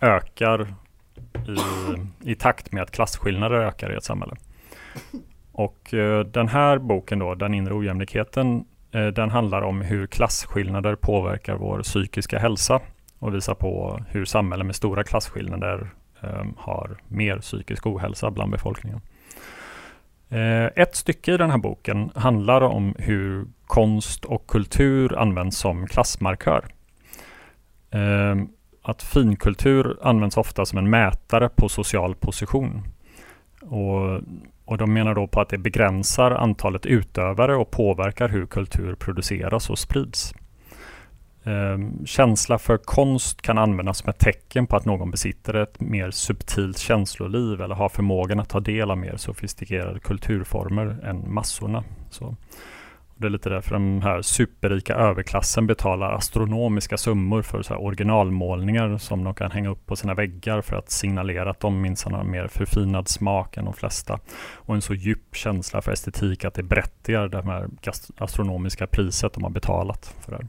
ökar 0.00 0.74
i, 1.48 2.30
i 2.30 2.34
takt 2.34 2.72
med 2.72 2.82
att 2.82 2.90
klasskillnader 2.90 3.56
ökar 3.56 3.92
i 3.92 3.96
ett 3.96 4.04
samhälle. 4.04 4.36
Och 5.52 5.94
eh, 5.94 6.24
den 6.24 6.48
här 6.48 6.78
boken 6.78 7.18
då, 7.18 7.34
Den 7.34 7.54
inre 7.54 7.74
ojämlikheten, 7.74 8.64
eh, 8.92 9.06
den 9.06 9.30
handlar 9.30 9.62
om 9.62 9.80
hur 9.80 10.06
klasskillnader 10.06 10.94
påverkar 10.94 11.54
vår 11.54 11.82
psykiska 11.82 12.38
hälsa 12.38 12.80
och 13.18 13.34
visar 13.34 13.54
på 13.54 14.00
hur 14.08 14.24
samhällen 14.24 14.66
med 14.66 14.76
stora 14.76 15.04
klasskillnader 15.04 15.90
eh, 16.22 16.44
har 16.56 16.96
mer 17.08 17.38
psykisk 17.38 17.86
ohälsa 17.86 18.30
bland 18.30 18.50
befolkningen. 18.50 19.00
Eh, 20.30 20.64
ett 20.76 20.96
stycke 20.96 21.34
i 21.34 21.36
den 21.36 21.50
här 21.50 21.58
boken 21.58 22.10
handlar 22.14 22.60
om 22.60 22.94
hur 22.98 23.46
konst 23.66 24.24
och 24.24 24.46
kultur 24.46 25.18
används 25.18 25.58
som 25.58 25.86
klassmarkör. 25.86 26.64
Eh, 27.90 28.36
att 28.82 29.02
finkultur 29.02 29.98
används 30.02 30.36
ofta 30.36 30.66
som 30.66 30.78
en 30.78 30.90
mätare 30.90 31.48
på 31.48 31.68
social 31.68 32.14
position. 32.14 32.82
Och, 33.60 34.20
och 34.64 34.78
de 34.78 34.92
menar 34.92 35.14
då 35.14 35.26
på 35.26 35.40
att 35.40 35.48
det 35.48 35.58
begränsar 35.58 36.30
antalet 36.30 36.86
utövare 36.86 37.56
och 37.56 37.70
påverkar 37.70 38.28
hur 38.28 38.46
kultur 38.46 38.94
produceras 38.94 39.70
och 39.70 39.78
sprids. 39.78 40.34
Ehm, 41.44 42.06
känsla 42.06 42.58
för 42.58 42.76
konst 42.76 43.42
kan 43.42 43.58
användas 43.58 43.98
som 43.98 44.10
ett 44.10 44.18
tecken 44.18 44.66
på 44.66 44.76
att 44.76 44.84
någon 44.84 45.10
besitter 45.10 45.54
ett 45.54 45.80
mer 45.80 46.10
subtilt 46.10 46.78
känsloliv 46.78 47.60
eller 47.60 47.74
har 47.74 47.88
förmågan 47.88 48.40
att 48.40 48.48
ta 48.48 48.60
del 48.60 48.90
av 48.90 48.98
mer 48.98 49.16
sofistikerade 49.16 50.00
kulturformer 50.00 50.96
än 51.04 51.34
massorna. 51.34 51.84
Så. 52.10 52.36
Det 53.16 53.26
är 53.26 53.30
lite 53.30 53.48
därför 53.48 53.72
den 53.72 54.02
här 54.02 54.22
superrika 54.22 54.94
överklassen 54.94 55.66
betalar 55.66 56.12
astronomiska 56.12 56.96
summor 56.96 57.42
för 57.42 57.62
så 57.62 57.74
originalmålningar 57.74 58.98
som 58.98 59.24
de 59.24 59.34
kan 59.34 59.50
hänga 59.50 59.70
upp 59.70 59.86
på 59.86 59.96
sina 59.96 60.14
väggar 60.14 60.60
för 60.60 60.76
att 60.76 60.90
signalera 60.90 61.50
att 61.50 61.60
de 61.60 61.80
minsann 61.80 62.14
har 62.14 62.24
mer 62.24 62.46
förfinad 62.48 63.08
smak 63.08 63.56
än 63.56 63.64
de 63.64 63.74
flesta. 63.74 64.18
Och 64.54 64.74
en 64.74 64.82
så 64.82 64.94
djup 64.94 65.36
känsla 65.36 65.82
för 65.82 65.92
estetik 65.92 66.44
att 66.44 66.54
det 66.54 66.62
berättigar 66.62 67.28
det 67.28 67.42
här 67.42 67.68
astronomiska 68.16 68.86
priset 68.86 69.32
de 69.32 69.42
har 69.42 69.50
betalat 69.50 70.14
för 70.20 70.32
det. 70.32 70.46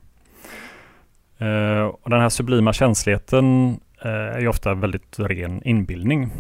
Eh, 1.42 1.84
och 1.84 2.10
den 2.10 2.22
här 2.22 2.30
sublima 2.30 2.74
känsligheten 2.74 3.80
eh, 4.02 4.12
är 4.12 4.40
ju 4.40 4.48
ofta 4.48 4.74
väldigt 4.74 5.20
ren 5.20 5.64
inbildning. 5.64 6.32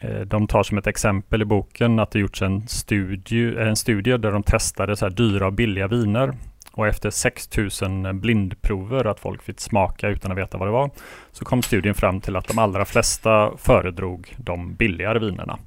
Eh, 0.00 0.20
de 0.20 0.46
tar 0.46 0.62
som 0.62 0.78
ett 0.78 0.86
exempel 0.86 1.42
i 1.42 1.44
boken 1.44 1.98
att 1.98 2.10
det 2.10 2.18
gjorts 2.18 2.42
en 2.42 2.68
studie, 2.68 3.56
eh, 3.56 3.68
en 3.68 3.76
studie 3.76 4.16
där 4.16 4.32
de 4.32 4.42
testade 4.42 4.96
så 4.96 5.04
här 5.04 5.12
dyra 5.12 5.46
och 5.46 5.52
billiga 5.52 5.88
viner. 5.88 6.34
Och 6.72 6.86
efter 6.86 7.10
6000 7.10 8.20
blindprover, 8.20 9.04
att 9.04 9.20
folk 9.20 9.42
fick 9.42 9.60
smaka 9.60 10.08
utan 10.08 10.32
att 10.32 10.38
veta 10.38 10.58
vad 10.58 10.68
det 10.68 10.72
var, 10.72 10.90
så 11.32 11.44
kom 11.44 11.62
studien 11.62 11.94
fram 11.94 12.20
till 12.20 12.36
att 12.36 12.48
de 12.48 12.58
allra 12.58 12.84
flesta 12.84 13.56
föredrog 13.56 14.34
de 14.36 14.74
billigare 14.74 15.18
vinerna. 15.18 15.58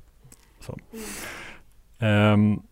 Um, 1.99 2.63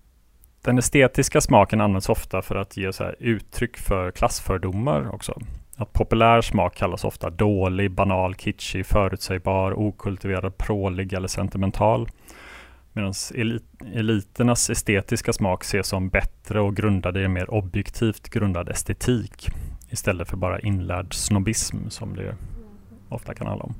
den 0.61 0.77
estetiska 0.77 1.41
smaken 1.41 1.81
används 1.81 2.09
ofta 2.09 2.41
för 2.41 2.55
att 2.55 2.77
ge 2.77 2.93
så 2.93 3.11
uttryck 3.19 3.77
för 3.77 4.11
klassfördomar 4.11 5.15
också. 5.15 5.41
Att 5.75 5.93
populär 5.93 6.41
smak 6.41 6.75
kallas 6.75 7.03
ofta 7.03 7.29
dålig, 7.29 7.91
banal, 7.91 8.35
kitschig, 8.35 8.85
förutsägbar, 8.85 9.79
okultiverad, 9.79 10.57
prålig 10.57 11.13
eller 11.13 11.27
sentimental. 11.27 12.09
Medan 12.93 13.13
elit 13.35 13.63
eliternas 13.93 14.69
estetiska 14.69 15.33
smak 15.33 15.63
ses 15.63 15.87
som 15.87 16.09
bättre 16.09 16.61
och 16.61 16.75
grundade 16.75 17.21
i 17.21 17.23
en 17.23 17.33
mer 17.33 17.53
objektivt 17.53 18.29
grundad 18.29 18.69
estetik 18.69 19.49
istället 19.89 20.29
för 20.29 20.37
bara 20.37 20.59
inlärd 20.59 21.13
snobbism 21.13 21.89
som 21.89 22.15
det 22.15 22.35
ofta 23.09 23.33
kan 23.33 23.47
handla 23.47 23.65
om. 23.65 23.75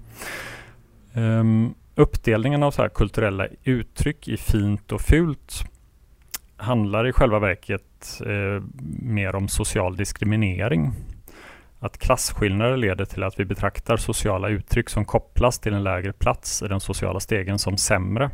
Um, 1.21 1.75
uppdelningen 1.95 2.63
av 2.63 2.71
så 2.71 2.89
kulturella 2.89 3.47
uttryck 3.63 4.27
i 4.27 4.37
fint 4.37 4.91
och 4.91 5.01
fult 5.01 5.63
handlar 6.57 7.07
i 7.07 7.11
själva 7.11 7.39
verket 7.39 8.21
eh, 8.25 8.63
mer 9.01 9.35
om 9.35 9.47
social 9.47 9.95
diskriminering 9.95 10.91
att 11.85 11.97
klasskillnader 11.97 12.77
leder 12.77 13.05
till 13.05 13.23
att 13.23 13.39
vi 13.39 13.45
betraktar 13.45 13.97
sociala 13.97 14.49
uttryck 14.49 14.89
som 14.89 15.05
kopplas 15.05 15.59
till 15.59 15.73
en 15.73 15.83
lägre 15.83 16.13
plats 16.13 16.63
i 16.63 16.67
den 16.67 16.79
sociala 16.79 17.19
stegen 17.19 17.59
som 17.59 17.77
sämre. 17.77 18.29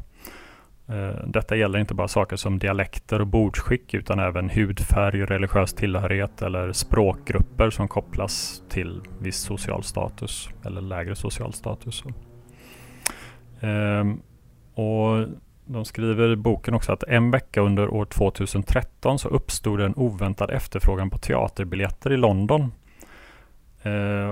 Eh, 0.88 1.28
detta 1.28 1.56
gäller 1.56 1.80
inte 1.80 1.94
bara 1.94 2.08
saker 2.08 2.36
som 2.36 2.60
dialekter 2.60 3.22
och 3.22 3.28
bordsskick 3.28 3.94
utan 3.94 4.20
även 4.20 4.50
hudfärg, 4.50 5.26
religiös 5.26 5.74
tillhörighet 5.74 6.42
eller 6.42 6.72
språkgrupper 6.72 7.70
som 7.70 7.88
kopplas 7.88 8.64
till 8.70 9.02
viss 9.20 9.38
social 9.38 9.84
status 9.84 10.50
eller 10.66 10.82
lägre 10.82 11.16
social 11.16 11.54
status. 11.54 12.04
Ehm, 13.60 14.22
och 14.74 15.28
de 15.66 15.86
skriver 15.86 16.32
i 16.32 16.36
boken 16.36 16.74
också 16.74 16.92
att 16.92 17.04
en 17.04 17.32
vecka 17.32 17.62
under 17.62 17.90
år 17.90 18.06
2013 18.06 19.20
så 19.20 19.28
uppstod 19.28 19.82
en 19.82 19.96
oväntad 19.96 20.50
efterfrågan 20.50 21.10
på 21.10 21.18
teaterbiljetter 21.18 22.12
i 22.12 22.18
London 22.18 22.72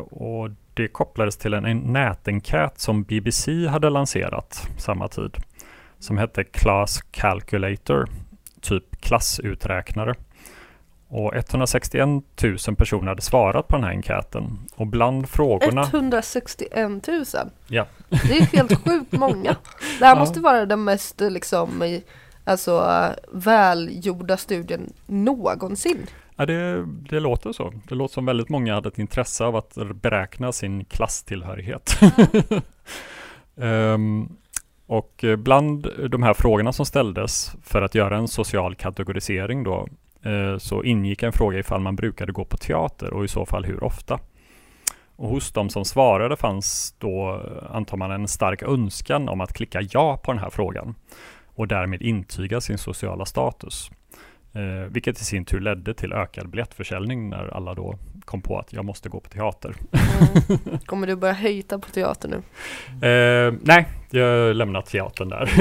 och 0.09 0.49
det 0.73 0.87
kopplades 0.87 1.37
till 1.37 1.53
en, 1.53 1.65
en 1.65 1.77
nätenkät 1.77 2.79
som 2.79 3.03
BBC 3.03 3.67
hade 3.67 3.89
lanserat 3.89 4.67
samma 4.77 5.07
tid. 5.07 5.37
Som 5.99 6.17
hette 6.17 6.43
Class 6.43 7.01
Calculator, 7.11 8.09
typ 8.61 9.01
klassuträknare. 9.01 10.15
Och 11.07 11.35
161 11.35 12.07
000 12.67 12.75
personer 12.77 13.07
hade 13.07 13.21
svarat 13.21 13.67
på 13.67 13.75
den 13.75 13.83
här 13.83 13.91
enkäten. 13.91 14.59
Och 14.75 14.87
bland 14.87 15.29
frågorna... 15.29 15.81
161 15.81 17.07
000? 17.07 17.25
Ja. 17.67 17.85
Det 18.09 18.37
är 18.37 18.57
helt 18.57 18.85
sjukt 18.85 19.11
många. 19.11 19.55
Det 19.99 20.05
här 20.05 20.15
ja. 20.15 20.19
måste 20.19 20.39
vara 20.39 20.65
den 20.65 20.83
mest 20.83 21.21
liksom, 21.21 21.99
alltså, 22.43 23.03
välgjorda 23.31 24.37
studien 24.37 24.93
någonsin. 25.05 26.07
Ja, 26.39 26.45
det, 26.45 26.85
det 26.85 27.19
låter 27.19 27.51
så. 27.51 27.73
Det 27.87 27.95
låter 27.95 28.13
som 28.13 28.25
väldigt 28.25 28.49
många 28.49 28.73
hade 28.73 28.87
ett 28.89 28.99
intresse 28.99 29.45
av 29.45 29.55
att 29.55 29.77
beräkna 29.93 30.51
sin 30.51 30.85
klasstillhörighet. 30.85 31.99
um, 33.55 34.37
och 34.87 35.25
bland 35.37 35.87
de 36.09 36.23
här 36.23 36.33
frågorna 36.33 36.73
som 36.73 36.85
ställdes 36.85 37.55
för 37.63 37.81
att 37.81 37.95
göra 37.95 38.17
en 38.17 38.27
social 38.27 38.75
kategorisering 38.75 39.63
då, 39.63 39.87
eh, 40.23 40.57
så 40.57 40.83
ingick 40.83 41.23
en 41.23 41.31
fråga 41.31 41.59
ifall 41.59 41.81
man 41.81 41.95
brukade 41.95 42.31
gå 42.31 42.45
på 42.45 42.57
teater 42.57 43.13
och 43.13 43.25
i 43.25 43.27
så 43.27 43.45
fall 43.45 43.65
hur 43.65 43.83
ofta. 43.83 44.19
Och 45.15 45.29
hos 45.29 45.51
de 45.51 45.69
som 45.69 45.85
svarade 45.85 46.37
fanns 46.37 46.95
då, 46.97 47.43
antar 47.69 47.97
man, 47.97 48.11
en 48.11 48.27
stark 48.27 48.63
önskan 48.63 49.29
om 49.29 49.41
att 49.41 49.53
klicka 49.53 49.81
ja 49.91 50.17
på 50.17 50.31
den 50.31 50.41
här 50.41 50.49
frågan 50.49 50.95
och 51.45 51.67
därmed 51.67 52.01
intyga 52.01 52.61
sin 52.61 52.77
sociala 52.77 53.25
status. 53.25 53.91
Eh, 54.53 54.91
vilket 54.91 55.21
i 55.21 55.23
sin 55.23 55.45
tur 55.45 55.59
ledde 55.59 55.93
till 55.93 56.13
ökad 56.13 56.49
biljettförsäljning 56.49 57.29
när 57.29 57.55
alla 57.55 57.73
då 57.73 57.97
kom 58.25 58.41
på 58.41 58.59
att 58.59 58.73
jag 58.73 58.85
måste 58.85 59.09
gå 59.09 59.19
på 59.19 59.29
teater. 59.29 59.75
Mm. 59.91 60.79
Kommer 60.85 61.07
du 61.07 61.15
börja 61.15 61.33
höjta 61.33 61.79
på 61.79 61.89
teater 61.89 62.29
nu? 62.29 62.37
Eh, 63.07 63.53
nej, 63.61 63.87
jag 64.09 64.25
har 64.25 64.53
lämnat 64.53 64.85
teatern 64.85 65.29
där. 65.29 65.51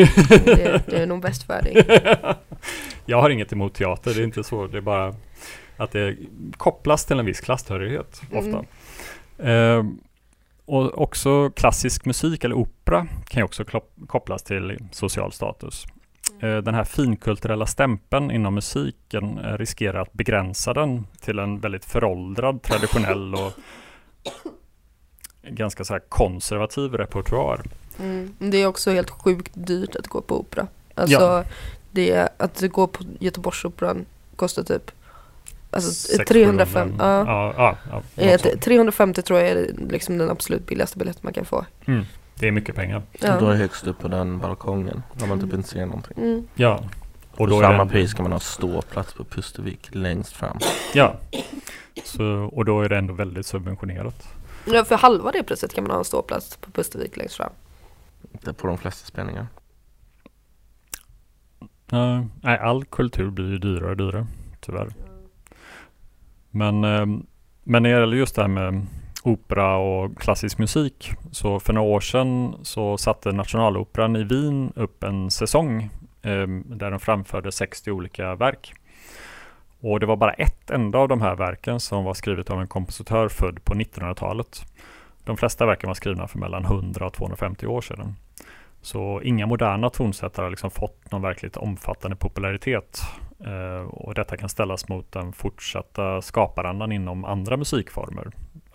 det, 0.44 0.82
det 0.86 1.02
är 1.02 1.06
nog 1.06 1.22
bäst 1.22 1.42
för 1.42 1.62
dig. 1.62 1.86
jag 3.06 3.22
har 3.22 3.30
inget 3.30 3.52
emot 3.52 3.74
teater, 3.74 4.14
det 4.14 4.20
är 4.20 4.24
inte 4.24 4.44
så. 4.44 4.66
Det 4.66 4.76
är 4.76 4.82
bara 4.82 5.14
att 5.76 5.92
det 5.92 6.16
kopplas 6.56 7.04
till 7.04 7.18
en 7.18 7.26
viss 7.26 7.40
klasstörighet 7.40 8.22
ofta. 8.32 8.64
Mm. 9.38 9.78
Eh, 9.78 9.84
och 10.64 11.02
också 11.02 11.50
klassisk 11.50 12.04
musik 12.04 12.44
eller 12.44 12.54
opera 12.54 13.06
kan 13.28 13.40
ju 13.40 13.44
också 13.44 13.64
kopplas 14.06 14.42
till 14.42 14.78
social 14.92 15.32
status. 15.32 15.86
Eh, 16.40 16.56
den 16.56 16.74
här 16.74 16.84
finkulturella 16.84 17.66
stämpeln 17.66 18.30
inom 18.30 18.54
musiken 18.54 19.38
eh, 19.38 19.58
riskerar 19.58 20.00
att 20.00 20.12
begränsa 20.12 20.74
den 20.74 21.06
till 21.20 21.38
en 21.38 21.60
väldigt 21.60 21.84
föråldrad, 21.84 22.62
traditionell 22.62 23.34
och 23.34 23.52
ganska 25.42 25.84
så 25.84 25.98
konservativ 26.08 26.94
repertoar. 26.94 27.62
Mm. 27.98 28.34
Det 28.38 28.62
är 28.62 28.66
också 28.66 28.90
helt 28.90 29.10
sjukt 29.10 29.52
dyrt 29.54 29.96
att 29.96 30.06
gå 30.06 30.20
på 30.20 30.40
opera. 30.40 30.66
Alltså 30.94 31.20
ja. 31.20 31.44
det, 31.90 32.28
att 32.36 32.60
gå 32.60 32.86
på 32.86 33.04
Göteborgsoperan 33.18 34.06
kostar 34.36 34.62
typ 34.62 34.90
Alltså 35.70 36.24
305, 36.24 36.94
ja. 36.98 37.54
Ja, 37.56 37.76
ja, 38.14 38.38
350 38.60 39.22
tror 39.22 39.38
jag 39.38 39.48
är 39.48 39.70
liksom 39.90 40.18
den 40.18 40.30
absolut 40.30 40.66
billigaste 40.66 40.98
biljetten 40.98 41.20
man 41.24 41.32
kan 41.32 41.44
få. 41.44 41.64
Mm. 41.86 42.04
Det 42.40 42.48
är 42.48 42.52
mycket 42.52 42.74
pengar. 42.74 43.02
Ja. 43.12 43.34
Och 43.34 43.40
då 43.40 43.48
är 43.48 43.56
högst 43.56 43.86
upp 43.86 43.98
på 43.98 44.08
den 44.08 44.38
balkongen. 44.38 45.02
När 45.20 45.26
man 45.26 45.40
typ 45.40 45.52
inte 45.52 45.68
ser 45.68 45.86
någonting. 45.86 46.16
Mm. 46.16 46.48
Ja. 46.54 46.84
Och 47.36 47.48
då 47.48 47.60
samma 47.60 47.84
det... 47.84 47.90
pris 47.90 48.14
kan 48.14 48.22
man 48.22 48.32
ha 48.32 48.40
ståplats 48.40 49.14
på 49.14 49.24
Pustervik 49.24 49.88
längst 49.92 50.32
fram. 50.32 50.58
Ja. 50.94 51.16
Så, 52.04 52.24
och 52.52 52.64
då 52.64 52.80
är 52.80 52.88
det 52.88 52.98
ändå 52.98 53.14
väldigt 53.14 53.46
subventionerat. 53.46 54.28
Ja, 54.64 54.84
för 54.84 54.96
halva 54.96 55.30
det 55.30 55.42
priset 55.42 55.74
kan 55.74 55.84
man 55.84 55.90
ha 55.90 55.98
en 55.98 56.04
ståplats 56.04 56.56
på 56.56 56.70
Pustervik 56.70 57.16
längst 57.16 57.36
fram. 57.36 57.52
Det 58.22 58.52
på 58.52 58.66
de 58.66 58.78
flesta 58.78 59.06
spelningar. 59.06 59.46
Uh, 61.92 62.24
nej, 62.42 62.58
all 62.58 62.84
kultur 62.84 63.30
blir 63.30 63.50
ju 63.50 63.58
dyrare 63.58 63.90
och 63.90 63.96
dyrare, 63.96 64.26
tyvärr. 64.60 64.94
Men, 66.50 66.84
uh, 66.84 67.06
men 67.64 67.82
när 67.82 67.90
det 67.90 68.00
gäller 68.00 68.16
just 68.16 68.34
det 68.34 68.42
här 68.42 68.48
med 68.48 68.86
opera 69.28 69.76
och 69.76 70.18
klassisk 70.18 70.58
musik. 70.58 71.12
Så 71.30 71.60
för 71.60 71.72
några 71.72 71.88
år 71.88 72.00
sedan 72.00 72.54
så 72.62 72.98
satte 72.98 73.32
Nationaloperan 73.32 74.16
i 74.16 74.24
Wien 74.24 74.72
upp 74.76 75.02
en 75.04 75.30
säsong 75.30 75.82
eh, 76.22 76.46
där 76.64 76.90
de 76.90 77.00
framförde 77.00 77.52
60 77.52 77.90
olika 77.90 78.34
verk. 78.34 78.74
Och 79.80 80.00
det 80.00 80.06
var 80.06 80.16
bara 80.16 80.32
ett 80.32 80.70
enda 80.70 80.98
av 80.98 81.08
de 81.08 81.20
här 81.20 81.36
verken 81.36 81.80
som 81.80 82.04
var 82.04 82.14
skrivet 82.14 82.50
av 82.50 82.60
en 82.60 82.68
kompositör 82.68 83.28
född 83.28 83.64
på 83.64 83.74
1900-talet. 83.74 84.64
De 85.24 85.36
flesta 85.36 85.66
verken 85.66 85.88
var 85.88 85.94
skrivna 85.94 86.28
för 86.28 86.38
mellan 86.38 86.64
100 86.64 87.06
och 87.06 87.12
250 87.12 87.66
år 87.66 87.80
sedan. 87.80 88.14
Så 88.80 89.22
inga 89.22 89.46
moderna 89.46 89.90
tonsättare 89.90 90.44
har 90.44 90.50
liksom 90.50 90.70
fått 90.70 91.10
någon 91.10 91.22
verkligt 91.22 91.56
omfattande 91.56 92.16
popularitet. 92.16 93.00
Eh, 93.46 93.88
och 93.88 94.14
detta 94.14 94.36
kan 94.36 94.48
ställas 94.48 94.88
mot 94.88 95.12
den 95.12 95.32
fortsatta 95.32 96.22
skaparandan 96.22 96.92
inom 96.92 97.24
andra 97.24 97.56
musikformer. 97.56 98.30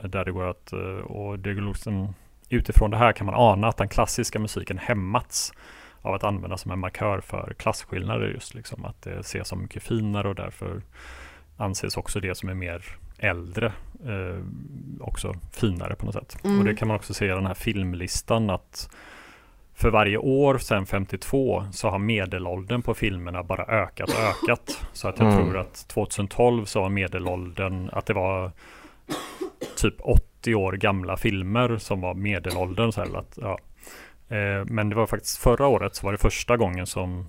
Där 0.07 0.25
det 0.25 0.31
går 0.31 0.49
att, 0.49 0.73
eh, 0.73 0.79
och 1.05 1.39
det 1.39 1.53
liksom, 1.53 2.15
utifrån 2.49 2.91
det 2.91 2.97
här 2.97 3.11
kan 3.13 3.25
man 3.25 3.35
ana 3.35 3.67
att 3.67 3.77
den 3.77 3.89
klassiska 3.89 4.39
musiken 4.39 4.77
hämmats 4.77 5.53
av 6.01 6.13
att 6.13 6.23
användas 6.23 6.61
som 6.61 6.71
en 6.71 6.79
markör 6.79 7.21
för 7.21 7.53
klasskillnader 7.59 8.27
just 8.27 8.53
liksom 8.53 8.85
att 8.85 9.01
det 9.01 9.19
ses 9.19 9.47
som 9.47 9.61
mycket 9.61 9.83
finare 9.83 10.27
och 10.29 10.35
därför 10.35 10.81
anses 11.57 11.97
också 11.97 12.19
det 12.19 12.35
som 12.37 12.49
är 12.49 12.53
mer 12.53 12.85
äldre 13.17 13.65
eh, 14.05 14.43
också 14.99 15.33
finare 15.51 15.95
på 15.95 16.05
något 16.05 16.15
sätt. 16.15 16.37
Mm. 16.43 16.59
Och 16.59 16.65
det 16.65 16.75
kan 16.75 16.87
man 16.87 16.97
också 16.97 17.13
se 17.13 17.25
i 17.25 17.29
den 17.29 17.45
här 17.45 17.53
filmlistan 17.53 18.49
att 18.49 18.89
för 19.75 19.89
varje 19.89 20.17
år 20.17 20.57
sedan 20.57 20.85
52 20.85 21.65
så 21.71 21.89
har 21.89 21.99
medelåldern 21.99 22.81
på 22.81 22.93
filmerna 22.93 23.43
bara 23.43 23.63
ökat 23.65 24.09
och 24.09 24.15
ökat. 24.19 24.85
Så 24.93 25.07
att 25.07 25.19
jag 25.19 25.31
Mm. 25.33 25.43
tror 25.45 25.57
att 25.57 25.87
2012 25.87 26.65
så 26.65 26.81
var 26.81 26.89
medelåldern 26.89 27.89
att 27.93 28.05
det 28.05 28.13
var 28.13 28.51
typ 29.75 29.95
80 29.99 30.55
år 30.55 30.73
gamla 30.73 31.17
filmer 31.17 31.77
som 31.77 32.01
var 32.01 32.13
medelåldern. 32.13 32.91
Så 32.91 33.01
här, 33.01 33.17
att, 33.17 33.37
ja. 33.41 33.57
eh, 34.35 34.65
men 34.65 34.89
det 34.89 34.95
var 34.95 35.07
faktiskt 35.07 35.37
förra 35.37 35.67
året 35.67 35.95
så 35.95 36.05
var 36.05 36.11
det 36.11 36.17
första 36.17 36.57
gången 36.57 36.87
som 36.87 37.25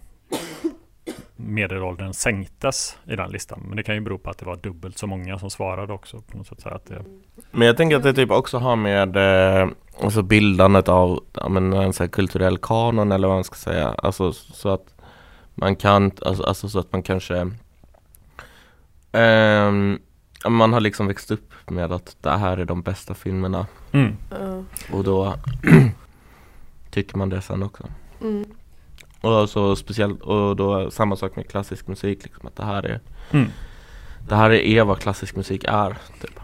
medelåldern 1.36 2.12
sänktes 2.12 2.98
i 3.06 3.16
den 3.16 3.30
listan. 3.30 3.62
Men 3.66 3.76
det 3.76 3.82
kan 3.82 3.94
ju 3.94 4.00
bero 4.00 4.18
på 4.18 4.30
att 4.30 4.38
det 4.38 4.46
var 4.46 4.56
dubbelt 4.56 4.98
så 4.98 5.06
många 5.06 5.38
som 5.38 5.50
svarade 5.50 5.92
också. 5.92 6.20
På 6.20 6.38
något 6.38 6.46
sätt, 6.46 6.60
så 6.60 6.68
här 6.68 6.76
att 6.76 6.86
det, 6.86 7.04
Men 7.50 7.66
jag 7.66 7.76
tänker 7.76 7.96
att 7.96 8.02
det 8.02 8.14
typ 8.14 8.30
också 8.30 8.58
har 8.58 8.76
med 8.76 9.16
eh, 9.16 9.68
alltså 10.02 10.22
bildandet 10.22 10.88
av 10.88 11.24
ja, 11.32 11.48
men 11.48 11.72
en 11.72 11.92
så 11.92 12.02
här 12.02 12.08
kulturell 12.08 12.58
kanon 12.58 13.12
eller 13.12 13.28
vad 13.28 13.36
man 13.36 13.44
ska 13.44 13.54
säga. 13.54 13.88
Alltså 13.88 14.32
så 14.32 14.68
att 14.68 14.94
man 15.54 15.76
kan, 15.76 16.10
alltså, 16.22 16.42
alltså 16.42 16.68
så 16.68 16.78
att 16.78 16.92
man 16.92 17.02
kanske 17.02 17.50
ehm, 19.12 19.98
man 20.48 20.72
har 20.72 20.80
liksom 20.80 21.06
växt 21.06 21.30
upp 21.30 21.52
med 21.70 21.92
att 21.92 22.16
det 22.20 22.30
här 22.30 22.56
är 22.56 22.64
de 22.64 22.82
bästa 22.82 23.14
filmerna 23.14 23.66
mm. 23.92 24.16
Och 24.92 25.04
då 25.04 25.34
tycker 26.90 27.16
man 27.16 27.28
det 27.28 27.40
sen 27.40 27.62
också. 27.62 27.84
Mm. 28.20 28.44
Och 29.20 29.50
så 29.50 29.76
speciellt, 29.76 30.22
och 30.22 30.56
då 30.56 30.90
samma 30.90 31.16
sak 31.16 31.36
med 31.36 31.50
klassisk 31.50 31.86
musik 31.86 32.24
liksom 32.24 32.46
att 32.46 32.56
det 32.56 32.64
här 32.64 32.82
är 32.82 33.00
Mm. 33.30 33.48
Det 34.28 34.34
här 34.34 34.50
är 34.50 34.84
vad 34.84 34.98
klassisk 34.98 35.36
musik 35.36 35.64
är 35.68 35.96
typ. 36.20 36.40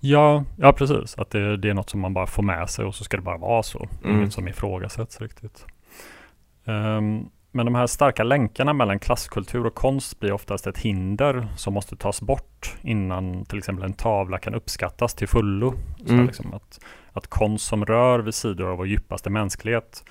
Ja, 0.00 0.44
ja 0.56 0.72
precis. 0.72 1.18
Att 1.18 1.30
det, 1.30 1.56
det 1.56 1.70
är 1.70 1.74
något 1.74 1.90
som 1.90 2.00
man 2.00 2.14
bara 2.14 2.26
får 2.26 2.42
med 2.42 2.70
sig 2.70 2.84
och 2.84 2.94
så 2.94 3.04
ska 3.04 3.16
det 3.16 3.22
bara 3.22 3.36
vara 3.36 3.62
så. 3.62 3.88
Mm. 4.04 4.16
Inget 4.16 4.32
som 4.32 4.48
ifrågasätts 4.48 5.20
riktigt. 5.20 5.66
Ehm, 6.64 7.28
men 7.50 7.66
de 7.66 7.74
här 7.74 7.86
starka 7.86 8.24
länkarna 8.24 8.72
mellan 8.72 8.98
klasskultur 8.98 9.66
och 9.66 9.74
konst 9.74 10.20
blir 10.20 10.32
oftast 10.32 10.66
ett 10.66 10.78
hinder 10.78 11.48
som 11.56 11.74
måste 11.74 11.96
tas 11.96 12.20
bort 12.22 12.76
innan 12.82 13.44
till 13.44 13.58
exempel 13.58 13.84
en 13.84 13.92
tavla 13.92 14.38
kan 14.38 14.54
uppskattas 14.54 15.14
till 15.14 15.28
fullo. 15.28 15.74
Så 16.06 16.12
Mm. 16.12 16.26
liksom 16.26 16.54
att, 16.54 16.80
att 17.12 17.26
konst 17.26 17.66
som 17.66 17.84
rör 17.86 18.18
vid 18.18 18.34
sidor 18.34 18.70
av 18.70 18.76
vår 18.76 18.86
djupaste 18.86 19.30
mänsklighet 19.30 20.04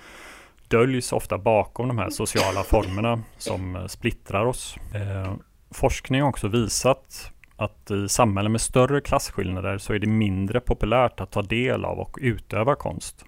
döljs 0.68 1.12
ofta 1.14 1.38
bakom 1.38 1.88
de 1.88 1.98
här 1.98 2.10
sociala 2.10 2.64
formerna 2.64 3.24
som 3.38 3.76
eh, 3.76 3.86
splittrar 3.86 4.46
oss. 4.46 4.78
Eh, 4.94 5.34
forskning 5.72 6.22
har 6.22 6.30
också 6.30 6.48
visat 6.48 7.32
att 7.56 7.92
i 7.92 8.10
samhällen 8.10 8.52
med 8.52 8.62
större 8.62 9.02
klasskillnader 9.02 9.78
så 9.78 9.94
är 9.94 10.00
det 10.00 10.08
mindre 10.08 10.60
populärt 10.60 11.20
att 11.20 11.32
ta 11.32 11.42
del 11.42 11.86
av 11.86 12.00
och 12.00 12.18
utöva 12.22 12.76
konst. 12.76 13.26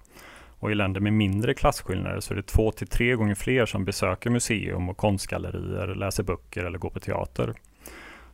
Och 0.60 0.70
i 0.70 0.74
länder 0.74 1.00
med 1.00 1.12
mindre 1.12 1.54
klasskillnader 1.54 2.20
så 2.20 2.34
är 2.34 2.36
det 2.36 2.42
två 2.42 2.72
till 2.72 2.86
tre 2.86 3.14
gånger 3.14 3.34
fler 3.34 3.66
som 3.66 3.84
besöker 3.84 4.30
museum 4.30 4.88
och 4.88 4.96
konstgallerier, 4.96 5.94
läser 5.94 6.22
böcker 6.22 6.64
eller 6.64 6.78
går 6.78 6.90
på 6.90 7.00
teater. 7.00 7.54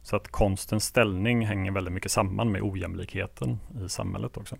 Så 0.03 0.16
att 0.16 0.29
konstens 0.29 0.85
ställning 0.85 1.47
hänger 1.47 1.72
väldigt 1.72 1.95
mycket 1.95 2.11
samman 2.11 2.53
med 2.53 2.62
ojämlikheten 2.62 3.59
i 3.85 3.89
samhället 3.89 4.37
också. 4.37 4.57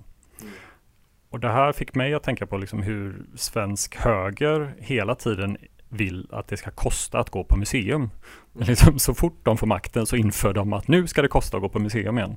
Och 1.31 1.41
det 1.41 1.49
här 1.49 1.73
fick 1.73 1.95
mig 1.95 2.15
att 2.15 2.23
tänka 2.23 2.47
på 2.47 2.59
liksom 2.59 2.83
hur 2.83 3.27
svensk 3.35 3.97
höger 3.97 4.75
hela 4.79 5.15
tiden 5.15 5.57
vill 5.89 6.29
att 6.33 6.49
det 6.49 6.57
ska 6.57 6.71
kosta 6.71 7.19
att 7.19 7.31
gå 7.31 7.45
på 7.45 7.57
museum. 7.57 8.11
Liksom, 8.53 8.99
så 8.99 9.15
fort 9.15 9.39
de 9.43 9.57
får 9.57 9.67
makten 9.67 10.07
så 10.07 10.17
inför 10.17 10.53
de 10.53 10.73
att 10.73 10.89
nu 10.89 11.07
ska 11.07 11.23
det 11.23 11.29
kosta 11.29 11.57
att 11.57 11.63
gå 11.63 11.69
på 11.69 11.79
museum 11.79 12.19
igen. 12.19 12.37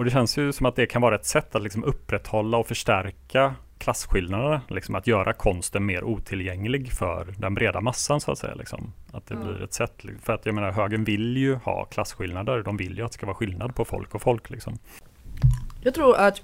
Och 0.00 0.04
det 0.04 0.10
känns 0.10 0.38
ju 0.38 0.52
som 0.52 0.66
att 0.66 0.76
det 0.76 0.86
kan 0.86 1.02
vara 1.02 1.14
ett 1.14 1.26
sätt 1.26 1.54
att 1.54 1.62
liksom 1.62 1.84
upprätthålla 1.84 2.56
och 2.56 2.66
förstärka 2.66 3.54
klasskillnaderna. 3.78 4.60
Liksom 4.68 4.94
att 4.94 5.06
göra 5.06 5.32
konsten 5.32 5.86
mer 5.86 6.04
otillgänglig 6.04 6.92
för 6.92 7.34
den 7.38 7.54
breda 7.54 7.80
massan 7.80 8.20
så 8.20 8.32
att 8.32 8.38
säga. 8.38 8.54
Liksom. 8.54 8.92
Att 9.12 9.26
det 9.26 9.34
Ja. 9.34 9.40
blir 9.40 9.62
ett 9.62 9.72
sätt. 9.72 10.02
För 10.22 10.32
att 10.32 10.46
jag 10.46 10.54
menar 10.54 10.70
högern 10.70 11.04
vill 11.04 11.36
ju 11.36 11.54
ha 11.54 11.84
klasskillnader. 11.84 12.62
De 12.62 12.76
vill 12.76 12.96
ju 12.96 13.04
att 13.04 13.10
det 13.10 13.14
ska 13.14 13.26
vara 13.26 13.36
skillnad 13.36 13.74
på 13.74 13.84
folk 13.84 14.14
och 14.14 14.22
folk. 14.22 14.50
Liksom. 14.50 14.78
Jag 15.80 15.94
tror 15.94 16.16
att 16.16 16.42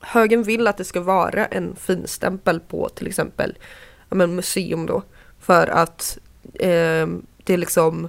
högern 0.00 0.42
vill 0.42 0.66
att 0.66 0.76
det 0.76 0.84
ska 0.84 1.00
vara 1.00 1.46
en 1.46 1.76
finstämpel 1.76 2.60
på 2.60 2.88
till 2.88 3.06
exempel 3.06 3.58
men 4.08 4.34
museum 4.34 4.86
då. 4.86 5.02
För 5.40 5.66
att 5.66 6.18
eh, 6.54 7.06
det 7.44 7.56
liksom 7.56 8.08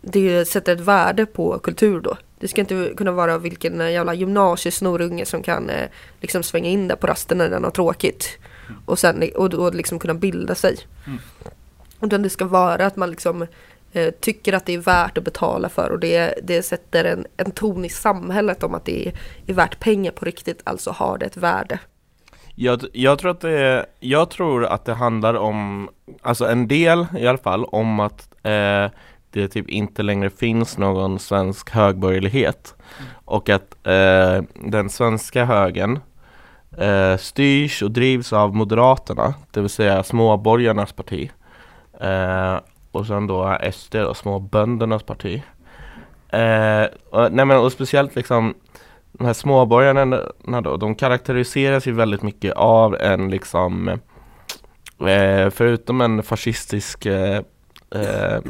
det 0.00 0.44
sätter 0.44 0.72
ett 0.72 0.80
värde 0.80 1.26
på 1.26 1.58
kultur 1.58 2.00
då. 2.00 2.16
Det 2.40 2.48
ska 2.48 2.60
inte 2.60 2.92
kunna 2.96 3.12
vara 3.12 3.38
vilken 3.38 3.80
eh, 3.80 3.90
jävla 3.90 4.14
gymnasiesnorunge 4.14 5.26
som 5.26 5.42
kan 5.42 5.70
eh, 5.70 5.88
liksom 6.20 6.42
svänga 6.42 6.68
in 6.68 6.88
där 6.88 6.96
på 6.96 7.06
rasten 7.06 7.38
när 7.38 7.50
den 7.50 7.64
har 7.64 7.70
tråkigt. 7.70 8.38
Och 8.86 8.98
sen 8.98 9.30
och, 9.36 9.54
och 9.54 9.74
liksom 9.74 9.98
kunna 9.98 10.14
bilda 10.14 10.54
sig. 10.54 10.76
Mm. 11.06 11.18
Utan 12.00 12.22
det 12.22 12.30
ska 12.30 12.44
vara 12.44 12.86
att 12.86 12.96
man 12.96 13.10
liksom 13.10 13.46
eh, 13.92 14.10
tycker 14.20 14.52
att 14.52 14.66
det 14.66 14.74
är 14.74 14.78
värt 14.78 15.18
att 15.18 15.24
betala 15.24 15.68
för 15.68 15.90
och 15.90 15.98
det, 15.98 16.34
det 16.42 16.62
sätter 16.62 17.04
en, 17.04 17.26
en 17.36 17.50
ton 17.50 17.84
i 17.84 17.88
samhället 17.88 18.62
om 18.62 18.74
att 18.74 18.84
det 18.84 19.08
är, 19.08 19.12
är 19.46 19.54
värt 19.54 19.80
pengar 19.80 20.10
på 20.10 20.24
riktigt, 20.24 20.60
alltså 20.64 20.90
har 20.90 21.18
det 21.18 21.26
ett 21.26 21.36
värde. 21.36 21.78
Jag, 22.54 22.84
jag, 22.92 23.18
tror 23.18 23.30
att 23.30 23.40
det, 23.40 23.86
jag 24.00 24.30
tror 24.30 24.64
att 24.64 24.84
det 24.84 24.94
handlar 24.94 25.34
om, 25.34 25.88
alltså 26.22 26.46
en 26.46 26.68
del 26.68 27.06
i 27.18 27.26
alla 27.26 27.38
fall, 27.38 27.64
om 27.64 28.00
att 28.00 28.28
eh, 28.42 28.90
det 29.30 29.48
typ 29.48 29.68
inte 29.68 30.02
längre 30.02 30.30
finns 30.30 30.78
någon 30.78 31.18
svensk 31.18 31.70
högborgerlighet 31.70 32.74
och 33.24 33.48
att 33.48 33.86
eh, 33.86 34.42
den 34.54 34.90
svenska 34.90 35.44
högern 35.44 35.98
eh, 36.78 37.16
styrs 37.16 37.82
och 37.82 37.90
drivs 37.90 38.32
av 38.32 38.54
Moderaterna, 38.54 39.34
det 39.50 39.60
vill 39.60 39.70
säga 39.70 40.02
småborgarnas 40.02 40.92
parti 40.92 41.30
eh, 42.00 42.56
och 42.92 43.06
sen 43.06 43.26
då 43.26 43.58
SD 43.72 43.94
och 43.94 44.16
småböndernas 44.16 45.02
parti. 45.02 45.42
Eh, 46.28 46.84
och, 47.10 47.32
nej 47.32 47.44
men, 47.44 47.58
och 47.58 47.72
speciellt 47.72 48.16
liksom 48.16 48.54
de 49.12 49.24
här 49.24 49.32
småborgarna 49.32 50.60
då, 50.60 50.76
de 50.76 50.94
karaktäriseras 50.94 51.86
ju 51.86 51.92
väldigt 51.92 52.22
mycket 52.22 52.52
av 52.52 52.96
en 52.96 53.30
liksom 53.30 53.88
eh, 55.00 55.50
Förutom 55.50 56.00
en 56.00 56.22
fascistisk 56.22 57.06
eh, 57.06 57.42
eh, 57.94 58.40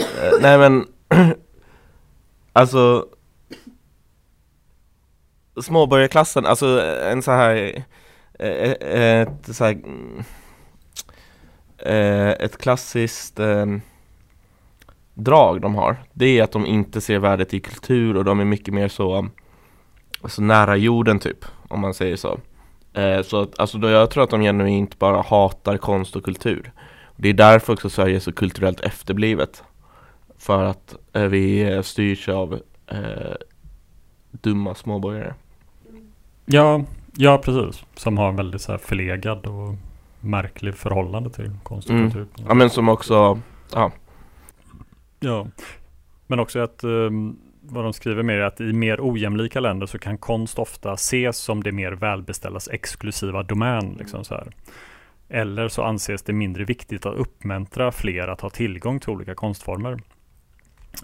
Eh, 0.00 0.32
nej 0.40 0.58
men 0.58 0.86
Alltså 2.52 3.06
Småborgarklassen, 5.62 6.46
alltså 6.46 6.82
eh, 6.82 7.12
en 7.12 7.22
så 7.22 7.30
här 7.30 7.84
eh, 8.38 9.20
Ett 9.20 9.56
så 9.56 9.64
här 9.64 9.72
mm, 9.72 10.24
Ett 12.38 12.58
klassiskt 12.58 13.40
ehm, 13.40 13.80
drag 15.14 15.60
de 15.60 15.74
har 15.74 15.96
Det 16.12 16.38
är 16.38 16.42
att 16.42 16.52
de 16.52 16.66
inte 16.66 17.00
ser 17.00 17.18
värdet 17.18 17.54
i 17.54 17.60
kultur 17.60 18.16
och 18.16 18.24
de 18.24 18.40
är 18.40 18.44
mycket 18.44 18.74
mer 18.74 18.88
så 18.88 19.28
Så 20.28 20.42
nära 20.42 20.76
jorden 20.76 21.18
typ 21.18 21.44
Om 21.68 21.80
man 21.80 21.94
säger 21.94 22.16
så. 22.16 22.40
Eh, 22.94 23.22
Så 23.22 23.42
att, 23.42 23.58
alltså 23.60 23.78
då 23.78 23.88
jag 23.88 24.10
tror 24.10 24.24
att 24.24 24.30
de 24.30 24.40
genuint 24.40 24.98
bara 24.98 25.22
hatar 25.22 25.76
konst 25.76 26.16
och 26.16 26.24
kultur. 26.24 26.72
Det 27.16 27.28
är 27.28 27.34
därför 27.34 27.72
också 27.72 27.90
Sverige 27.90 28.16
är 28.16 28.20
så 28.20 28.32
kulturellt 28.32 28.80
efterblivet. 28.80 29.62
För 30.40 30.64
att 30.64 30.94
eh, 31.12 31.24
vi 31.24 31.62
eh, 31.62 31.82
styrs 31.82 32.28
av 32.28 32.60
eh, 32.86 33.34
Dumma 34.30 34.74
småborgare 34.74 35.34
Ja, 36.46 36.84
ja, 37.16 37.38
precis. 37.44 37.84
Som 37.94 38.18
har 38.18 38.28
en 38.28 38.36
väldigt 38.36 38.60
så 38.60 38.72
här 38.72 38.78
förlegad 38.78 39.46
och 39.46 39.74
märklig 40.20 40.74
förhållande 40.74 41.30
till 41.30 41.50
konst 41.62 41.88
och 41.90 41.94
Mm. 41.94 42.10
kultur. 42.10 42.44
Ja 42.48 42.54
men 42.54 42.70
som 42.70 42.88
också 42.88 43.40
Ja, 45.20 45.46
men 46.26 46.40
också 46.40 46.58
att 46.58 46.84
um, 46.84 47.38
vad 47.62 47.84
de 47.84 47.92
skriver 47.92 48.22
mer 48.22 48.34
är 48.34 48.44
att 48.44 48.60
i 48.60 48.72
mer 48.72 48.98
ojämlika 49.00 49.60
länder 49.60 49.86
så 49.86 49.98
kan 49.98 50.18
konst 50.18 50.58
ofta 50.58 50.92
ses 50.92 51.36
som 51.36 51.62
det 51.62 51.72
mer 51.72 51.92
välbeställdas 51.92 52.68
exklusiva 52.68 53.42
domän. 53.42 53.96
Liksom 53.98 54.24
så 54.24 54.34
här. 54.34 54.52
Eller 55.28 55.68
så 55.68 55.82
anses 55.82 56.22
det 56.22 56.32
mindre 56.32 56.64
viktigt 56.64 57.06
att 57.06 57.14
uppmuntra 57.14 57.92
fler 57.92 58.28
att 58.28 58.40
ha 58.40 58.50
tillgång 58.50 59.00
till 59.00 59.10
olika 59.10 59.34
konstformer. 59.34 59.98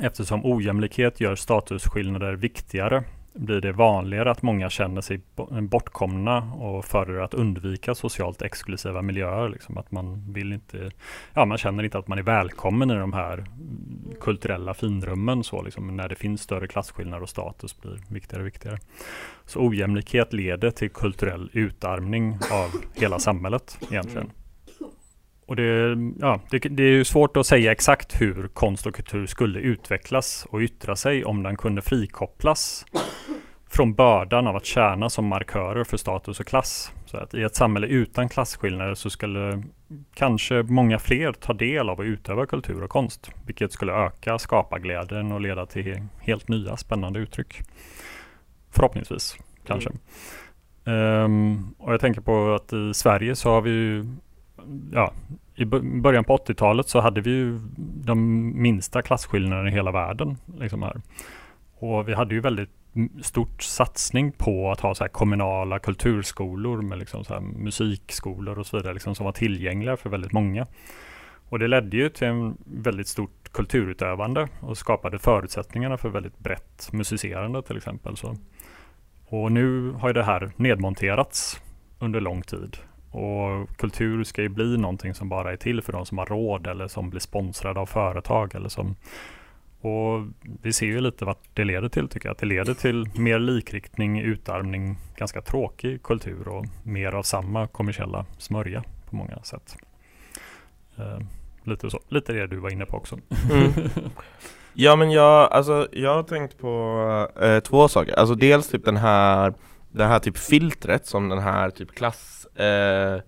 Eftersom 0.00 0.44
ojämlikhet 0.44 1.20
gör 1.20 1.34
statusskillnader 1.34 2.32
viktigare 2.32 3.04
blir 3.38 3.60
det 3.60 3.72
vanligare 3.72 4.30
att 4.30 4.42
många 4.42 4.70
känner 4.70 5.00
sig 5.00 5.20
bortkomna 5.60 6.38
och 6.52 6.84
föredrar 6.84 7.22
att 7.22 7.34
undvika 7.34 7.94
socialt 7.94 8.42
exklusiva 8.42 9.02
miljöer. 9.02 9.48
Liksom 9.48 9.78
att 9.78 9.90
man 9.90 10.32
vill 10.32 10.52
inte, 10.52 10.90
ja 11.34 11.44
man 11.44 11.58
känner 11.58 11.82
inte 11.82 11.98
att 11.98 12.08
man 12.08 12.18
är 12.18 12.22
välkommen 12.22 12.90
i 12.90 12.94
de 12.94 13.12
här 13.12 13.44
kulturella 14.20 14.74
finrummen 14.74 15.44
så 15.44 15.62
liksom, 15.62 15.96
när 15.96 16.08
det 16.08 16.14
finns 16.14 16.42
större 16.42 16.66
klasskillnader 16.66 17.22
och 17.22 17.28
status 17.28 17.80
blir 17.80 17.98
viktigare 18.08 18.42
och 18.42 18.46
viktigare. 18.46 18.78
Så 19.46 19.60
ojämlikhet 19.68 20.32
leder 20.32 20.70
till 20.70 20.90
kulturell 20.90 21.50
utarmning 21.52 22.38
av 22.52 22.70
hela 22.94 23.18
samhället 23.18 23.78
egentligen. 23.90 24.30
Och 25.46 25.56
det, 25.56 25.96
ja, 26.20 26.40
det, 26.50 26.58
det 26.58 26.82
är 26.82 26.90
ju 26.90 27.04
svårt 27.04 27.36
att 27.36 27.46
säga 27.46 27.72
exakt 27.72 28.20
hur 28.20 28.48
konst 28.48 28.86
och 28.86 28.94
kultur 28.94 29.26
skulle 29.26 29.58
utvecklas 29.58 30.46
och 30.50 30.60
yttra 30.60 30.96
sig 30.96 31.24
om 31.24 31.42
den 31.42 31.56
kunde 31.56 31.82
frikopplas 31.82 32.86
från 33.68 33.94
bördan 33.94 34.46
av 34.46 34.56
att 34.56 34.64
tjäna 34.64 35.10
som 35.10 35.26
markörer 35.26 35.84
för 35.84 35.96
status 35.96 36.40
och 36.40 36.46
klass. 36.46 36.92
Så 37.06 37.16
att 37.16 37.34
I 37.34 37.42
ett 37.42 37.56
samhälle 37.56 37.86
utan 37.86 38.28
klasskillnader 38.28 38.94
så 38.94 39.10
skulle 39.10 39.62
kanske 40.14 40.62
många 40.62 40.98
fler 40.98 41.32
ta 41.32 41.52
del 41.52 41.88
av 41.88 41.98
och 41.98 42.04
utöva 42.04 42.46
kultur 42.46 42.82
och 42.82 42.90
konst, 42.90 43.30
vilket 43.46 43.72
skulle 43.72 43.92
öka 43.92 44.38
skaparglädjen 44.38 45.32
och 45.32 45.40
leda 45.40 45.66
till 45.66 46.02
helt 46.20 46.48
nya 46.48 46.76
spännande 46.76 47.18
uttryck. 47.18 47.62
Förhoppningsvis, 48.70 49.36
kanske. 49.66 49.90
Um, 50.84 51.74
och 51.78 51.92
jag 51.92 52.00
tänker 52.00 52.20
på 52.20 52.54
att 52.54 52.72
i 52.72 52.94
Sverige 52.94 53.36
så 53.36 53.50
har 53.50 53.60
vi 53.60 53.70
ju, 53.70 54.06
ja, 54.92 55.12
i 55.54 55.64
början 55.64 56.24
på 56.24 56.36
80-talet 56.36 56.88
så 56.88 57.00
hade 57.00 57.20
vi 57.20 57.30
ju 57.30 57.58
de 58.04 58.52
minsta 58.62 59.02
klasskillnaderna 59.02 59.68
i 59.68 59.72
hela 59.72 59.92
världen. 59.92 60.36
Liksom 60.58 60.82
här. 60.82 61.00
Och 61.78 62.08
vi 62.08 62.14
hade 62.14 62.34
ju 62.34 62.40
väldigt 62.40 62.70
stort 63.22 63.62
satsning 63.62 64.32
på 64.32 64.70
att 64.70 64.80
ha 64.80 64.94
så 64.94 65.08
kommunala 65.08 65.78
kulturskolor 65.78 66.82
med 66.82 66.98
liksom 66.98 67.24
så 67.24 67.40
musikskolor 67.40 68.58
och 68.58 68.66
så 68.66 68.76
vidare 68.76 68.94
liksom 68.94 69.14
som 69.14 69.24
var 69.24 69.32
tillgängliga 69.32 69.96
för 69.96 70.10
väldigt 70.10 70.32
många. 70.32 70.66
Och 71.48 71.58
det 71.58 71.68
ledde 71.68 71.96
ju 71.96 72.08
till 72.08 72.26
en 72.26 72.56
väldigt 72.64 73.08
stort 73.08 73.52
kulturutövande 73.52 74.48
och 74.60 74.78
skapade 74.78 75.18
förutsättningarna 75.18 75.96
för 75.96 76.08
väldigt 76.08 76.38
brett 76.38 76.88
musicerande 76.92 77.62
till 77.62 77.76
exempel. 77.76 78.16
Så. 78.16 78.36
Och 79.28 79.52
nu 79.52 79.90
har 79.90 80.12
det 80.12 80.22
här 80.22 80.52
nedmonterats 80.56 81.60
under 81.98 82.20
lång 82.20 82.42
tid. 82.42 82.76
Och 83.16 83.76
kultur 83.76 84.24
ska 84.24 84.42
ju 84.42 84.48
bli 84.48 84.76
någonting 84.78 85.14
som 85.14 85.28
bara 85.28 85.52
är 85.52 85.56
till 85.56 85.82
för 85.82 85.92
de 85.92 86.06
som 86.06 86.18
har 86.18 86.26
råd 86.26 86.66
eller 86.66 86.88
som 86.88 87.10
blir 87.10 87.20
sponsrade 87.20 87.80
av 87.80 87.86
företag 87.86 88.54
eller 88.54 88.68
som 88.68 88.96
och 89.80 90.26
vi 90.62 90.72
ser 90.72 90.86
ju 90.86 91.00
lite 91.00 91.24
vad 91.24 91.36
det 91.54 91.64
leder 91.64 91.88
till 91.88 92.08
tycker 92.08 92.28
jag. 92.28 92.32
Att 92.32 92.38
det 92.38 92.46
leder 92.46 92.74
till 92.74 93.10
mer 93.14 93.38
likriktning, 93.38 94.20
utarmning, 94.20 94.96
ganska 95.16 95.42
tråkig 95.42 96.02
kultur 96.02 96.48
och 96.48 96.66
mer 96.82 97.12
av 97.12 97.22
samma 97.22 97.66
kommersiella 97.66 98.26
smörja 98.38 98.84
på 99.10 99.16
många 99.16 99.42
sätt. 99.42 99.76
Eh, 100.96 101.18
lite 101.64 101.90
så, 101.90 102.00
lite 102.08 102.32
det 102.32 102.46
du 102.46 102.56
var 102.56 102.70
inne 102.70 102.86
på 102.86 102.96
också. 102.96 103.18
Mm. 103.52 103.72
Ja 104.78 104.96
men 104.96 105.10
jag, 105.10 105.52
alltså, 105.52 105.88
jag 105.92 106.14
har 106.14 106.22
tänkt 106.22 106.58
på 106.58 107.30
eh, 107.40 107.60
två 107.60 107.88
saker. 107.88 108.12
Alltså 108.12 108.34
dels 108.34 108.68
typ 108.68 108.84
den 108.84 108.96
här 108.96 109.54
Det 109.90 110.04
här 110.04 110.18
typ 110.18 110.38
filtret 110.38 111.06
som 111.06 111.28
den 111.28 111.38
här 111.38 111.70
typ 111.70 111.94
klass 111.94 112.35
eh, 112.56 113.20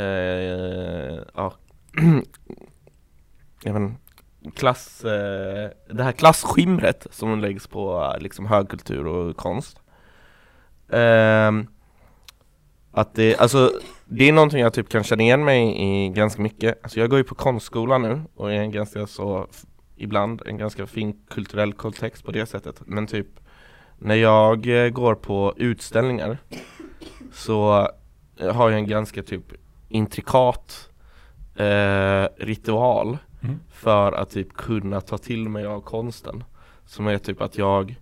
eh, 0.00 1.18
ja, 1.34 1.54
jag 3.64 3.72
vet, 3.80 3.92
klass, 4.54 5.04
eh, 5.04 5.70
det 5.90 6.02
här 6.02 6.12
klasskimret 6.12 7.06
som 7.10 7.40
läggs 7.40 7.66
på 7.66 8.14
liksom 8.20 8.46
högkultur 8.46 9.06
och 9.06 9.36
konst. 9.36 9.80
Eh, 10.88 11.52
Att 12.94 13.14
det, 13.14 13.36
alltså 13.36 13.70
det 14.04 14.28
är 14.28 14.32
någonting 14.32 14.60
jag 14.60 14.72
typ 14.74 14.88
kan 14.88 15.04
känna 15.04 15.22
igen 15.22 15.44
mig 15.44 15.82
i 15.82 16.08
ganska 16.08 16.42
mycket. 16.42 16.78
Alltså 16.82 17.00
jag 17.00 17.10
går 17.10 17.18
ju 17.18 17.24
på 17.24 17.34
konstskola 17.34 17.98
nu 17.98 18.22
och 18.34 18.52
är 18.52 18.56
en 18.56 18.70
ganska 18.72 19.06
så 19.06 19.46
ibland 19.96 20.42
en 20.46 20.58
ganska 20.58 20.86
fin 20.86 21.24
kulturell 21.30 21.72
kontext 21.72 22.24
på 22.24 22.32
det 22.32 22.46
sättet. 22.46 22.82
Men 22.86 23.06
typ 23.06 23.26
när 23.98 24.14
jag 24.14 24.84
eh, 24.84 24.90
går 24.90 25.14
på 25.14 25.54
utställningar 25.56 26.38
så 27.32 27.88
har 28.40 28.70
jag 28.70 28.78
en 28.78 28.86
ganska 28.86 29.22
typ 29.22 29.52
intrikat 29.88 30.90
eh, 31.54 32.26
ritual 32.36 33.18
mm. 33.42 33.60
för 33.68 34.12
att 34.12 34.30
typ 34.30 34.52
kunna 34.52 35.00
ta 35.00 35.18
till 35.18 35.48
mig 35.48 35.66
av 35.66 35.80
konsten. 35.80 36.44
Som 36.84 37.06
är 37.06 37.18
typ 37.18 37.40
att 37.40 37.58
jag 37.58 37.96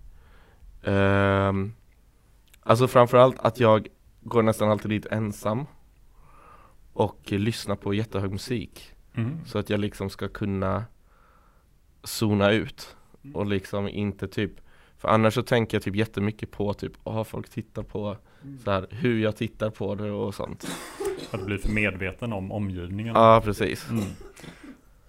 eh, 0.83 1.53
Alltså 2.63 2.87
framförallt 2.87 3.39
att 3.39 3.59
jag 3.59 3.87
går 4.21 4.43
nästan 4.43 4.71
alltid 4.71 4.91
dit 4.91 5.05
ensam 5.05 5.65
och 6.93 7.31
lyssnar 7.31 7.75
på 7.75 7.93
jättehög 7.93 8.31
musik. 8.31 8.93
Mm. 9.13 9.45
Så 9.45 9.57
att 9.57 9.69
jag 9.69 9.79
liksom 9.79 10.09
ska 10.09 10.27
kunna 10.27 10.85
zona 12.03 12.51
ut 12.51 12.95
och 13.33 13.45
liksom 13.45 13.87
inte 13.87 14.27
typ 14.27 14.51
För 14.97 15.07
annars 15.07 15.33
så 15.33 15.43
tänker 15.43 15.75
jag 15.77 15.83
typ 15.83 15.95
jättemycket 15.95 16.51
på 16.51 16.73
typ, 16.73 16.93
åh 17.03 17.23
folk 17.23 17.49
tittar 17.49 17.83
på 17.83 18.17
så 18.63 18.71
här, 18.71 18.85
hur 18.89 19.19
jag 19.23 19.35
tittar 19.35 19.69
på 19.69 19.95
det 19.95 20.11
och 20.11 20.35
sånt. 20.35 20.67
Att 21.31 21.39
du 21.39 21.45
blir 21.45 21.57
för 21.57 21.69
medveten 21.69 22.33
om 22.33 22.51
omgivningen. 22.51 23.15
Ja 23.15 23.41
precis. 23.45 23.89
Mm. 23.89 24.03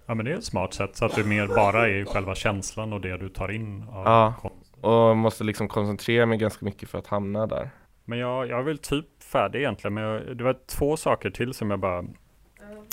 Ja 0.05 0.13
men 0.15 0.25
det 0.25 0.31
är 0.31 0.37
ett 0.37 0.43
smart 0.43 0.73
sätt 0.73 0.95
så 0.95 1.05
att 1.05 1.15
du 1.15 1.23
mer 1.23 1.47
bara 1.47 1.89
är 1.89 2.05
själva 2.05 2.35
känslan 2.35 2.93
och 2.93 3.01
det 3.01 3.17
du 3.17 3.29
tar 3.29 3.51
in 3.51 3.83
av 3.91 4.05
Ja, 4.05 4.33
konst. 4.41 4.73
och 4.81 5.17
måste 5.17 5.43
liksom 5.43 5.67
koncentrera 5.67 6.25
mig 6.25 6.37
ganska 6.37 6.65
mycket 6.65 6.89
för 6.89 6.97
att 6.99 7.07
hamna 7.07 7.47
där. 7.47 7.69
Men 8.05 8.19
jag, 8.19 8.47
jag 8.49 8.59
är 8.59 8.63
väl 8.63 8.77
typ 8.77 9.05
färdig 9.23 9.59
egentligen 9.59 9.93
men 9.93 10.03
jag, 10.03 10.37
det 10.37 10.43
var 10.43 10.55
två 10.67 10.97
saker 10.97 11.29
till 11.29 11.53
som 11.53 11.71
jag 11.71 11.79
bara 11.79 12.03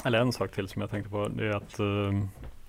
Eller 0.05 0.21
en 0.21 0.33
sak 0.33 0.53
till 0.53 0.69
som 0.69 0.81
jag 0.81 0.91
tänkte 0.91 1.11
på 1.11 1.29
Det 1.29 1.47
är 1.47 1.57
att 1.57 1.81
uh, 1.81 2.25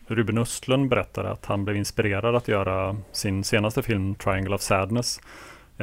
Ruben 0.07 0.37
Östlund 0.37 0.89
berättade 0.89 1.31
att 1.31 1.45
han 1.45 1.65
blev 1.65 1.77
inspirerad 1.77 2.35
att 2.35 2.47
göra 2.47 2.97
sin 3.11 3.43
senaste 3.43 3.83
film 3.83 4.15
Triangle 4.15 4.55
of 4.55 4.61
Sadness 4.61 5.19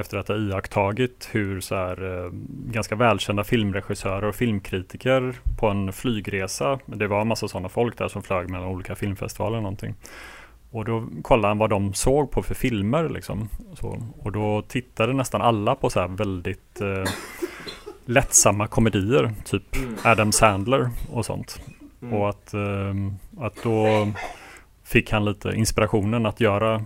efter 0.01 0.19
att 0.19 0.29
ha 0.29 0.37
iakttagit 0.37 1.29
hur 1.33 1.61
så 1.61 1.75
här, 1.75 2.25
eh, 2.25 2.31
ganska 2.73 2.97
välkända 2.97 3.45
filmregissörer 3.45 4.25
och 4.25 4.35
filmkritiker 4.35 5.35
på 5.59 5.69
en 5.69 5.93
flygresa, 5.93 6.79
det 6.87 7.07
var 7.07 7.21
en 7.21 7.29
massa 7.29 7.49
sådana 7.49 7.69
folk 7.69 7.99
där 7.99 8.09
som 8.09 8.23
flög 8.23 8.51
mellan 8.51 8.69
olika 8.69 8.95
filmfestivaler 8.95 9.57
och 9.57 9.63
någonting. 9.63 9.95
Och 10.71 10.85
då 10.85 11.09
kollade 11.23 11.49
han 11.49 11.59
vad 11.59 11.71
de 11.71 11.95
såg 11.95 12.31
på 12.31 12.43
för 12.43 12.55
filmer 12.55 13.09
liksom. 13.09 13.49
Så, 13.75 14.03
och 14.19 14.33
då 14.33 14.63
tittade 14.63 15.13
nästan 15.13 15.43
alla 15.43 15.75
på 15.75 15.91
så 15.91 16.01
här 16.01 16.09
väldigt 16.09 16.81
eh, 16.81 17.13
lättsamma 18.05 18.67
komedier, 18.67 19.33
typ 19.45 19.77
mm. 19.77 19.97
Adam 20.05 20.33
Sandler 20.33 20.91
och 21.13 21.27
sånt. 21.27 21.61
Mm. 22.03 22.15
Och 22.15 22.29
att, 22.29 22.55
eh, 22.55 22.95
att 23.41 23.63
då 23.63 24.09
fick 24.85 25.13
han 25.13 25.25
lite 25.25 25.49
inspirationen 25.49 26.27
att 26.27 26.41
göra 26.41 26.85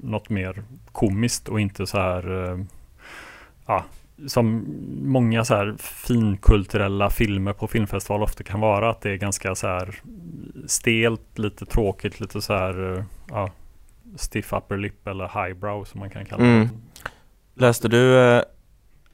något 0.00 0.30
mer 0.30 0.62
komiskt 0.92 1.48
och 1.48 1.60
inte 1.60 1.86
så 1.86 1.98
här 1.98 2.50
eh, 2.50 2.58
ja, 3.66 3.84
som 4.26 4.64
många 5.02 5.44
så 5.44 5.54
här 5.54 5.76
finkulturella 5.78 7.10
filmer 7.10 7.52
på 7.52 7.66
filmfestival 7.66 8.22
ofta 8.22 8.44
kan 8.44 8.60
vara. 8.60 8.90
Att 8.90 9.00
det 9.00 9.10
är 9.10 9.16
ganska 9.16 9.54
så 9.54 9.66
här 9.66 9.94
stelt, 10.66 11.38
lite 11.38 11.66
tråkigt, 11.66 12.20
lite 12.20 12.42
så 12.42 12.52
här 12.52 12.96
eh, 12.96 13.04
ja, 13.28 13.50
stiff 14.16 14.52
upper 14.52 14.76
lip 14.76 15.06
eller 15.06 15.44
highbrow 15.44 15.84
som 15.84 16.00
man 16.00 16.10
kan 16.10 16.24
kalla 16.24 16.44
det. 16.44 16.50
Mm. 16.50 16.68
Läste 17.54 17.88
du 17.88 18.18
eh, 18.18 18.42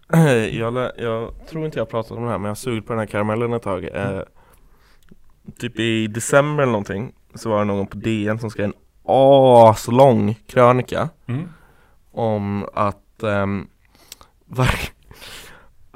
jag, 0.52 0.90
jag, 0.98 1.32
tror 1.48 1.64
inte 1.64 1.78
jag 1.78 1.88
pratat 1.88 2.12
om 2.12 2.24
det 2.24 2.30
här 2.30 2.38
men 2.38 2.44
jag 2.44 2.50
har 2.50 2.54
sugit 2.54 2.86
på 2.86 2.92
den 2.92 3.00
här 3.00 3.06
karamellen 3.06 3.52
ett 3.52 3.62
tag. 3.62 3.84
Eh, 3.84 4.22
typ 5.58 5.78
i 5.78 6.06
december 6.06 6.62
eller 6.62 6.72
någonting 6.72 7.12
så 7.34 7.50
var 7.50 7.58
det 7.58 7.64
någon 7.64 7.86
på 7.86 7.96
DN 7.96 8.38
som 8.38 8.50
skrev 8.50 8.64
en 8.64 8.74
aslång 9.06 10.34
krönika 10.46 11.08
mm. 11.26 11.48
om 12.12 12.66
att 12.74 13.22
um, 13.22 13.68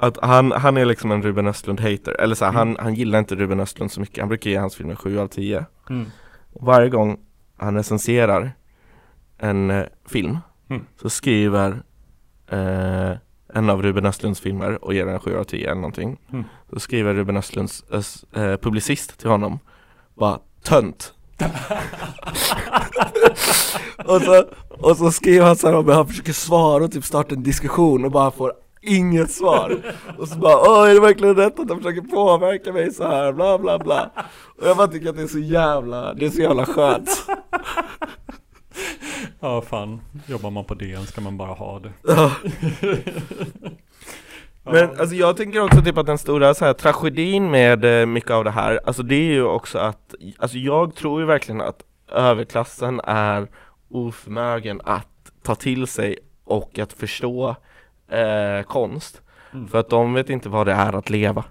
att 0.01 0.17
han, 0.21 0.51
han 0.51 0.77
är 0.77 0.85
liksom 0.85 1.11
en 1.11 1.23
Ruben 1.23 1.47
Östlund-hater, 1.47 2.11
eller 2.19 2.35
så 2.35 2.45
här, 2.45 2.51
mm. 2.51 2.59
han, 2.59 2.77
han 2.79 2.95
gillar 2.95 3.19
inte 3.19 3.35
Ruben 3.35 3.59
Östlund 3.59 3.91
så 3.91 3.99
mycket, 3.99 4.19
han 4.19 4.27
brukar 4.27 4.49
ge 4.49 4.57
hans 4.57 4.75
filmer 4.75 4.95
7 4.95 5.19
av 5.19 5.27
10 5.27 5.65
mm. 5.89 6.05
Varje 6.53 6.89
gång 6.89 7.19
han 7.57 7.75
recenserar 7.75 8.51
en 9.37 9.71
eh, 9.71 9.85
film 10.05 10.37
mm. 10.69 10.85
så 11.01 11.09
skriver 11.09 11.83
eh, 12.47 13.11
en 13.53 13.69
av 13.69 13.83
Ruben 13.83 14.05
Östlunds 14.05 14.39
filmer 14.39 14.83
och 14.83 14.93
ger 14.93 15.05
den 15.05 15.19
7 15.19 15.37
av 15.37 15.43
10 15.43 15.65
eller 15.65 15.81
någonting 15.81 16.19
mm. 16.31 16.43
Så 16.69 16.79
skriver 16.79 17.13
Ruben 17.13 17.37
Östlunds 17.37 17.83
eh, 18.33 18.57
publicist 18.57 19.19
till 19.19 19.29
honom 19.29 19.59
bara 20.13 20.39
tönt 20.63 21.13
och, 24.05 24.21
så, 24.21 24.43
och 24.69 24.97
så 24.97 25.11
skriver 25.11 25.45
han 25.45 25.55
såhär 25.55 25.75
om 25.75 25.89
han 25.89 26.07
försöker 26.07 26.33
svara 26.33 26.83
och 26.83 26.91
typ 26.91 27.05
starta 27.05 27.35
en 27.35 27.43
diskussion 27.43 28.05
och 28.05 28.11
bara 28.11 28.31
får 28.31 28.53
inget 28.81 29.31
svar. 29.31 29.93
Och 30.17 30.27
så 30.27 30.35
bara 30.35 30.57
åh 30.57 30.89
är 30.89 30.93
det 30.93 30.99
verkligen 30.99 31.35
rätt 31.35 31.59
att 31.59 31.69
han 31.69 31.77
försöker 31.77 32.01
påverka 32.01 32.73
mig 32.73 32.93
så 32.93 33.07
här? 33.07 33.33
Bla 33.33 33.59
bla 33.59 33.79
bla. 33.79 34.11
Och 34.61 34.67
jag 34.67 34.77
bara 34.77 34.87
tycker 34.87 35.09
att 35.09 35.17
det 35.17 35.23
är 35.23 35.27
så 35.27 35.39
jävla, 35.39 36.13
det 36.13 36.25
är 36.25 36.29
så 36.29 36.41
jävla 36.41 36.65
skönt. 36.65 37.25
Ja 39.39 39.61
fan, 39.61 40.01
jobbar 40.25 40.49
man 40.49 40.65
på 40.65 40.73
DN 40.73 41.05
ska 41.05 41.21
man 41.21 41.37
bara 41.37 41.53
ha 41.53 41.79
det 41.79 41.91
Men 44.63 44.89
alltså 44.99 45.15
jag 45.15 45.37
tänker 45.37 45.63
också 45.63 45.81
typ 45.81 45.97
att 45.97 46.05
den 46.05 46.17
stora 46.17 46.53
så 46.53 46.65
här, 46.65 46.73
tragedin 46.73 47.51
med 47.51 48.01
eh, 48.01 48.05
mycket 48.05 48.31
av 48.31 48.43
det 48.43 48.51
här, 48.51 48.79
alltså 48.85 49.03
det 49.03 49.15
är 49.15 49.33
ju 49.33 49.43
också 49.43 49.77
att, 49.77 50.15
alltså 50.37 50.57
jag 50.57 50.95
tror 50.95 51.21
ju 51.21 51.25
verkligen 51.25 51.61
att 51.61 51.83
överklassen 52.11 53.01
är 53.03 53.47
oförmögen 53.89 54.81
att 54.83 55.31
ta 55.43 55.55
till 55.55 55.87
sig 55.87 56.17
och 56.43 56.79
att 56.79 56.93
förstå 56.93 57.55
eh, 58.07 58.63
konst. 58.67 59.21
Mm. 59.53 59.67
För 59.67 59.79
att 59.79 59.89
de 59.89 60.13
vet 60.13 60.29
inte 60.29 60.49
vad 60.49 60.67
det 60.67 60.73
är 60.73 60.93
att 60.93 61.09
leva. 61.09 61.43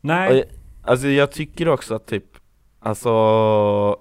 Nej, 0.00 0.44
Alltså 0.82 1.08
jag 1.08 1.32
tycker 1.32 1.68
också 1.68 1.94
att 1.94 2.06
typ, 2.06 2.24
alltså 2.80 3.96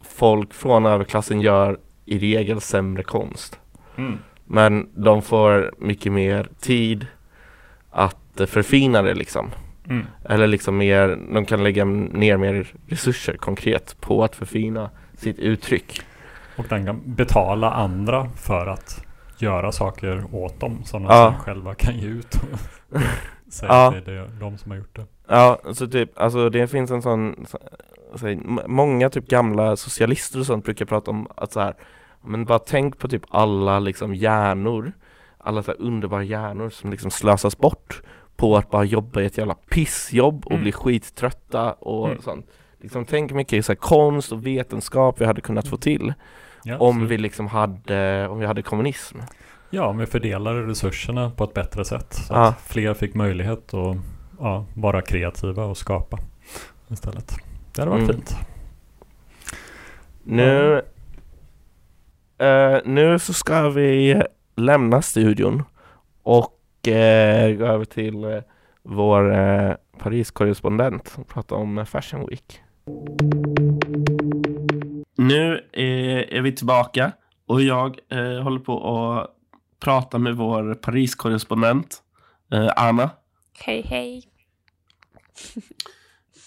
folk 0.00 0.54
från 0.54 0.86
överklassen 0.86 1.40
gör 1.40 1.78
i 2.04 2.18
regel 2.18 2.60
sämre 2.60 3.02
konst. 3.02 3.60
Mm. 3.96 4.18
Men 4.44 4.88
de 4.94 5.22
får 5.22 5.74
mycket 5.78 6.12
mer 6.12 6.48
tid 6.60 7.06
att 7.98 8.40
förfina 8.50 9.02
det 9.02 9.14
liksom. 9.14 9.50
Mm. 9.88 10.06
Eller 10.24 10.46
liksom 10.46 10.76
mer, 10.76 11.18
de 11.34 11.44
kan 11.44 11.62
lägga 11.62 11.84
ner 11.84 12.36
mer 12.36 12.72
resurser 12.86 13.36
konkret 13.36 13.96
på 14.00 14.24
att 14.24 14.36
förfina 14.36 14.90
sitt 15.16 15.38
uttryck. 15.38 16.00
Och 16.56 16.64
den 16.68 16.86
kan 16.86 17.00
betala 17.04 17.70
andra 17.70 18.30
för 18.36 18.66
att 18.66 19.04
göra 19.38 19.72
saker 19.72 20.24
åt 20.32 20.60
dem. 20.60 20.80
Sådana 20.84 21.08
Ja. 21.10 21.32
som 21.32 21.40
själva 21.44 21.74
kan 21.74 21.98
ge 21.98 22.06
ut 22.06 22.34
och 22.90 23.52
säga 23.52 23.72
Ja. 23.72 23.88
att 23.98 24.04
det 24.04 24.12
är 24.12 24.28
de 24.40 24.58
som 24.58 24.70
har 24.70 24.78
gjort 24.78 24.96
det. 24.96 25.06
Ja, 25.28 25.58
så 25.72 25.86
typ, 25.86 26.10
alltså 26.18 26.50
det 26.50 26.68
finns 26.68 26.90
en 26.90 27.02
sån, 27.02 27.46
så, 28.14 28.38
många 28.66 29.10
typ 29.10 29.28
gamla 29.28 29.76
socialister 29.76 30.40
och 30.40 30.46
sånt 30.46 30.64
brukar 30.64 30.84
prata 30.84 31.10
om 31.10 31.28
att 31.36 31.52
så 31.52 31.60
här, 31.60 31.74
men 32.24 32.44
bara 32.44 32.58
tänk 32.58 32.98
på 32.98 33.08
typ 33.08 33.22
alla 33.30 33.78
liksom 33.78 34.14
hjärnor, 34.14 34.92
alla 35.38 35.62
så 35.62 35.72
underbara 35.72 36.22
hjärnor 36.22 36.70
som 36.70 36.90
liksom 36.90 37.10
slösas 37.10 37.58
bort 37.58 38.02
på 38.36 38.56
att 38.56 38.70
bara 38.70 38.84
jobba 38.84 39.20
i 39.20 39.26
ett 39.26 39.38
jävla 39.38 39.54
pissjobb 39.54 40.44
och 40.46 40.52
Mm. 40.52 40.62
bli 40.62 40.72
skittrötta 40.72 41.72
och 41.72 42.08
Mm. 42.08 42.22
sånt. 42.22 42.46
Liksom 42.80 43.04
tänk 43.04 43.32
mycket 43.32 43.64
så 43.66 43.72
här 43.72 43.76
konst 43.76 44.32
och 44.32 44.46
vetenskap 44.46 45.20
vi 45.20 45.24
hade 45.24 45.40
kunnat 45.40 45.68
få 45.68 45.76
till 45.76 46.14
Ja, 46.64 46.78
om 46.78 47.06
vi 47.06 47.18
liksom 47.18 47.46
hade, 47.46 48.28
om 48.28 48.38
vi 48.38 48.46
hade 48.46 48.62
kommunism. 48.62 49.18
Ja, 49.70 49.86
om 49.86 49.98
vi 49.98 50.06
fördelade 50.06 50.62
resurserna 50.66 51.30
på 51.30 51.44
ett 51.44 51.54
bättre 51.54 51.84
sätt. 51.84 52.14
Så 52.14 52.32
Ja. 52.34 52.46
att 52.48 52.60
fler 52.60 52.94
fick 52.94 53.14
möjlighet 53.14 53.74
att 53.74 53.96
ja, 54.40 54.64
vara 54.74 55.02
kreativa 55.02 55.64
och 55.64 55.76
skapa 55.76 56.18
istället. 56.88 57.34
Det 57.74 57.82
hade 57.82 57.90
varit 57.90 58.02
Mm. 58.02 58.14
fint. 58.16 58.36
Nu, 60.24 60.82
eh, 62.38 62.78
nu 62.84 63.18
så 63.18 63.32
ska 63.32 63.68
vi 63.68 64.22
lämna 64.58 65.02
studion 65.02 65.62
och 66.22 66.88
eh, 66.88 67.56
gå 67.56 67.64
över 67.66 67.84
till 67.84 68.24
eh, 68.24 68.40
vår 68.82 69.34
eh, 69.38 69.72
Paris-korrespondent 69.98 71.14
och 71.18 71.28
prata 71.28 71.54
om 71.54 71.78
eh, 71.78 71.84
Fashion 71.84 72.26
Week. 72.28 72.60
Nu 75.16 75.68
är, 75.72 76.34
är 76.34 76.40
vi 76.42 76.52
tillbaka 76.52 77.12
och 77.46 77.62
jag 77.62 77.98
eh, 78.10 78.42
håller 78.42 78.58
på 78.60 78.94
att 78.96 79.30
prata 79.80 80.18
med 80.18 80.36
vår 80.36 80.74
Paris-korrespondent 80.74 82.02
eh, 82.52 82.68
Anna. 82.76 83.10
Hej 83.64 83.82
hej. 83.86 84.22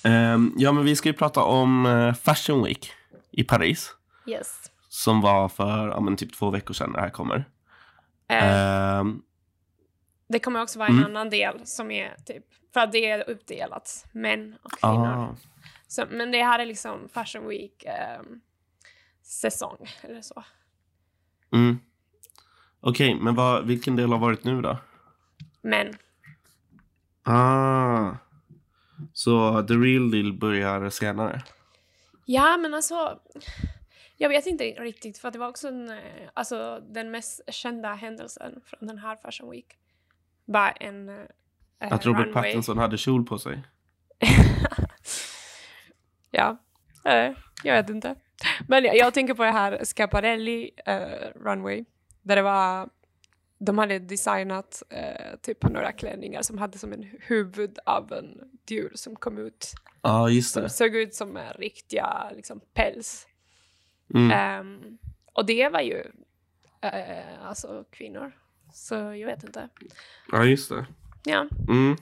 Ehm, 0.03 0.53
ja, 0.57 0.72
men 0.72 0.86
vi 0.86 0.95
ska 0.95 1.09
ju 1.09 1.14
prata 1.14 1.43
om 1.43 1.86
eh, 1.86 2.14
Fashion 2.14 2.64
Week 2.64 2.91
i 3.32 3.43
Paris 3.43 3.95
Yes. 4.28 4.72
som 4.89 5.22
var 5.22 5.49
för 5.49 5.88
ja, 5.88 5.99
men 5.99 6.16
typ 6.16 6.34
två 6.34 6.49
veckor 6.49 6.74
sedan 6.74 6.89
när 6.89 6.97
det 6.97 7.03
här 7.03 7.09
kommer. 7.09 7.45
Eh, 8.32 8.99
Ehm, 8.99 9.21
det 10.29 10.39
kommer 10.39 10.61
också 10.61 10.79
vara 10.79 10.89
en 10.89 10.95
mm. 10.95 11.05
annan 11.05 11.29
del 11.29 11.65
som 11.65 11.91
är 11.91 12.15
typ, 12.25 12.45
för 12.73 12.79
att 12.79 12.91
det 12.91 13.09
är 13.09 13.29
uppdelat, 13.29 14.05
män 14.11 14.55
och 14.63 14.71
kvinnor. 14.71 15.07
ah, 15.07 15.36
Så, 15.88 16.05
men 16.09 16.32
det 16.32 16.43
här 16.43 16.59
är 16.59 16.65
liksom 16.65 17.09
Fashion 17.13 17.47
Week 17.47 17.84
ehm, 17.86 18.41
säsong 19.23 19.77
eller 20.01 20.21
så. 20.21 20.43
mm. 21.53 21.79
Okej, 22.79 23.15
men 23.15 23.36
vad, 23.36 23.65
vilken 23.67 23.95
del 23.95 24.11
har 24.11 24.19
varit 24.19 24.43
nu 24.43 24.61
då? 24.61 24.77
Men 25.61 25.93
Ah, 27.23 28.11
så 29.13 29.63
the 29.67 29.73
real 29.73 30.11
deal 30.11 30.34
börjar 30.34 30.89
senare? 30.89 31.41
ja, 32.25 32.57
men 32.57 32.73
alltså. 32.73 33.19
Jag 34.22 34.30
vet 34.30 34.45
inte 34.45 34.63
riktigt 34.63 35.17
för 35.17 35.32
det 35.32 35.39
var 35.39 35.47
också 35.47 35.67
en, 35.67 35.89
eh, 35.89 36.30
alltså, 36.34 36.80
den 36.89 37.11
mest 37.11 37.41
kända 37.47 37.93
händelsen 37.93 38.61
från 38.65 38.88
den 38.88 38.97
här 38.97 39.15
Fashion 39.15 39.51
Week. 39.51 39.78
Bara 40.45 40.72
en 40.72 41.09
eh, 41.09 41.26
Att 41.80 42.05
Robert 42.05 42.26
runway. 42.26 42.43
Pattinson 42.43 42.78
hade 42.78 42.97
kjol 42.97 43.26
på 43.26 43.39
sig? 43.39 43.63
ja, 46.32 46.57
eh, 47.05 47.32
jag 47.63 47.76
vet 47.76 47.89
inte. 47.89 48.15
Men 48.67 48.84
jag, 48.84 48.97
jag 48.97 49.13
tänker 49.13 49.34
på 49.34 49.43
det 49.43 49.51
här 49.51 49.84
Scaparelli 49.84 50.72
eh, 50.86 51.30
Runway. 51.36 51.86
Där 52.22 52.36
det 52.36 52.41
var, 52.41 52.89
de 53.59 53.78
hade 53.78 53.99
designat 53.99 54.84
eh, 54.89 55.36
typ 55.41 55.63
några 55.63 55.91
klänningar 55.91 56.41
som 56.41 56.57
hade 56.57 56.78
som 56.78 56.93
en 56.93 57.11
huvud 57.19 57.80
av 57.86 58.13
en 58.13 58.41
djur 58.69 58.91
som 58.95 59.15
kom 59.15 59.38
ut. 59.38 59.74
Ja, 60.01 60.30
just 60.30 60.53
Som 60.53 60.63
det. 60.63 60.69
såg 60.69 60.95
ut 60.95 61.15
som 61.15 61.39
riktiga 61.55 62.32
liksom, 62.36 62.61
päls. 62.74 63.28
Mm. 64.14 64.32
Ehm, 64.32 64.97
och 65.34 65.45
det 65.45 65.70
var 65.70 65.82
ju 65.82 66.03
eh, 66.82 67.45
alltså 67.45 67.86
kvinnor. 67.91 68.32
Så 68.74 68.95
jag 68.95 69.26
vet 69.28 69.43
inte. 69.43 69.70
Ja, 70.32 70.45
just 70.45 70.70
det. 70.70 70.86
Ja, 71.24 71.47
Mm. 71.68 71.95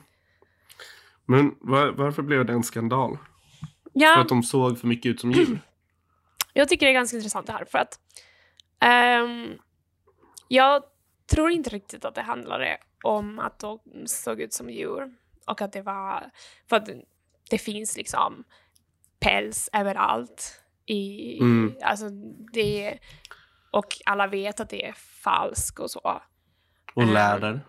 Men 1.26 1.54
var, 1.60 1.88
varför 1.88 2.22
blev 2.22 2.46
det 2.46 2.52
en 2.52 2.62
skandal? 2.62 3.16
För 3.16 3.90
ja 3.92 4.20
att 4.20 4.28
de 4.28 4.42
såg 4.42 4.78
för 4.78 4.86
mycket 4.86 5.10
ut 5.10 5.20
som 5.20 5.32
djur? 5.32 5.60
jag 6.52 6.68
tycker 6.68 6.86
det 6.86 6.92
är 6.92 6.94
ganska 6.94 7.16
intressant 7.16 7.46
det 7.46 7.52
här 7.52 7.64
för 7.64 7.78
att 7.78 8.00
ehm, 8.80 9.58
jag 10.48 10.82
tror 11.30 11.50
inte 11.50 11.70
riktigt 11.70 12.04
att 12.04 12.14
det 12.14 12.22
handlade 12.22 12.78
om 13.02 13.38
att 13.38 13.58
de 13.58 13.78
såg 14.06 14.40
ut 14.40 14.52
som 14.52 14.70
djur 14.70 15.14
och 15.46 15.62
att 15.62 15.72
det 15.72 15.82
var 15.82 16.30
för 16.68 16.76
att 16.76 16.88
det 17.50 17.58
finns 17.58 17.96
liksom 17.96 18.44
päls 19.20 19.70
överallt 19.72 20.62
i, 20.90 21.38
Mm. 21.40 21.74
alltså 21.82 22.08
det 22.52 22.98
och 23.72 23.86
alla 24.06 24.26
vet 24.26 24.60
att 24.60 24.70
det 24.70 24.86
är 24.86 24.92
falskt 25.22 25.78
och 25.80 25.90
så. 25.90 26.20
Och 26.94 27.02
Ehm. 27.02 27.12
läder, 27.12 27.60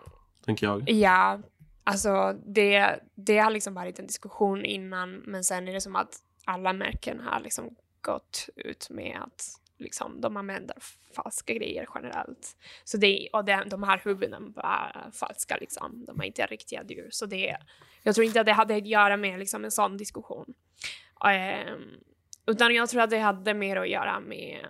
tänker 0.46 0.68
jag. 0.68 0.90
Ja, 0.90 1.40
alltså 1.84 2.34
det, 2.46 3.00
det 3.16 3.38
har 3.38 3.52
liksom 3.52 3.74
varit 3.74 4.00
en 4.00 4.08
diskussion 4.08 4.66
innan 4.66 5.12
men 5.16 5.44
sen 5.44 5.68
är 5.68 5.74
det 5.74 5.82
som 5.82 5.96
att 5.96 6.14
alla 6.46 6.74
märken 6.74 7.20
har 7.20 7.40
liksom 7.40 7.76
gått 8.02 8.50
ut 8.56 8.90
med 8.90 9.20
att 9.24 9.44
liksom, 9.78 10.22
de 10.22 10.38
använder 10.38 10.78
falska 11.16 11.54
grejer 11.54 11.88
generellt. 11.96 12.58
Så 12.84 12.98
det, 12.98 13.30
och 13.34 13.46
det, 13.46 13.64
de 13.68 13.84
här 13.84 14.02
huvuden 14.04 14.54
var 14.56 15.10
falska, 15.14 15.58
liksom. 15.62 16.06
de 16.06 16.20
är 16.22 16.24
inte 16.26 16.46
riktiga 16.46 16.84
djur. 16.90 17.08
Så 17.12 17.26
det, 17.26 17.58
jag 18.04 18.16
tror 18.16 18.26
inte 18.28 18.40
att 18.40 18.46
det 18.46 18.54
hade 18.54 18.76
att 18.76 18.88
göra 18.88 19.18
med 19.18 19.40
liksom, 19.40 19.66
en 19.66 19.72
sån 19.72 19.98
diskussion. 19.98 20.54
Ehm, 21.26 21.82
utan 22.48 22.76
jag 22.76 22.90
tror 22.90 23.02
att 23.02 23.10
det 23.10 23.20
hade 23.20 23.54
mer 23.54 23.76
att 23.78 23.90
göra 23.90 24.20
med 24.20 24.66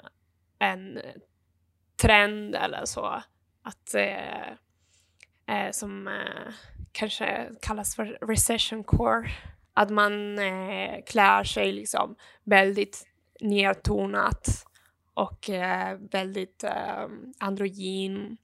en 0.60 1.02
trend 2.02 2.56
eller 2.56 2.86
så. 2.86 3.06
Att 3.64 3.94
eh, 3.96 4.48
eh, 5.48 5.72
som 5.72 6.08
eh, 6.08 6.54
kanske 6.92 7.50
kallas 7.62 7.96
för 7.96 8.18
recession 8.22 8.84
core. 8.84 9.32
Att 9.74 9.90
man 9.90 10.40
eh, 10.40 11.04
klär 11.06 11.44
sig 11.44 11.72
liksom 11.72 12.16
väldigt 12.44 13.08
nedtonat 13.42 14.48
och 15.14 15.50
eh, 15.50 15.98
väldigt 16.12 16.64
eh, 16.64 17.08
androgyn. 17.40 18.38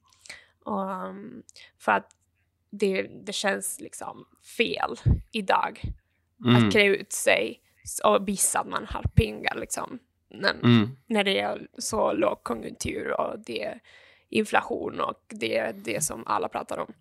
Och, 0.64 0.80
um, 0.90 1.42
för 1.78 1.92
att 1.92 2.10
det, 2.70 3.02
det 3.02 3.32
känns 3.32 3.80
liksom 3.80 4.24
fel 4.56 4.96
idag 5.32 5.80
Mm. 6.44 6.66
att 6.66 6.72
klä 6.72 6.84
ut 6.84 7.12
sig 7.12 7.60
och 8.04 8.28
visa 8.28 8.58
att 8.60 8.66
man 8.66 8.86
har 8.86 9.02
pengar 9.14 9.54
liksom. 9.54 9.98
När, 10.30 10.54
Mm. 10.54 10.96
när 11.06 11.24
det 11.24 11.40
är 11.40 11.66
så 11.78 12.12
lågkonjunktur 12.12 13.20
och 13.20 13.38
det 13.38 13.64
är 13.64 13.80
inflation 14.28 15.00
och 15.00 15.22
det 15.28 15.58
är 15.58 15.72
det 15.72 16.04
som 16.04 16.26
alla 16.26 16.48
pratar 16.48 16.78
om. 16.78 16.92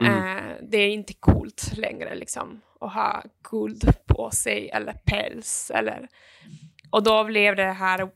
Mm. 0.00 0.36
Eh, 0.36 0.54
det 0.62 0.78
är 0.78 0.88
inte 0.88 1.14
coolt 1.14 1.76
längre 1.76 2.14
liksom 2.14 2.60
att 2.80 2.92
ha 2.94 3.22
guld 3.50 3.84
på 4.06 4.30
sig 4.30 4.70
eller 4.70 4.92
päls 4.92 5.70
eller 5.74 6.08
och 6.90 7.02
då 7.02 7.24
blev 7.24 7.56
det 7.56 7.72
här 7.72 8.10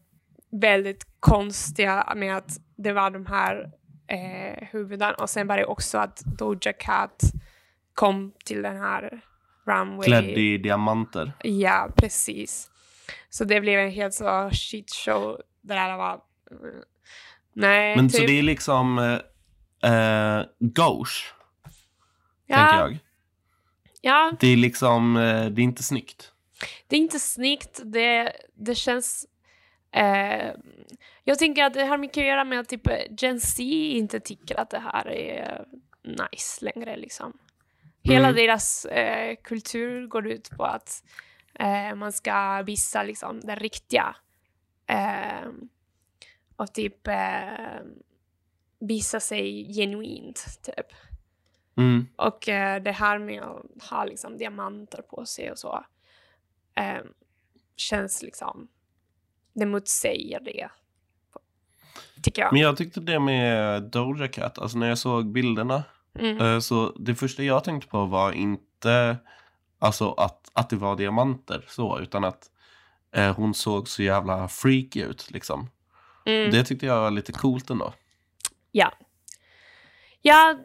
väldigt 0.51 1.07
konstiga 1.20 2.12
med 2.16 2.36
att 2.36 2.51
det 2.76 2.92
var 2.92 3.11
de 3.11 3.26
här 3.26 3.70
eh, 4.07 4.68
huvuden 4.70 5.14
och 5.14 5.30
sen 5.30 5.47
var 5.47 5.57
det 5.57 5.64
också 5.64 5.99
att 5.99 6.20
Doja 6.38 6.72
Cat 6.72 7.22
kom 7.94 8.32
till 8.44 8.62
den 8.62 8.76
här 8.76 9.20
runway. 9.66 10.06
Klädd 10.06 10.24
i 10.38 10.58
diamanter. 10.58 11.32
Ja, 11.42 11.88
precis. 11.96 12.70
Så 13.28 13.44
det 13.44 13.60
blev 13.60 13.80
en 13.80 13.90
helt 13.90 14.14
så 14.14 14.50
shit 14.52 14.90
show 14.94 15.40
där 15.60 15.76
alla 15.76 15.96
var... 15.96 16.20
mm, 16.50 16.82
Nej, 17.52 17.96
Men 17.96 18.08
typ. 18.08 18.20
så 18.20 18.26
det 18.26 18.38
är 18.38 18.42
liksom 18.42 18.98
eh, 18.98 19.92
eh, 19.92 20.44
gauche, 20.58 21.24
ja, 22.46 22.56
tänker 22.56 22.78
jag. 22.78 22.98
Ja, 24.00 24.32
Det 24.40 24.46
är 24.48 24.56
liksom, 24.56 25.16
eh, 25.16 25.46
det 25.46 25.60
är 25.60 25.64
inte 25.64 25.82
snyggt. 25.82 26.32
det 26.88 26.96
är 26.96 27.00
inte 27.00 27.18
snyggt. 27.18 27.80
Det, 27.84 28.32
det 28.54 28.74
känns... 28.74 29.26
Eh, 29.92 30.50
jag 31.24 31.38
tänker 31.38 31.64
att 31.64 31.74
det 31.74 31.84
har 31.84 31.98
mycket 31.98 32.20
att 32.20 32.26
göra 32.26 32.44
med 32.44 32.60
att 32.60 32.68
typ 32.68 32.88
Gen 33.22 33.40
Z 33.40 33.62
inte 33.62 34.20
tycker 34.20 34.60
att 34.60 34.70
det 34.70 34.78
här 34.78 35.08
är 35.08 35.64
nice 36.04 36.64
längre 36.64 36.96
liksom. 36.96 37.32
Hela 38.07 38.28
Mm. 38.28 38.36
deras 38.36 38.84
eh, 38.84 39.36
kultur 39.44 40.07
går 40.07 40.26
ut 40.26 40.50
på 40.50 40.64
att 40.64 41.04
eh, 41.54 41.94
man 41.94 42.12
ska 42.12 42.62
visa 42.62 43.02
liksom 43.02 43.40
det 43.40 43.54
riktiga. 43.54 44.16
Eh, 44.86 45.48
och 46.57 46.74
typ 46.74 47.07
eh, 47.07 47.80
visa 48.80 49.20
sig 49.20 49.72
genuint, 49.74 50.44
typ. 50.62 50.86
Mm. 51.76 52.07
Och 52.16 52.48
eh, 52.48 52.82
det 52.82 52.92
här 52.92 53.18
med 53.18 53.42
att 53.42 53.90
ha 53.90 54.04
liksom 54.04 54.38
diamanter 54.38 55.02
på 55.02 55.26
sig 55.26 55.50
och 55.50 55.59
så 55.59 55.84
eh, 56.74 57.02
känns 57.76 58.22
liksom, 58.22 58.68
det 59.54 59.66
motsäger 59.66 60.40
det. 60.40 60.68
Tycker 62.22 62.42
jag. 62.42 62.52
Men 62.52 62.62
jag 62.62 62.76
tyckte 62.76 63.00
det 63.00 63.20
med 63.20 63.82
Doja 63.82 64.28
Cat, 64.28 64.59
alltså 64.59 64.78
när 64.78 64.88
jag 64.88 64.98
såg 64.98 65.32
bilderna. 65.32 65.84
Mm. 66.18 66.40
eh, 66.40 66.58
Så 66.58 66.92
det 66.98 67.14
första 67.14 67.42
jag 67.42 67.64
tänkte 67.64 67.88
på 67.88 68.04
var 68.04 68.32
inte 68.32 69.16
alltså 69.78 70.12
att, 70.12 70.50
att 70.52 70.70
det 70.70 70.76
var 70.76 70.96
diamanter 70.96 71.64
så, 71.68 71.98
utan 72.00 72.24
att 72.24 72.50
eh, 73.16 73.36
hon 73.36 73.54
såg 73.54 73.88
så 73.88 74.02
jävla 74.02 74.48
freaky 74.48 75.02
ut 75.02 75.30
liksom. 75.30 75.70
Mm. 76.26 76.50
Det 76.50 76.64
tyckte 76.64 76.86
jag 76.86 77.00
var 77.00 77.10
lite 77.10 77.32
coolt 77.32 77.70
ändå. 77.70 77.92
Ja. 78.72 78.92
Ja, 80.22 80.58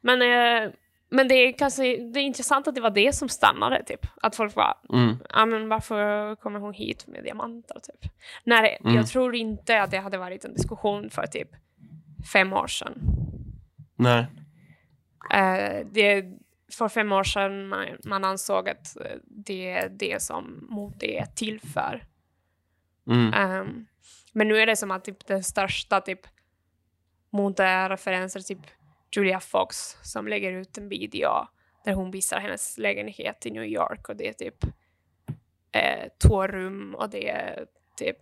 men, 0.00 0.22
eh, 0.22 0.70
men 1.10 1.28
det 1.28 1.34
är 1.34 1.52
kanske 1.58 1.82
det 1.82 2.20
är 2.20 2.24
intressant 2.24 2.68
att 2.68 2.74
det 2.74 2.80
var 2.80 2.90
det 2.90 3.14
som 3.14 3.28
stannade, 3.28 3.84
typ. 3.84 4.06
Att 4.22 4.36
folk 4.36 4.56
var, 4.56 4.74
Mm. 4.92 5.16
ja 5.28 5.46
men 5.46 5.68
varför 5.68 6.34
kommer 6.36 6.60
hon 6.60 6.72
hit 6.74 7.04
med 7.06 7.24
diamanter, 7.24 7.76
typ. 7.82 8.12
Mm. 8.46 8.94
jag 8.96 9.06
tror 9.06 9.34
inte 9.34 9.82
att 9.82 9.90
det 9.90 9.98
hade 9.98 10.18
varit 10.18 10.44
en 10.44 10.54
diskussion 10.54 11.10
för 11.10 11.26
typ 11.26 11.48
fem 12.32 12.52
år 12.52 12.66
sedan. 12.66 12.92
Nej. 14.02 14.26
Eh, 15.34 15.86
det, 15.92 16.24
för 16.72 16.88
fem 16.88 17.12
år 17.12 17.24
sedan 17.24 17.68
man, 17.68 17.86
man 18.04 18.24
ansåg 18.24 18.68
att 18.68 18.96
eh, 18.96 19.16
det 19.24 19.70
är 19.70 19.88
det 19.88 20.22
som 20.22 20.66
mode 20.70 21.06
är 21.06 21.26
till 21.26 21.60
för. 21.60 22.04
Mm. 23.06 23.34
Ehm, 23.34 23.86
men 24.32 24.48
nu 24.48 24.56
är 24.56 24.66
det 24.66 24.76
som 24.76 24.90
att 24.90 25.04
typ, 25.04 25.26
den 25.26 25.42
största 25.42 26.00
typ, 26.00 26.20
modereferenser, 27.30 28.40
typ 28.40 28.66
Julia 29.16 29.40
Fox 29.40 29.96
som 30.02 30.28
lägger 30.28 30.52
ut 30.52 30.78
en 30.78 30.88
video 30.88 31.28
där 31.84 31.92
hon 31.92 32.10
visar 32.10 32.40
hennes 32.40 32.78
lägenhet 32.78 33.46
i 33.46 33.50
New 33.50 33.64
York 33.64 34.08
och 34.08 34.16
det 34.16 34.28
är 34.28 34.32
typ 34.32 34.64
eh, 35.72 36.08
två 36.22 36.46
rum 36.46 36.94
och 36.94 37.10
det 37.10 37.30
är 37.30 37.66
typ 37.96 38.18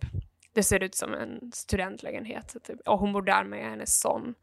det 0.53 0.63
ser 0.63 0.83
ut 0.83 0.95
som 0.95 1.13
en 1.13 1.51
studentlägenhet 1.53 2.55
typ. 2.63 2.79
och 2.85 2.99
hon 2.99 3.13
bor 3.13 3.21
där 3.21 3.43
med 3.43 3.69
hennes 3.69 3.99
son 3.99 4.35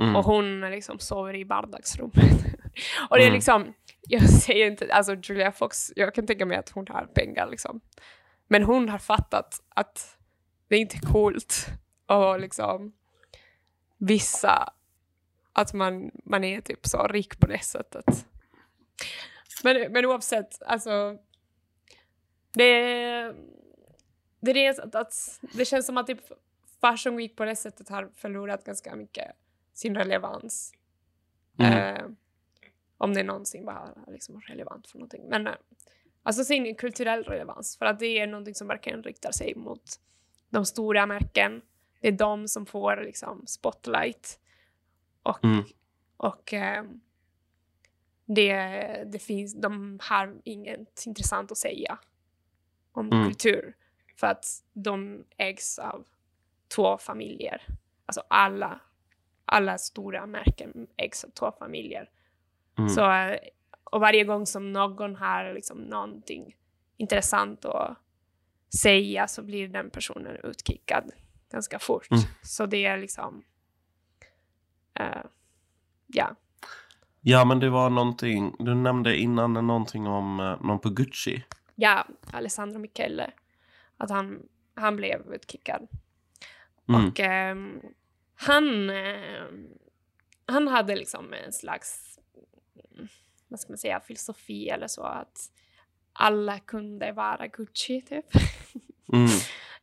Mm. 0.00 0.16
och 0.16 0.24
hon 0.24 0.60
liksom 0.60 0.98
sover 0.98 1.34
i 1.34 1.44
vardagsrummet. 1.44 2.16
och 3.10 3.16
det 3.16 3.22
är 3.22 3.26
Mm. 3.26 3.34
liksom, 3.34 3.74
jag 4.08 4.28
säger 4.30 4.66
inte, 4.66 4.94
alltså 4.94 5.14
Julia 5.22 5.52
Fox, 5.52 5.92
jag 5.96 6.14
kan 6.14 6.26
tänka 6.26 6.46
mig 6.46 6.56
att 6.56 6.70
hon 6.70 6.86
har 6.88 7.06
pengar 7.06 7.46
liksom. 7.50 7.80
Men 8.48 8.62
hon 8.62 8.88
har 8.88 8.98
fattat 8.98 9.62
att 9.68 10.16
det 10.68 10.76
är 10.76 10.80
inte 10.80 10.98
coolt 10.98 11.66
att 12.06 12.40
liksom 12.40 12.92
visa 13.98 14.72
att 15.52 15.72
man, 15.72 16.10
man 16.24 16.44
är 16.44 16.60
typ 16.60 16.86
så 16.86 17.06
rik 17.06 17.40
på 17.40 17.46
det 17.46 17.64
sättet. 17.64 18.26
Men, 19.64 19.92
men 19.92 20.04
oavsett, 20.04 20.62
alltså 20.62 21.18
det, 22.54 22.72
det 24.40 24.66
är 24.66 24.70
att, 24.82 24.94
att 24.94 25.40
det 25.54 25.64
känns 25.64 25.86
som 25.86 25.98
att 25.98 26.06
typ 26.06 26.20
Fashion 26.80 27.16
Week 27.16 27.36
på 27.36 27.44
det 27.44 27.56
sättet 27.56 27.88
har 27.88 28.10
förlorat 28.16 28.64
ganska 28.64 28.96
mycket 28.96 29.32
sin 29.74 29.94
relevans. 29.94 30.72
Mm. 31.58 31.96
Eh, 31.96 32.04
om 32.98 33.14
det 33.14 33.22
någonsin 33.22 33.64
var 33.64 34.04
liksom 34.08 34.40
relevant 34.40 34.86
för 34.86 34.98
någonting. 34.98 35.28
Men 35.28 35.46
eh, 35.46 35.54
alltså 36.22 36.44
sin 36.44 36.74
kulturell 36.74 37.24
relevans. 37.24 37.76
För 37.76 37.86
att 37.86 37.98
det 37.98 38.06
är 38.18 38.26
någonting 38.26 38.54
som 38.54 38.68
verkligen 38.68 39.02
riktar 39.02 39.32
sig 39.32 39.54
mot 39.54 40.00
de 40.50 40.64
stora 40.66 41.06
märken. 41.06 41.62
Det 42.00 42.08
är 42.08 42.12
de 42.12 42.48
som 42.48 42.66
får 42.66 42.96
liksom 43.04 43.46
spotlight. 43.46 44.40
Och, 45.22 45.44
Mm. 45.44 45.64
och 46.16 46.52
eh, 46.54 46.84
det, 48.24 48.54
det 49.06 49.18
finns, 49.18 49.60
de 49.60 49.98
har 50.02 50.36
inget 50.44 51.06
intressant 51.06 51.52
att 51.52 51.58
säga 51.58 51.98
om 52.92 53.12
Mm. 53.12 53.24
kultur. 53.24 53.76
För 54.16 54.26
att 54.26 54.44
de 54.72 55.24
ägs 55.36 55.78
av 55.78 56.06
två 56.74 56.98
familjer. 56.98 57.62
Alltså 58.06 58.22
alla, 58.28 58.80
alla 59.44 59.78
stora 59.78 60.26
märken 60.26 60.86
ägs 60.96 61.24
av 61.24 61.28
två 61.28 61.52
familjer. 61.58 62.10
Mm. 62.78 62.88
Så, 62.88 63.12
eh, 63.12 63.38
och 63.84 64.00
varje 64.00 64.24
gång 64.24 64.46
som 64.46 64.72
någon 64.72 65.16
har 65.16 65.54
liksom 65.54 65.78
någonting 65.78 66.56
intressant 66.96 67.64
att 67.64 67.96
säga 68.82 69.28
så 69.28 69.42
blir 69.42 69.68
den 69.68 69.90
personen 69.90 70.36
utkickad 70.42 71.12
ganska 71.50 71.78
fort. 71.78 72.10
Mm. 72.10 72.22
Så 72.42 72.66
det 72.66 72.84
är 72.84 72.96
liksom... 72.98 73.44
eh, 74.94 75.22
ja. 76.06 76.36
Ja, 77.20 77.44
men 77.44 77.60
det 77.60 77.70
var 77.70 77.90
någonting, 77.90 78.56
du 78.58 78.74
nämnde 78.74 79.16
innan 79.16 79.52
någonting 79.52 80.06
om 80.06 80.40
eh, 80.40 80.62
någon 80.62 80.78
på 80.78 80.90
Gucci. 80.90 81.44
ja, 81.74 82.06
Alessandro 82.32 82.78
Michele. 82.78 83.30
Att 83.96 84.10
han, 84.10 84.42
han 84.74 84.96
blev 84.96 85.34
utkickad. 85.34 85.88
Mm. 86.88 87.08
Och 87.08 87.20
ehm, 87.20 87.80
han, 88.34 88.90
ehm, 88.90 89.68
han 90.46 90.68
hade 90.68 90.96
liksom 90.96 91.32
en 91.32 91.52
slags, 91.52 92.18
vad 93.48 93.60
ska 93.60 93.72
man 93.72 93.78
säga, 93.78 94.00
filosofi 94.00 94.68
eller 94.68 94.86
så 94.86 95.02
att 95.02 95.50
alla 96.12 96.58
kunde 96.58 97.12
vara 97.12 97.46
Gucci 97.46 98.02
typ. 98.02 98.26
Mm. 99.12 99.28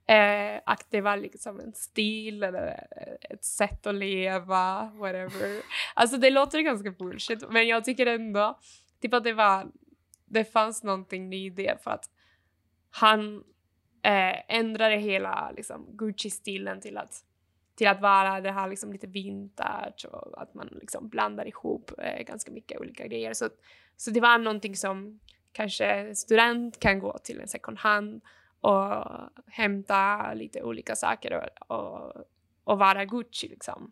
Eh, 0.07 0.61
att 0.65 0.87
det 0.89 1.01
var 1.01 1.17
liksom 1.17 1.59
en 1.59 1.73
stil 1.73 2.43
eller 2.43 2.87
ett 3.29 3.43
sätt 3.43 3.87
att 3.87 3.95
leva, 3.95 4.91
whatever. 4.95 5.61
Alltså 5.93 6.17
det 6.17 6.29
låter 6.29 6.59
ganska 6.61 6.91
bullshit, 6.91 7.49
men 7.49 7.67
jag 7.67 7.83
tycker 7.83 8.05
ändå 8.05 8.59
typ 9.01 9.13
att 9.13 9.23
det 9.23 9.33
var, 9.33 9.71
det 10.25 10.45
fanns 10.45 10.83
någonting 10.83 11.33
i 11.33 11.49
det 11.49 11.83
för 11.83 11.91
att 11.91 12.09
han 12.89 13.43
eh, 14.03 14.55
ändrade 14.55 14.95
hela 14.95 15.51
liksom, 15.51 15.87
Gucci-stilen 15.91 16.81
till 16.81 16.97
att, 16.97 17.23
till 17.75 17.87
att 17.87 18.01
vara 18.01 18.41
det 18.41 18.51
här 18.51 18.67
liksom 18.69 18.91
lite 18.93 19.07
vintage 19.07 20.05
och 20.11 20.41
att 20.41 20.53
man 20.53 20.67
liksom 20.81 21.09
blandar 21.09 21.47
ihop 21.47 21.91
eh, 21.97 22.23
ganska 22.23 22.51
mycket 22.51 22.79
olika 22.79 23.07
grejer. 23.07 23.33
Så, 23.33 23.49
så 23.97 24.11
det 24.11 24.19
var 24.19 24.37
någonting 24.37 24.75
som 24.75 25.19
kanske 25.51 25.85
en 25.85 26.15
student 26.15 26.79
kan 26.79 26.99
gå 26.99 27.17
till 27.17 27.39
en 27.41 27.47
second 27.47 27.77
hand 27.79 28.21
och 28.61 29.05
hämta 29.47 30.33
lite 30.33 30.63
olika 30.63 30.95
saker 30.95 31.33
och, 31.33 31.77
och, 31.77 32.13
och 32.63 32.79
vara 32.79 33.05
Gucci 33.05 33.47
liksom. 33.47 33.91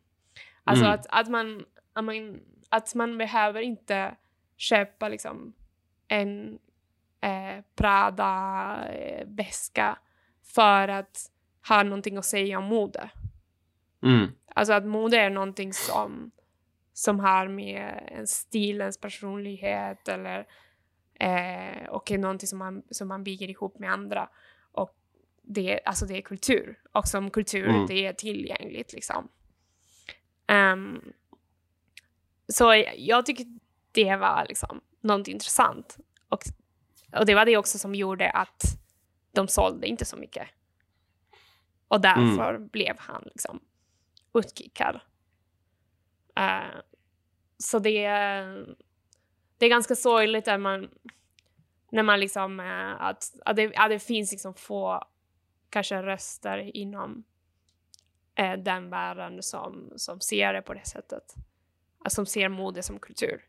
Alltså 0.64 0.86
Mm. 0.86 0.96
att, 1.00 1.06
att, 1.10 1.30
man, 1.30 1.66
att, 1.94 2.06
man, 2.06 2.40
att 2.70 2.96
man 2.96 3.18
behöver 3.18 3.62
inte 3.62 4.16
köpa 4.58 5.10
liksom 5.10 5.54
en 6.08 6.60
eh, 7.22 7.64
Prada-väska 8.70 9.98
för 10.44 10.88
att 10.88 11.32
ha 11.68 11.84
någonting 11.84 12.18
att 12.18 12.26
säga 12.26 12.58
om 12.58 12.64
mode. 12.64 13.10
Mm. 14.04 14.28
Alltså 14.56 14.74
att 14.74 14.86
mode 14.86 15.18
är 15.18 15.30
någonting 15.30 15.74
som, 15.74 16.32
som 16.94 17.20
har 17.20 17.48
med 17.48 18.10
en 18.12 18.28
stil, 18.28 18.82
ens 18.82 18.98
personlighet 19.02 20.08
eller 20.08 20.48
eh, 21.20 21.90
och 21.90 22.12
är 22.12 22.18
någonting 22.18 22.48
som 22.48 22.60
man, 22.60 22.84
som 22.92 23.08
man 23.08 23.24
bygger 23.24 23.50
ihop 23.50 23.80
med 23.80 23.92
andra. 23.92 24.30
Och 24.72 24.96
det, 25.44 25.80
alltså 25.86 26.06
det 26.06 26.18
är 26.18 26.22
kultur. 26.22 26.80
Och 26.92 27.08
som 27.08 27.32
kultur, 27.32 27.68
Mm. 27.70 27.88
det 27.88 28.06
är 28.06 28.14
tillgängligt 28.14 28.94
liksom. 28.94 29.30
Ehm, 30.48 31.14
så 32.48 32.84
jag, 32.98 33.26
tycker 33.26 33.46
det 33.92 34.16
var 34.16 34.46
liksom 34.50 34.82
något 35.02 35.28
intressant. 35.28 35.98
Och, 36.30 36.40
och 37.20 37.26
det 37.26 37.36
var 37.36 37.46
det 37.46 37.58
också 37.58 37.78
som 37.78 37.96
gjorde 37.96 38.32
att 38.32 38.64
de 39.32 39.48
sålde 39.48 39.88
inte 39.88 40.06
så 40.06 40.18
mycket. 40.18 40.48
Och 41.88 42.02
därför 42.02 42.58
blev 42.58 42.96
han 43.00 43.22
liksom 43.26 43.60
utkikar. 44.34 45.04
Uh, 46.40 46.46
eh, 46.46 46.82
så 47.58 47.80
det, 47.80 48.08
det 49.58 49.66
är 49.66 49.70
ganska 49.70 49.96
sorgligt 49.96 50.46
när 50.46 50.58
man, 50.58 50.90
när 51.92 52.04
man 52.04 52.20
liksom, 52.20 52.60
uh, 52.60 53.02
att, 53.02 53.24
att, 53.46 53.56
det, 53.56 53.76
att 53.76 53.90
det 53.90 54.00
finns 54.00 54.32
liksom 54.32 54.54
få 54.54 55.04
kanske 55.70 56.02
röster 56.04 56.78
inom 56.78 57.24
uh, 58.40 58.64
den 58.64 58.90
världen 58.90 59.44
som, 59.44 59.94
som 59.96 60.20
ser 60.20 60.54
det 60.54 60.62
på 60.62 60.74
det 60.74 60.88
sättet. 60.88 61.36
Alltså, 62.04 62.16
som 62.16 62.26
ser 62.26 62.50
mode 62.50 62.84
som 62.84 63.00
kultur. 63.00 63.42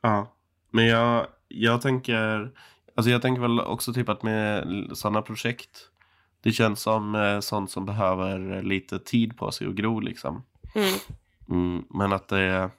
Ja, 0.00 0.36
men 0.70 0.86
jag, 0.86 1.26
jag 1.48 1.82
tänker, 1.82 2.52
alltså 2.94 3.10
jag 3.10 3.22
tänker 3.22 3.42
väl 3.42 3.60
också 3.60 3.92
typ 3.92 4.08
att 4.08 4.22
med 4.22 4.66
sådana 4.92 5.22
projekt, 5.22 5.90
det 6.44 6.52
känns 6.52 6.80
som 6.80 7.14
eh, 7.14 7.40
sånt 7.40 7.70
som 7.70 7.86
behöver 7.86 8.62
lite 8.62 8.98
tid 8.98 9.36
på 9.36 9.50
sig 9.50 9.66
att 9.66 9.74
gro 9.74 10.00
liksom. 10.00 10.44
Mm. 10.74 10.98
Mm, 11.48 11.84
men 11.90 12.12
att 12.12 12.28
det, 12.28 12.70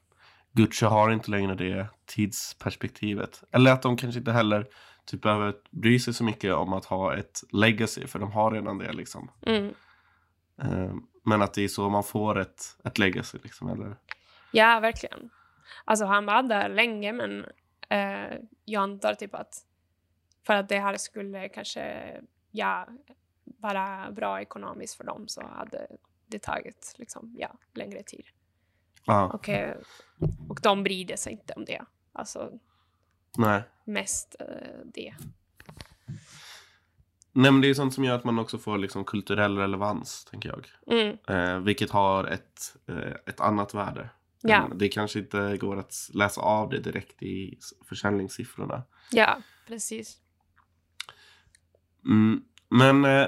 Gucci 0.52 0.86
har 0.86 1.12
inte 1.12 1.32
längre 1.32 1.56
det 1.56 1.88
tidsperspektivet. 2.06 3.44
Eller 3.52 3.72
att 3.72 3.82
de 3.82 3.98
kanske 3.98 4.20
inte 4.20 4.32
heller 4.32 4.68
typ 5.06 5.22
behöver 5.22 5.54
bry 5.72 6.00
sig 6.00 6.14
så 6.14 6.24
mycket 6.24 6.54
om 6.54 6.74
att 6.74 6.86
ha 6.86 7.16
ett 7.16 7.44
legacy, 7.52 8.08
för 8.08 8.20
de 8.20 8.32
har 8.32 8.52
redan 8.52 8.78
det 8.78 8.94
liksom. 8.94 9.32
Mm. 9.46 9.74
Eh, 10.62 10.96
men 11.24 11.42
att 11.42 11.54
det 11.54 11.64
är 11.64 11.68
så 11.68 11.90
man 11.90 12.04
får 12.04 12.40
ett, 12.40 12.78
ett 12.84 12.98
legacy 12.98 13.38
liksom, 13.44 13.70
eller? 13.70 13.96
Ja, 14.52 14.80
verkligen. 14.80 15.30
Alltså 15.86 16.06
han 16.06 16.26
var 16.26 16.44
där 16.44 16.70
länge, 16.70 17.14
men 17.14 17.46
eh, 17.90 18.38
jag 18.66 18.84
antar 18.84 19.14
typ 19.14 19.36
att 19.36 19.54
för 20.46 20.54
att 20.54 20.70
det 20.70 20.80
här 20.80 20.98
skulle 20.98 21.50
kanske 21.50 22.12
ja, 22.52 22.88
vara 23.46 24.12
bra 24.12 24.42
ekonomiskt 24.42 24.96
för 24.96 25.04
dem 25.04 25.28
så 25.28 25.48
hade 25.48 25.88
det 26.28 26.40
tagit 26.40 26.94
liksom, 26.98 27.36
ja, 27.38 27.58
längre 27.74 28.04
tid. 28.04 28.26
Och, 29.34 29.50
eh, 29.50 29.78
och 30.50 30.60
de 30.64 30.84
brydde 30.84 31.18
sig 31.18 31.34
inte 31.34 31.54
om 31.54 31.66
det. 31.66 31.82
Alltså 32.14 32.52
nej. 33.38 33.64
mest 33.86 34.36
eh, 34.40 34.80
det. 34.86 35.16
Nej 37.32 37.52
men 37.52 37.62
det 37.62 37.70
är 37.70 37.74
sånt 37.74 37.94
som 37.94 38.04
gör 38.04 38.16
att 38.16 38.24
man 38.24 38.40
också 38.40 38.58
får 38.58 38.78
liksom 38.78 39.06
kulturell 39.06 39.58
relevans, 39.58 40.26
tänker 40.26 40.50
jag. 40.50 40.68
Mm, 40.88 41.18
Eh, 41.28 41.60
vilket 41.60 41.92
har 41.92 42.24
ett, 42.24 42.76
eh, 42.88 43.14
ett 43.26 43.40
annat 43.40 43.74
värde. 43.74 44.10
Ja. 44.42 44.70
Det 44.76 44.90
kanske 44.90 45.20
inte 45.20 45.58
går 45.58 45.78
att 45.80 46.10
läsa 46.14 46.42
av 46.42 46.70
det 46.70 46.80
direkt 46.80 47.24
i 47.24 47.60
försäljningssiffrorna. 47.86 48.84
ja, 49.12 49.42
precis. 49.68 50.18
Mm. 52.06 52.44
Men 52.70 53.06
eh, 53.06 53.28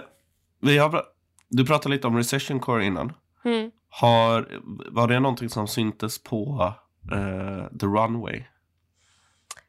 vi 0.61 0.77
har, 0.77 1.03
du 1.49 1.65
pratade 1.65 1.95
lite 1.95 2.07
om 2.07 2.17
recession 2.17 2.59
core 2.59 2.85
innan. 2.85 3.13
Mm. 3.45 3.71
Har, 3.89 4.61
var 4.91 5.07
det 5.07 5.19
någonting 5.19 5.49
som 5.49 5.67
syntes 5.67 6.23
på 6.23 6.73
eh, 7.11 7.77
The 7.79 7.85
Runway? 7.85 8.43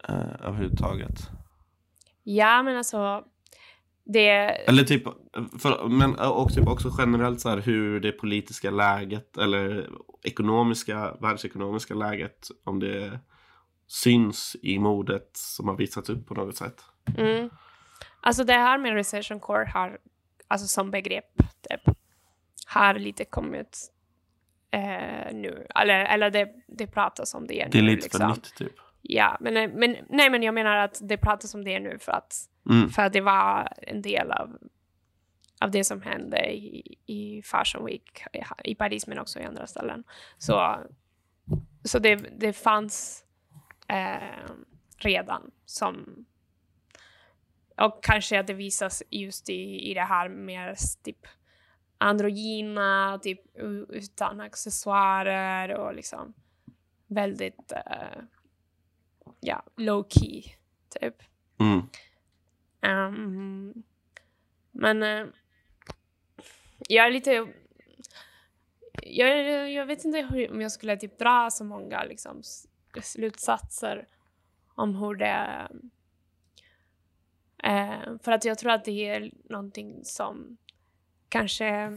Eh, 0.08 0.46
överhuvudtaget? 0.46 1.30
Ja, 2.22 2.62
men 2.62 2.76
alltså 2.76 3.24
det... 4.04 4.28
Eller 4.68 4.84
typ, 4.84 5.02
för, 5.58 5.88
men 5.88 6.14
och 6.14 6.54
typ 6.54 6.68
också 6.68 6.90
generellt 6.98 7.40
så 7.40 7.48
här 7.48 7.58
hur 7.58 8.00
det 8.00 8.12
politiska 8.12 8.70
läget 8.70 9.36
eller 9.36 9.88
ekonomiska, 10.22 11.16
världsekonomiska 11.20 11.94
läget, 11.94 12.48
om 12.64 12.80
det 12.80 13.20
syns 13.86 14.56
i 14.62 14.78
modet 14.78 15.30
som 15.32 15.68
har 15.68 15.76
visats 15.76 16.10
upp 16.10 16.26
på 16.26 16.34
något 16.34 16.56
sätt. 16.56 16.84
Mm. 17.16 17.50
Alltså 18.20 18.44
det 18.44 18.52
här 18.52 18.78
med 18.78 18.94
recession 18.94 19.40
core 19.40 19.64
har, 19.74 19.98
alltså 20.48 20.66
som 20.66 20.90
begrepp, 20.90 21.36
typ, 21.70 21.96
har 22.66 22.94
lite 22.94 23.24
kommit 23.24 23.92
eh, 24.70 25.32
nu. 25.34 25.66
Eller, 25.74 26.04
eller 26.04 26.30
det, 26.30 26.54
det 26.66 26.86
pratas 26.86 27.34
om 27.34 27.46
det, 27.46 27.68
Det 27.70 27.78
är 27.78 27.82
nu. 27.82 27.88
lite 27.88 28.02
liksom. 28.02 28.20
för 28.20 28.28
nytt 28.28 28.54
typ. 28.54 28.72
Ja, 29.02 29.36
men, 29.40 29.54
men, 29.54 29.96
nej, 30.08 30.30
men 30.30 30.42
jag 30.42 30.54
menar 30.54 30.76
att 30.76 30.98
det 31.02 31.16
pratas 31.16 31.54
om 31.54 31.64
det 31.64 31.80
nu 31.80 31.98
för 31.98 32.12
att, 32.12 32.34
Mm. 32.70 32.88
för 32.90 33.02
att 33.02 33.12
det 33.12 33.20
var 33.20 33.68
en 33.82 34.02
del 34.02 34.30
av, 34.32 34.58
av 35.60 35.70
det 35.70 35.84
som 35.84 36.02
hände 36.02 36.52
i, 36.54 36.96
i 37.06 37.42
Fashion 37.42 37.86
Week 37.86 38.22
i, 38.32 38.70
i 38.70 38.74
Paris 38.74 39.06
men 39.06 39.18
också 39.18 39.40
i 39.40 39.44
andra 39.44 39.66
ställen. 39.66 40.04
Så, 40.38 40.76
så 41.84 41.98
det, 41.98 42.16
det 42.16 42.52
fanns 42.52 43.24
eh, 43.88 44.48
redan 44.98 45.50
som 45.64 46.24
och 47.80 48.04
kanske 48.04 48.40
att 48.40 48.46
det 48.46 48.54
visas 48.54 49.02
just 49.10 49.50
i, 49.50 49.90
i 49.90 49.94
det 49.94 50.04
här 50.04 50.28
mer 50.28 50.74
typ 51.04 51.26
androgyna, 51.98 53.18
typ 53.22 53.40
utan 53.88 54.40
accessoarer 54.40 55.74
och 55.74 55.94
liksom 55.94 56.34
väldigt 57.06 57.72
eh, 57.72 58.22
ja, 59.40 59.62
low 59.76 60.06
key 60.08 60.42
typ. 61.00 61.22
Mm. 61.60 61.82
Ehm, 62.80 63.82
men 64.70 65.02
eh, 65.02 65.26
jag 66.88 67.06
är 67.06 67.10
lite... 67.10 67.46
Jag, 69.02 69.70
jag 69.70 69.86
vet 69.86 70.04
inte 70.04 70.28
hur, 70.30 70.50
om 70.50 70.60
jag 70.60 70.72
skulle 70.72 70.96
typ 70.96 71.18
dra 71.18 71.50
så 71.50 71.64
många 71.64 72.04
liksom, 72.04 72.42
slutsatser 73.02 74.06
om 74.74 74.94
hur 74.94 75.14
det... 75.14 75.68
Eh, 77.64 78.18
för 78.22 78.32
att 78.32 78.44
jag 78.44 78.58
tror 78.58 78.72
att 78.72 78.84
det 78.84 79.08
är 79.08 79.30
någonting 79.50 80.04
som 80.04 80.56
kanske... 81.28 81.64
Jag 81.64 81.90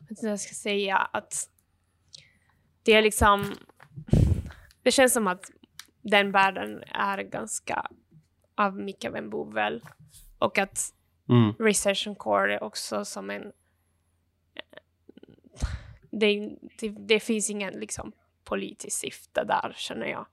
vet 0.00 0.10
inte 0.10 0.22
vad 0.22 0.32
jag 0.32 0.40
ska 0.40 0.54
säga. 0.54 0.96
Att 0.96 1.50
det 2.82 2.92
är 2.92 3.02
liksom... 3.02 3.54
Det 4.82 4.90
känns 4.90 5.12
som 5.12 5.26
att 5.26 5.50
den 6.02 6.32
världen 6.32 6.82
är 6.88 7.22
ganska 7.22 7.86
av 8.54 8.76
mycket 8.76 9.08
av 9.08 9.16
en 9.16 9.30
bovel. 9.30 9.82
Och 10.38 10.58
att 10.58 10.94
Mm. 11.28 11.52
recession 11.58 12.14
core 12.14 12.54
är 12.54 12.62
också 12.62 13.04
som 13.04 13.30
en... 13.30 13.52
Det, 16.10 16.56
det, 16.78 16.88
det 16.88 17.20
finns 17.20 17.50
ingen 17.50 17.74
liksom 17.74 18.12
politisk 18.44 19.00
syfte 19.00 19.44
där, 19.44 19.72
känner 19.76 20.06
jag. 20.06 20.26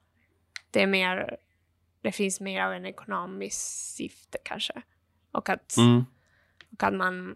Det 0.71 0.81
är 0.81 0.87
mer... 0.87 1.37
Det 2.01 2.11
finns 2.11 2.39
mer 2.41 2.63
av 2.63 2.73
en 2.73 2.85
ekonomisk 2.85 3.57
syfte 3.95 4.37
kanske. 4.43 4.81
Och 5.31 5.49
att, 5.49 5.77
Mm. 5.77 6.05
och 6.71 6.83
att 6.83 6.93
man 6.93 7.35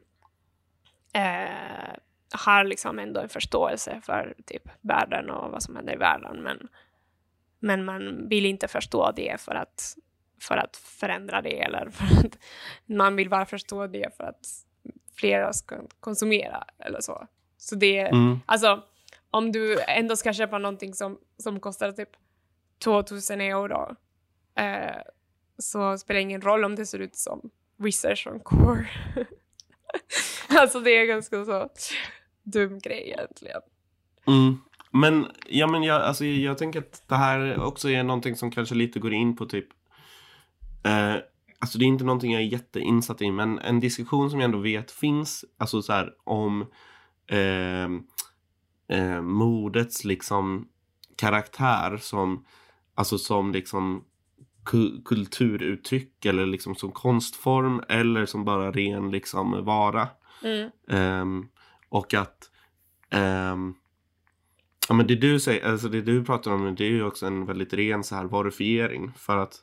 eh, 1.13 1.95
har 2.31 2.63
liksom 2.63 2.99
ändå 2.99 3.19
en 3.21 3.29
förståelse 3.29 4.01
för 4.03 4.35
typ 4.45 4.69
världen 4.81 5.29
och 5.29 5.51
vad 5.51 5.63
som 5.63 5.75
händer 5.75 5.93
i 5.93 5.97
världen. 5.97 6.43
Men, 6.43 6.67
men 7.59 7.85
man 7.85 8.29
vill 8.29 8.45
inte 8.45 8.67
förstå 8.67 9.11
det 9.15 9.41
för 9.41 9.55
att, 9.55 9.95
för 10.41 10.57
att 10.57 10.75
förändra 10.77 11.41
det 11.41 11.61
eller 11.61 11.89
för 11.89 12.05
att 12.27 12.37
man 12.85 13.15
vill 13.15 13.29
bara 13.29 13.45
förstå 13.45 13.87
det 13.87 14.17
för 14.17 14.23
att 14.23 14.45
flera 15.15 15.53
ska 15.53 15.75
konsumera 15.99 16.63
eller 16.79 17.01
så. 17.01 17.27
Så 17.57 17.75
det, 17.75 17.99
Mm. 17.99 18.39
alltså 18.45 18.83
om 19.31 19.51
du 19.51 19.81
ändå 19.87 20.15
ska 20.15 20.33
köpa 20.33 20.57
någonting 20.57 20.93
som, 20.93 21.19
som 21.37 21.59
kostar 21.59 21.91
typ 21.91 22.09
2000 22.83 23.41
euro 23.41 23.95
eh, 24.57 25.01
så 25.57 25.97
spelar 25.97 26.15
det 26.15 26.21
ingen 26.21 26.41
roll 26.41 26.63
om 26.63 26.75
det 26.75 26.85
ser 26.85 26.99
ut 26.99 27.15
som 27.15 27.49
research 27.83 28.27
on 28.27 28.39
core. 28.39 28.87
alltså 30.49 30.79
det 30.79 30.91
är 30.91 31.05
ganska 31.05 31.45
så 31.45 31.69
dum 32.43 32.79
grej 32.79 33.03
egentligen. 33.07 33.61
Mm. 34.27 34.57
Men, 34.91 35.27
ja, 35.47 35.67
men 35.67 35.83
jag, 35.83 36.01
alltså, 36.01 36.25
jag 36.25 36.57
tänker 36.57 36.79
att 36.79 37.03
det 37.07 37.15
här 37.15 37.59
också 37.59 37.89
är 37.89 38.03
någonting 38.03 38.35
som 38.35 38.51
kanske 38.51 38.75
lite 38.75 38.99
går 38.99 39.13
in 39.13 39.35
på 39.35 39.45
typ 39.45 39.67
eh, 40.83 41.15
Alltså 41.59 41.77
det 41.77 41.85
är 41.85 41.87
inte 41.87 42.03
någonting 42.03 42.33
jag 42.33 42.41
är 42.41 42.45
jätteinsatt 42.45 43.21
i 43.21 43.31
men 43.31 43.59
en 43.59 43.79
diskussion 43.79 44.29
som 44.29 44.39
jag 44.39 44.45
ändå 44.45 44.57
vet 44.57 44.91
finns 44.91 45.45
Alltså 45.57 45.81
så 45.81 45.93
här 45.93 46.13
om 46.23 46.61
eh, 47.27 47.85
eh, 48.97 49.21
modets 49.21 50.03
liksom 50.03 50.67
karaktär 51.15 51.97
som 51.97 52.45
Alltså 52.95 53.17
som 53.17 53.51
liksom 53.51 54.05
kulturuttryck 55.05 56.25
eller 56.25 56.45
liksom 56.45 56.75
som 56.75 56.91
konstform 56.91 57.81
eller 57.89 58.25
som 58.25 58.45
bara 58.45 58.71
ren 58.71 59.11
liksom 59.11 59.65
vara. 59.65 60.07
Mm. 60.43 60.69
Ehm, 60.89 61.47
och 61.89 62.13
att 62.13 62.51
ehm, 63.09 63.73
ja, 64.89 64.95
men 64.95 65.07
det 65.07 65.15
du 65.15 65.39
säger, 65.39 65.71
alltså 65.71 65.89
det 65.89 66.01
du 66.01 66.25
pratar 66.25 66.51
om 66.51 66.75
det 66.75 66.85
är 66.85 66.89
ju 66.89 67.03
också 67.03 67.25
en 67.25 67.45
väldigt 67.45 67.73
ren 67.73 68.03
så 68.03 68.15
här 68.15 68.25
varufiering 68.25 69.11
för 69.17 69.37
att 69.37 69.61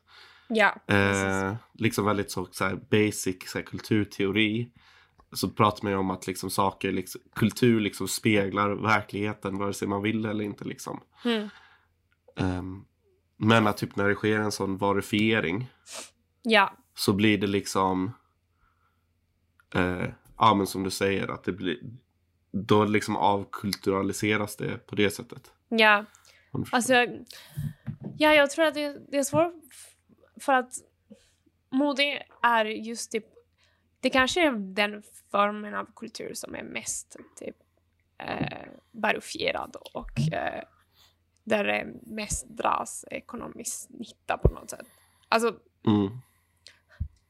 Ja, 0.55 0.75
eh, 0.87 1.55
liksom 1.73 2.05
väldigt 2.05 2.31
så, 2.31 2.49
så 2.51 2.65
här 2.65 2.81
basic 2.91 3.37
så 3.51 3.59
här, 3.59 3.65
kulturteori 3.65 4.71
så 5.33 5.49
pratar 5.51 5.83
man 5.83 5.93
ju 5.93 5.99
om 5.99 6.11
att 6.11 6.27
liksom 6.27 6.51
saker, 6.51 6.93
liksom, 6.93 7.21
kultur 7.35 7.81
liksom 7.81 8.09
speglar 8.09 8.71
verkligheten 8.71 9.59
vare 9.59 9.75
sig 9.75 9.89
man 9.89 10.03
vill 10.03 10.27
eller 10.27 10.45
inte 10.45 10.65
liksom. 10.65 11.01
Mm. 11.25 11.49
Ehm, 12.37 12.85
men 13.43 13.67
att 13.67 13.77
typ 13.77 13.97
när 13.97 14.09
det 14.09 14.15
sker 14.15 14.39
en 14.39 14.53
sån 14.53 14.77
varufiering 14.77 15.71
Ja, 16.43 16.73
så 16.95 17.13
blir 17.13 17.39
det 17.39 17.47
liksom 17.47 18.13
eh, 19.75 20.07
ja 20.39 20.55
men 20.55 20.67
som 20.67 20.85
du 20.85 20.91
säger 20.91 21.29
att 21.29 21.45
det 21.45 21.53
blir 21.53 21.79
då 22.51 22.85
liksom 22.85 23.17
avkulturaliseras 23.17 24.57
det 24.57 24.87
på 24.87 24.95
det 24.95 25.11
sättet. 25.11 25.53
ja. 25.69 26.05
Alltså, 26.73 26.95
ja, 28.19 28.35
jag 28.35 28.51
tror 28.51 28.65
att 28.65 28.75
det, 28.75 29.11
det 29.11 29.19
är 29.19 29.25
svårt 29.25 29.55
för 30.41 30.53
att 30.53 30.73
mode 31.71 32.23
är 32.43 32.65
just 32.65 33.13
typ, 33.13 33.25
det 34.01 34.11
kanske 34.11 34.47
är 34.47 34.53
den 34.53 35.03
formen 35.31 35.75
av 35.75 35.89
kultur 35.97 36.35
som 36.35 36.55
är 36.55 36.63
mest 36.63 37.17
typ 37.37 37.57
eh, 38.19 38.69
barufierad 38.91 39.77
och 39.95 40.33
eh, 40.33 40.63
där 41.45 41.65
det 41.65 41.87
mest 42.03 42.49
dras 42.49 43.05
ekonomisk 43.11 43.91
nytta 43.91 44.39
på 44.39 44.49
något 44.49 44.71
sätt. 44.71 44.87
Alltså, 45.29 45.57
mm, 45.87 46.19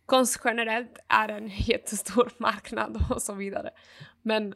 konst 0.06 0.40
generellt 0.44 0.98
är 1.08 1.28
en 1.28 1.48
jättestor 1.56 2.32
marknad 2.38 3.04
och 3.10 3.22
så 3.22 3.34
vidare. 3.34 3.70
Men 4.22 4.54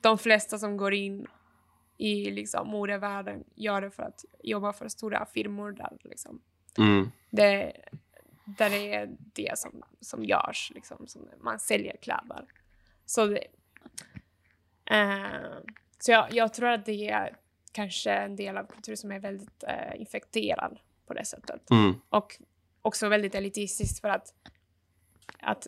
de 0.00 0.18
flesta 0.18 0.58
som 0.58 0.76
går 0.76 0.94
in 0.94 1.26
i 1.98 2.30
liksom 2.30 2.68
modevärlden 2.68 3.44
gör 3.54 3.80
det 3.80 3.90
för 3.90 4.02
att 4.02 4.24
jobba 4.42 4.72
för 4.72 4.88
stora 4.88 5.26
firmor 5.26 5.72
där 5.72 5.98
liksom 6.02 6.40
Mm. 6.78 7.10
det, 7.30 7.72
där 8.44 8.70
det 8.70 8.94
är 8.94 9.16
det 9.18 9.58
som, 9.58 9.82
som 10.00 10.24
görs, 10.24 10.72
liksom, 10.74 11.06
som 11.06 11.28
man 11.40 11.58
säljer 11.58 11.96
kläder. 11.96 12.44
Så, 13.06 13.26
det, 13.26 13.46
eh, 14.84 15.58
så 15.98 16.12
jag, 16.12 16.32
jag 16.32 16.54
tror 16.54 16.68
att 16.68 16.86
det 16.86 17.08
är 17.08 17.36
kanske 17.74 18.12
en 18.12 18.36
del 18.36 18.56
av 18.56 18.66
kulturen 18.66 18.96
som 18.96 19.12
är 19.12 19.20
väldigt 19.20 19.64
eh, 19.68 20.00
infekterad 20.00 20.78
på 21.06 21.14
det 21.14 21.24
sättet. 21.24 21.70
Mm. 21.70 21.94
Och 22.08 22.40
också 22.82 23.08
väldigt 23.08 23.34
elitistiskt 23.34 24.00
för 24.00 24.08
att, 24.08 24.34
att 25.40 25.66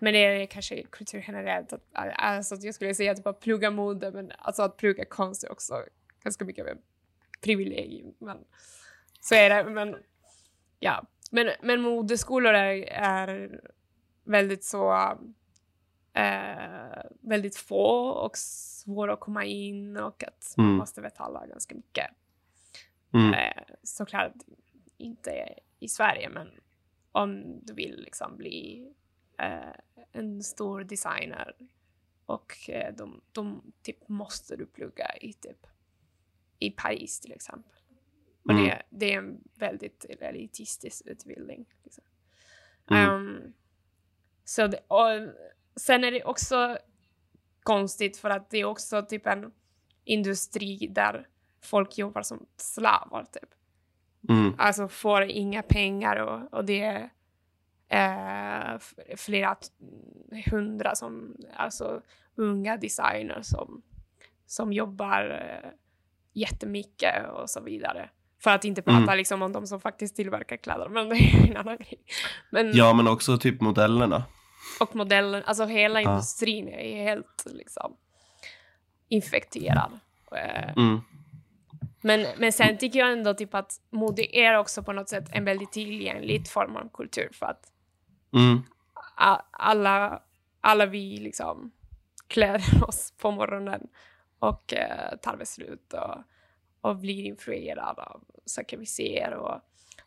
men 0.00 0.12
det 0.12 0.18
är 0.18 0.46
kanske 0.46 0.82
kultur 0.82 1.24
generellt. 1.26 1.72
Att, 1.72 1.82
alltså 1.92 2.54
att 2.54 2.62
jag 2.62 2.74
skulle 2.74 2.94
säga 2.94 3.14
typ 3.14 3.26
att 3.26 3.40
plugga 3.40 3.70
mode, 3.70 4.10
men 4.10 4.32
alltså 4.38 4.62
att 4.62 4.76
plugga 4.76 5.04
konst 5.04 5.44
är 5.44 5.52
också 5.52 5.84
ganska 6.22 6.44
mycket 6.44 6.62
av 6.62 6.68
ett 6.68 6.82
privilegium. 7.40 8.14
Men 8.18 8.38
så 9.20 9.34
är 9.34 9.50
det. 9.50 9.70
Men, 9.70 9.96
ja. 10.78 11.06
men, 11.30 11.50
men 11.62 11.80
modeskolor 11.80 12.52
är, 12.52 12.82
är 12.92 13.60
väldigt 14.24 14.64
så 14.64 14.92
eh, 16.14 17.02
väldigt 17.20 17.56
få 17.56 18.08
och 18.08 18.36
svåra 18.38 19.12
att 19.12 19.20
komma 19.20 19.44
in 19.44 19.96
och 19.96 20.24
att 20.24 20.54
man 20.56 20.66
Mm. 20.66 20.78
måste 20.78 21.00
betala 21.00 21.46
ganska 21.46 21.74
mycket. 21.74 22.06
Mm. 23.14 23.34
Eh, 23.34 23.64
såklart 23.82 24.32
inte 24.96 25.54
i 25.78 25.88
Sverige, 25.88 26.28
men 26.28 26.50
om 27.12 27.60
du 27.62 27.74
vill 27.74 28.00
liksom 28.04 28.36
bli 28.36 28.92
eh, 29.38 29.74
en 30.12 30.42
stor 30.42 30.84
designer 30.84 31.54
och 32.26 32.70
eh, 32.70 32.94
de, 32.94 33.20
de 33.32 33.72
typ 33.82 34.08
måste 34.08 34.56
du 34.56 34.66
plugga 34.66 35.16
i 35.20 35.32
typ 35.32 35.66
i 36.58 36.70
Paris 36.70 37.20
till 37.20 37.32
exempel. 37.32 37.72
Och 38.44 38.50
Mm. 38.50 38.64
det, 38.64 38.82
det 38.90 39.12
är 39.14 39.18
en 39.18 39.40
väldigt 39.54 40.04
elitistisk 40.20 41.02
utbildning. 41.06 41.66
Liksom. 41.82 42.04
Ehm, 42.90 43.52
så 44.44 44.66
det, 44.66 44.78
och 44.88 45.32
sen 45.76 46.04
är 46.04 46.10
det 46.12 46.24
också 46.24 46.78
konstigt 47.62 48.16
för 48.16 48.30
att 48.30 48.50
det 48.50 48.58
är 48.58 48.64
också 48.64 49.02
typ 49.02 49.26
en 49.26 49.52
industri 50.04 50.88
där 50.90 51.28
folk 51.62 51.98
jobbar 51.98 52.22
som 52.22 52.46
slavar 52.56 53.24
typ. 53.24 53.50
Mm. 54.28 54.54
Alltså 54.58 54.88
får 54.88 55.22
inga 55.22 55.62
pengar 55.62 56.16
och, 56.16 56.54
och 56.54 56.64
det 56.64 56.82
är 57.88 58.74
eh, 58.74 58.78
flera 59.16 59.56
hundra 60.50 60.94
som, 60.94 61.36
alltså 61.56 62.02
unga 62.36 62.76
designers 62.76 63.46
som, 63.46 63.82
som 64.46 64.72
jobbar 64.72 65.30
eh, 65.30 65.70
jättemycket 66.32 67.28
och 67.30 67.50
så 67.50 67.60
vidare. 67.60 68.10
För 68.42 68.50
att 68.50 68.64
inte 68.64 68.82
prata 68.82 68.98
Mm. 68.98 69.16
liksom 69.16 69.42
om 69.42 69.52
de 69.52 69.66
som 69.66 69.80
faktiskt 69.80 70.16
tillverkar 70.16 70.56
kläder, 70.56 70.88
men 70.88 71.08
det 71.08 71.14
är 71.14 71.50
en 71.50 71.56
annan 71.56 71.76
grej. 71.76 72.00
Men, 72.50 72.72
Ja, 72.74 72.92
men 72.92 73.08
också 73.08 73.38
typ 73.38 73.60
modellerna. 73.60 74.24
Och 74.80 74.96
modellen, 74.96 75.42
alltså 75.44 75.64
hela 75.64 76.02
Ja. 76.02 76.10
industrin 76.10 76.68
är 76.68 77.02
helt 77.02 77.42
liksom 77.46 77.96
infekterad. 79.08 79.98
Eh, 80.36 80.72
Mm. 80.76 81.00
Men, 82.04 82.26
men 82.38 82.52
sen 82.52 82.78
tycker 82.78 82.98
jag 82.98 83.12
ändå 83.12 83.34
typ 83.34 83.54
att 83.54 83.80
mode 83.90 84.36
är 84.36 84.58
också 84.58 84.82
på 84.82 84.92
något 84.92 85.08
sätt 85.08 85.24
en 85.32 85.44
väldigt 85.44 85.72
tillgänglig 85.72 86.48
form 86.48 86.76
av 86.76 86.88
kultur 86.92 87.28
för 87.32 87.46
att 87.46 87.72
Mm. 88.34 88.62
alla, 89.50 90.22
alla 90.60 90.86
vi 90.86 91.16
liksom 91.16 91.72
klär 92.26 92.62
oss 92.88 93.12
på 93.18 93.30
morgonen 93.30 93.86
och 94.38 94.74
eh, 94.74 95.16
tar 95.22 95.36
beslut 95.36 95.92
och, 95.92 96.16
och 96.80 96.96
blir 96.96 97.24
influerade 97.24 98.02
av 98.02 98.24
saker 98.46 98.76
vi 98.76 98.86
ser 98.86 99.32
och, 99.34 99.60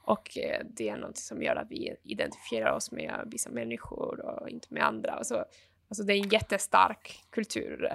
och 0.06 0.38
eh, 0.38 0.66
det 0.78 0.90
är 0.90 0.98
något 0.98 1.18
som 1.18 1.44
gör 1.44 1.56
att 1.56 1.68
vi 1.72 1.96
identifierar 2.04 2.72
oss 2.72 2.92
med 2.92 3.28
vissa 3.32 3.50
människor 3.50 4.20
och 4.26 4.50
inte 4.50 4.68
med 4.70 4.84
andra. 4.84 5.12
Alltså, 5.12 5.46
alltså 5.90 6.04
det 6.04 6.14
är 6.14 6.18
en 6.18 6.30
jättestark 6.30 7.20
kulturuttryck. 7.30 7.92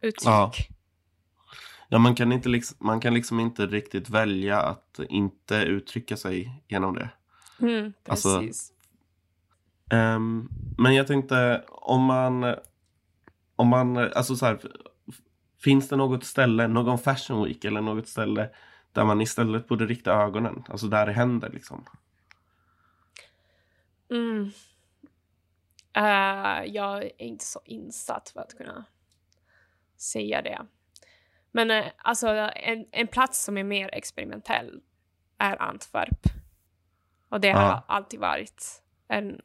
Uttryck. 0.00 0.26
Ja. 0.26 0.52
Ja, 1.88 1.98
man 1.98 2.14
kan, 2.14 2.32
inte 2.32 2.48
liksom, 2.48 2.76
man 2.80 3.00
kan 3.00 3.14
liksom 3.14 3.40
inte 3.40 3.66
riktigt 3.66 4.10
välja 4.10 4.60
att 4.60 5.00
inte 5.08 5.54
uttrycka 5.54 6.16
sig 6.16 6.62
genom 6.68 6.94
det. 6.94 7.08
Mm, 7.60 7.92
Alltså, 8.08 8.40
precis. 8.40 8.72
Ehm, 9.90 10.48
men 10.78 10.94
jag 10.94 11.06
tänkte 11.06 11.64
om 11.68 12.02
man, 12.02 12.54
om 13.56 13.68
man, 13.68 13.96
alltså 13.96 14.36
så 14.36 14.46
här, 14.46 14.58
finns 15.62 15.88
det 15.88 15.96
något 15.96 16.24
ställe, 16.24 16.68
någon 16.68 16.98
fashion 16.98 17.44
week 17.44 17.64
eller 17.64 17.80
något 17.80 18.08
ställe 18.08 18.50
där 18.96 19.04
man 19.04 19.20
istället 19.20 19.68
borde 19.68 19.86
rikta 19.86 20.12
ögonen, 20.12 20.64
alltså 20.68 20.86
där 20.86 21.06
det 21.06 21.12
händer 21.12 21.50
liksom? 21.50 21.84
Mm. 24.10 24.50
Eh, 25.92 26.64
jag 26.74 27.02
är 27.02 27.22
inte 27.22 27.44
så 27.44 27.60
insatt 27.64 28.28
för 28.28 28.40
att 28.40 28.54
kunna 28.56 28.84
säga 29.96 30.42
det. 30.42 30.66
Men 31.52 31.70
eh, 31.70 31.84
alltså 31.98 32.28
en, 32.28 32.86
en 32.90 33.06
plats 33.06 33.44
som 33.44 33.58
är 33.58 33.64
mer 33.64 33.90
experimentell 33.92 34.80
är 35.38 35.62
Antwerp. 35.62 36.20
Och 37.28 37.40
det 37.40 37.50
har 37.50 37.62
Ja. 37.62 37.84
alltid 37.88 38.20
varit 38.20 38.82
en, 39.08 39.40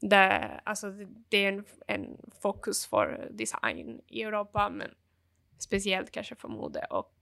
det, 0.00 0.60
alltså 0.64 0.90
det, 0.90 1.08
det 1.28 1.36
är 1.44 1.52
en, 1.52 1.64
en 1.86 2.30
fokus 2.42 2.86
för 2.86 3.28
design 3.32 4.00
i 4.06 4.22
Europa, 4.22 4.70
men 4.70 4.90
speciellt 5.58 6.10
kanske 6.10 6.34
för 6.34 6.48
mode. 6.48 6.86
Och 6.90 7.14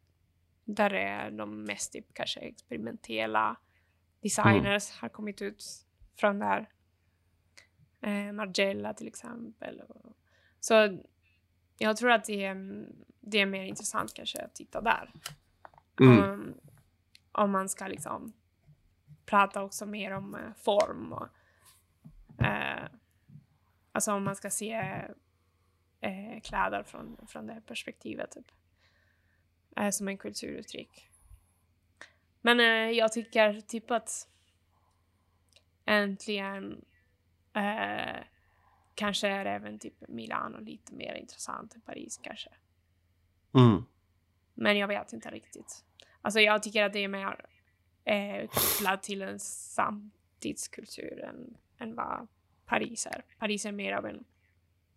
där 0.74 0.90
är 0.90 1.30
de 1.30 1.62
mest 1.62 1.92
typ 1.92 2.14
kanske 2.14 2.40
experimentella 2.40 3.56
designers 4.20 4.90
har 4.90 5.08
kommit 5.08 5.42
ut 5.42 5.64
från 6.16 6.38
där. 6.38 6.70
Eh, 8.00 8.32
Margiela 8.32 8.94
till 8.94 9.08
exempel. 9.08 9.82
Så 10.60 10.98
jag 11.78 11.96
tror 11.96 12.10
att 12.10 12.24
det 12.24 12.44
är, 12.44 12.86
det 13.20 13.38
är 13.38 13.46
mer 13.46 13.64
intressant 13.64 14.14
kanske 14.14 14.42
att 14.42 14.54
titta 14.54 14.80
där. 14.80 15.12
Mm. 16.00 16.30
Om, 16.30 16.54
om 17.32 17.50
man 17.50 17.68
ska 17.68 17.86
liksom 17.86 18.32
prata 19.26 19.62
också 19.62 19.86
mer 19.86 20.12
om 20.12 20.34
eh, 20.34 20.52
form 20.56 21.12
och 21.12 21.28
eh, 22.44 22.88
alltså 23.92 24.12
om 24.12 24.24
man 24.24 24.36
ska 24.36 24.50
se 24.50 24.72
eh, 26.00 26.40
kläder 26.42 26.82
från, 26.82 27.16
från 27.26 27.46
det 27.46 27.62
perspektivet 27.66 28.30
typ. 28.30 28.46
Eh, 29.78 29.90
som 29.90 30.08
en 30.08 30.18
kulturuttryck. 30.18 31.10
Men 32.40 32.60
eh, 32.60 32.90
jag 32.98 33.12
tycker 33.12 33.60
typ 33.60 33.90
att 33.90 34.28
äntligen 35.84 36.84
eh, 37.54 38.22
kanske 38.94 39.28
är 39.28 39.46
även 39.46 39.78
typ 39.78 40.08
Milano 40.08 40.60
lite 40.60 40.94
mer 40.94 41.14
intressant 41.14 41.74
än 41.74 41.80
Paris 41.80 42.20
kanske. 42.22 42.50
Mm. 43.54 43.84
Men 44.54 44.78
jag 44.78 44.88
vet 44.88 45.12
inte 45.12 45.30
riktigt. 45.30 45.84
Alltså 46.22 46.40
jag 46.40 46.62
tycker 46.62 46.84
att 46.84 46.92
det 46.92 47.04
är 47.04 47.08
mer 47.08 47.46
eh, 48.04 48.48
kopplat 48.48 49.02
till 49.02 49.22
en 49.22 49.38
samtidskultur 49.38 51.24
än, 51.24 51.56
än 51.78 51.94
vad 51.94 52.28
Paris 52.66 53.06
är. 53.06 53.24
Paris 53.38 53.66
är 53.66 53.72
mer 53.72 53.92
av 53.92 54.06
en 54.06 54.24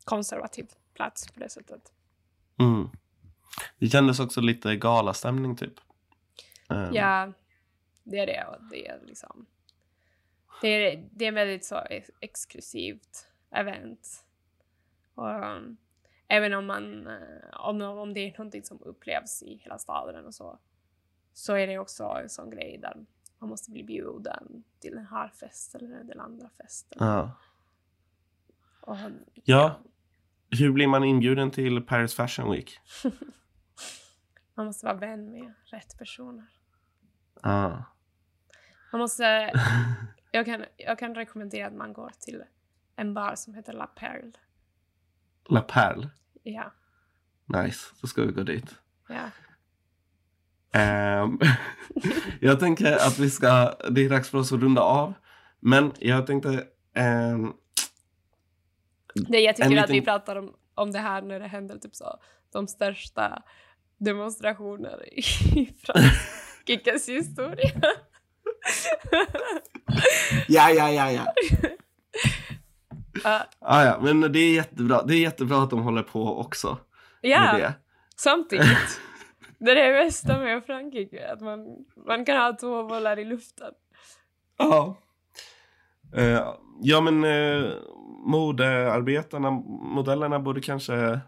konservativ 0.03 0.67
plats 0.93 1.31
på 1.31 1.39
det 1.39 1.49
sättet. 1.49 1.93
Mm. 2.59 2.89
Det 3.79 3.87
kändes 3.87 4.19
också 4.19 4.41
lite 4.41 4.75
galastämning 4.75 5.55
typ. 5.55 5.73
Ehm, 6.69 6.93
Ja, 6.93 7.31
det 8.03 8.19
är 8.19 8.25
det. 8.27 8.45
Och 8.45 8.63
det 8.69 8.87
är 8.87 8.99
liksom... 9.05 9.45
Det 10.61 10.67
är, 10.67 11.09
det 11.11 11.25
är 11.25 11.31
väldigt 11.31 11.65
så 11.65 11.75
ex- 11.77 12.11
exklusivt 12.19 13.27
event. 13.51 14.25
Och, 15.15 15.27
um, 15.29 15.77
även 16.27 16.53
om 16.53 16.65
man, 16.65 17.07
eh, 17.07 17.59
om, 17.59 17.81
om 17.81 18.13
det 18.13 18.19
är 18.19 18.31
någonting 18.37 18.63
som 18.63 18.81
upplevs 18.81 19.43
i 19.43 19.55
hela 19.63 19.77
staden 19.79 20.25
och 20.25 20.33
så, 20.35 20.59
så 21.33 21.53
är 21.53 21.67
det 21.67 21.77
också 21.79 22.03
en 22.23 22.29
sån 22.29 22.49
grej 22.49 22.77
där 22.81 23.05
man 23.39 23.49
måste 23.49 23.71
bli 23.71 23.83
bjuden 23.83 24.63
till 24.79 24.95
den 24.95 25.05
här 25.05 25.27
festen 25.29 25.85
eller 25.93 26.03
den 26.03 26.19
andra 26.19 26.49
festen. 26.57 26.97
Ja. 26.99 27.31
Och, 28.81 28.97
Ja. 29.43 29.79
Hur 30.59 30.71
blir 30.71 30.87
man 30.87 31.03
inbjuden 31.03 31.51
till 31.51 31.81
Paris 31.81 32.13
Fashion 32.15 32.51
Week? 32.51 32.79
Man 34.55 34.65
måste 34.65 34.85
vara 34.85 34.95
vän 34.97 35.31
med 35.31 35.53
rätt 35.65 35.97
personer. 35.97 36.45
Ah. 37.41 37.71
Man 38.91 39.01
måste... 39.01 39.23
Jag 40.33 40.45
kan, 40.45 40.65
jag 40.77 40.99
kan 40.99 41.15
rekommendera 41.15 41.67
att 41.67 41.73
man 41.73 41.93
går 41.93 42.11
till 42.19 42.43
en 42.95 43.13
bar 43.13 43.35
som 43.35 43.53
heter 43.53 43.73
La 43.73 43.87
Perle. 43.87 44.31
La 45.49 45.61
Perle. 45.61 46.09
Ja, 46.43 46.71
Nice, 47.45 47.87
då 48.01 48.07
ska 48.07 48.21
vi 48.21 48.31
gå 48.31 48.43
dit. 48.43 48.75
ja. 49.07 49.29
Ehm, 50.79 51.39
jag 52.39 52.59
tänker 52.59 52.93
att 52.93 53.19
vi 53.19 53.29
ska, 53.29 53.73
det 53.89 54.05
är 54.05 54.09
dags 54.09 54.29
för 54.29 54.37
oss 54.37 54.51
att 54.51 54.59
runda 54.61 54.81
av. 54.81 55.13
Men 55.59 55.91
jag 55.99 56.27
tänkte, 56.27 56.67
ehm, 56.95 57.53
Det 59.15 59.37
är 59.37 59.41
jättekul 59.41 59.77
En 59.77 59.83
att 59.83 59.89
vi 59.89 59.93
liten- 59.93 60.05
pratar 60.05 60.35
om, 60.35 60.53
om 60.75 60.91
det 60.91 60.99
här 60.99 61.21
när 61.21 61.39
det 61.39 61.47
händer 61.47 61.77
typ 61.77 61.95
så 61.95 62.19
de 62.53 62.67
största 62.67 63.43
demonstrationer 63.97 65.13
i 65.19 65.21
Frankrikes 65.85 67.09
historia. 67.09 67.71
Ja, 70.47 70.69
ja, 70.71 70.91
ja, 70.91 71.11
ja. 71.11 71.33
Ja. 73.23 73.45
Ah, 73.59 73.83
ja, 73.85 73.99
men 74.01 74.21
det 74.31 74.39
är 74.39 74.53
jättebra. 74.55 75.03
Det 75.03 75.13
är 75.15 75.19
jättebra 75.19 75.63
att 75.63 75.69
de 75.69 75.81
håller 75.83 76.03
på 76.03 76.39
också 76.39 76.67
med 77.21 77.31
Ja, 77.31 77.57
det. 77.57 77.73
samtidigt. 78.15 78.67
Det 79.63 79.71
är 79.71 79.75
det 79.75 80.03
bästa 80.05 80.37
med 80.39 80.65
Frankrike, 80.65 81.31
att 81.33 81.41
man, 81.41 81.59
man 82.07 82.25
kan 82.25 82.37
ha 82.37 82.53
två 82.53 82.83
bollar 82.83 83.19
i 83.19 83.25
luften. 83.25 83.71
Ja. 84.57 84.97
Eh, 86.13 86.53
ja, 86.81 87.01
men 87.01 87.23
uh, 87.23 87.73
modearbetarna, 88.25 89.51
modellerna 89.95 90.39
borde 90.39 90.61
kanske 90.61 91.19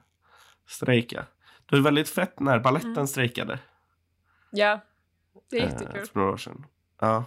strejka. 0.68 1.26
Det 1.70 1.76
var 1.76 1.84
väldigt 1.84 2.10
fett 2.10 2.40
när 2.40 2.60
balletten 2.60 2.92
Mm. 2.92 3.08
strejkade. 3.08 3.60
Ja, 4.52 4.80
det 5.50 5.58
är 5.58 5.64
eh, 5.66 5.70
jättekul. 5.72 6.06
för 6.06 6.20
några 6.20 6.32
år 6.34 6.38
sedan. 6.38 6.66
Ja. 7.02 7.24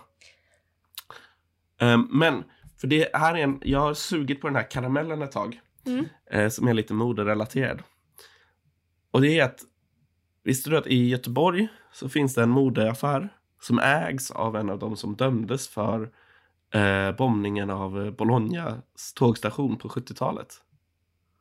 Eh, 1.80 1.98
men, 2.10 2.44
för 2.80 2.86
det 2.86 3.08
här 3.16 3.34
är 3.34 3.38
en, 3.42 3.60
jag 3.64 3.80
har 3.80 3.94
sugit 3.94 4.40
på 4.40 4.46
den 4.46 4.56
här 4.56 4.70
karamellen 4.70 5.22
ett 5.22 5.32
tag. 5.32 5.60
Mm. 5.86 6.04
eh, 6.30 6.48
som 6.48 6.68
är 6.68 6.74
lite 6.74 6.94
moderelaterad. 6.94 7.82
Och 9.10 9.20
det 9.20 9.38
är 9.38 9.44
att, 9.44 9.60
visste 10.42 10.70
du 10.70 10.76
att 10.78 10.86
i 10.86 11.08
Göteborg 11.08 11.68
så 11.92 12.08
finns 12.08 12.34
det 12.34 12.42
en 12.42 12.50
modeaffär 12.50 13.28
som 13.60 13.78
ägs 13.78 14.30
av 14.30 14.56
en 14.56 14.70
av 14.70 14.78
de 14.78 14.96
som 14.96 15.16
dömdes 15.16 15.68
för 15.68 16.10
eh, 16.74 17.16
bombningen 17.16 17.70
av 17.70 18.04
eh, 18.04 18.10
Bolognas 18.10 19.12
tågstation 19.14 19.78
på 19.78 19.88
70-talet? 19.88 20.62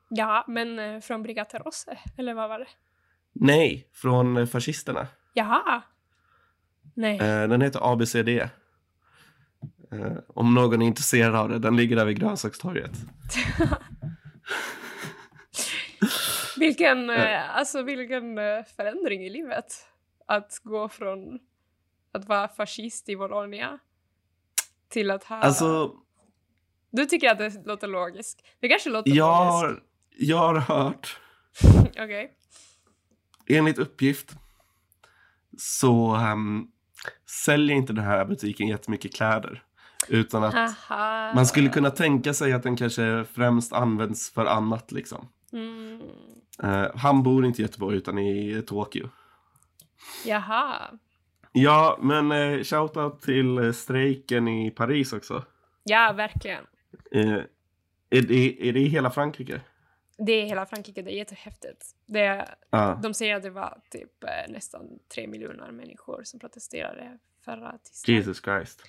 Ja, 0.10 0.46
men 0.48 0.80
eh, 0.80 1.00
från 1.00 1.24
Brigata 1.24 1.58
Rosse, 1.58 1.98
eller 2.18 2.34
vad 2.34 2.50
var 2.50 2.60
det? 2.60 2.68
Nej, 3.34 3.90
från 3.94 4.38
eh, 4.38 4.46
fascisterna. 4.46 5.08
Jaha! 5.34 5.82
Nej. 6.94 7.20
Eh, 7.20 7.48
den 7.48 7.62
heter 7.62 7.92
ABCD. 7.94 8.30
Eh, 9.92 10.18
om 10.28 10.54
någon 10.54 10.82
är 10.82 10.86
intresserad 10.86 11.36
av 11.36 11.50
det, 11.50 11.60
den 11.60 11.78
ligger 11.78 11.96
där 11.96 12.06
vid 12.06 12.20
grönsakstorget. 12.20 12.92
Vilken, 16.58 17.10
eh, 17.10 17.58
alltså 17.58 17.84
vilken 17.84 18.36
förändring 18.78 19.26
i 19.26 19.30
livet. 19.30 19.88
Att 20.28 20.60
gå 20.64 20.90
från 20.90 21.40
att 22.12 22.26
vara 22.26 22.48
fascist 22.48 23.10
i 23.10 23.16
Bologna 23.16 23.80
till 24.90 25.12
att 25.12 25.24
ha... 25.24 25.36
Alltså, 25.36 25.92
Du 26.92 27.06
tycker 27.06 27.32
att 27.32 27.38
det 27.38 27.66
låter 27.66 27.88
logiskt. 27.88 28.42
Det 28.60 28.70
kanske 28.70 28.90
låter 28.90 29.12
jag 29.12 29.46
logiskt. 29.46 29.52
har, 29.54 29.84
jag 30.20 30.38
har 30.38 30.56
hört 30.60 31.20
Okej. 31.90 32.32
enligt 33.48 33.78
uppgift 33.80 34.36
så 35.58 36.16
um, 36.16 36.72
säljer 37.46 37.76
inte 37.76 37.94
den 37.94 38.04
här 38.06 38.26
butiken 38.26 38.68
jättemycket 38.68 39.16
kläder. 39.16 39.64
Utan 40.08 40.44
att 40.44 40.54
Haha. 40.54 41.34
man 41.36 41.46
skulle 41.46 41.70
kunna 41.70 41.90
tänka 41.90 42.34
sig 42.34 42.54
att 42.54 42.64
den 42.64 42.76
kanske 42.78 43.26
främst 43.34 43.74
används 43.74 44.32
för 44.34 44.46
annat 44.46 44.92
liksom. 44.92 45.28
Mm. 45.54 46.02
Eh, 46.64 46.88
han 46.96 47.24
bor 47.24 47.46
inte 47.46 47.62
i 47.62 47.66
Göteborg 47.66 47.98
utan 47.98 48.18
i 48.20 48.64
Tokyo. 48.68 49.10
Jaha. 50.26 50.90
Ja, 51.58 51.98
men 52.02 52.32
uh, 52.32 52.64
shoutout 52.64 53.22
till 53.22 53.60
uh, 53.60 53.72
strejken 53.72 54.48
i 54.48 54.72
Paris 54.72 55.14
också. 55.14 55.46
Ja, 55.84 56.14
verkligen. 56.18 56.64
Eh, 57.12 57.34
är, 58.10 58.22
det, 58.22 58.70
är 58.70 58.74
det 58.74 58.80
i 58.80 58.88
hela 58.88 59.12
Frankrike? 59.12 59.62
Det 60.18 60.32
är 60.32 60.46
hela 60.46 60.66
Frankrike, 60.66 61.02
det 61.02 61.12
är 61.12 61.18
jättehäftigt. 61.18 61.86
Det, 62.06 62.56
Ja. 62.70 63.00
de 63.04 63.14
säger 63.14 63.36
att 63.36 63.44
det 63.44 63.50
var 63.50 63.82
typ 63.90 64.24
eh, 64.24 64.52
nästan 64.54 65.00
tre 65.16 65.28
miljoner 65.28 65.72
människor 65.72 66.22
som 66.24 66.40
protesterade 66.40 67.18
förra 67.46 67.78
tisdagen. 67.78 68.16
Jesus 68.16 68.42
Christ. 68.44 68.82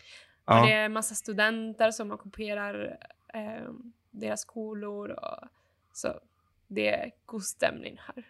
Och 0.45 0.55
det 0.67 0.73
är 0.73 0.85
en 0.85 0.93
massa 0.93 1.15
studenter 1.15 1.91
som 1.91 2.13
ockuperar 2.13 2.99
eh, 3.35 3.71
deras 4.11 4.41
skolor. 4.41 5.11
Och, 5.11 5.49
så 5.93 6.21
det 6.67 6.89
är 6.89 7.11
god 7.27 7.43
stämning 7.43 8.01
här. 8.07 8.27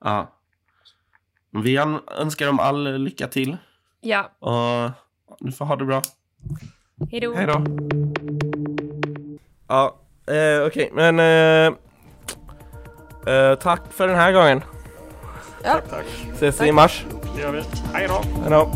ja. 0.00 0.38
Vi 1.54 1.76
önskar 2.18 2.46
dem 2.46 2.60
all 2.60 2.96
lycka 2.98 3.26
till. 3.28 3.56
Ja, 4.00 4.30
Och 4.38 4.90
du 5.40 5.52
får 5.52 5.64
ha 5.64 5.76
det 5.76 5.84
bra. 5.84 6.02
hej 7.10 7.20
då. 7.20 7.34
Hej 7.34 7.46
då. 7.46 7.64
Ja, 9.68 9.96
eh, 10.26 10.66
okej, 10.66 10.90
men 10.92 11.18
eh, 11.20 11.74
eh, 13.34 13.54
tack 13.54 13.80
för 13.92 14.08
den 14.08 14.16
här 14.16 14.32
gången. 14.32 14.62
Ja. 15.64 15.72
Tack, 15.74 15.88
tack. 15.90 16.04
Ses 16.34 16.60
i 16.60 16.72
mars. 16.72 17.04
Det 17.36 17.42
gör 17.42 17.52
vi. 17.52 17.62
Hej 17.92 18.08
då! 18.08 18.22
Hej 18.42 18.50
då. 18.50 18.70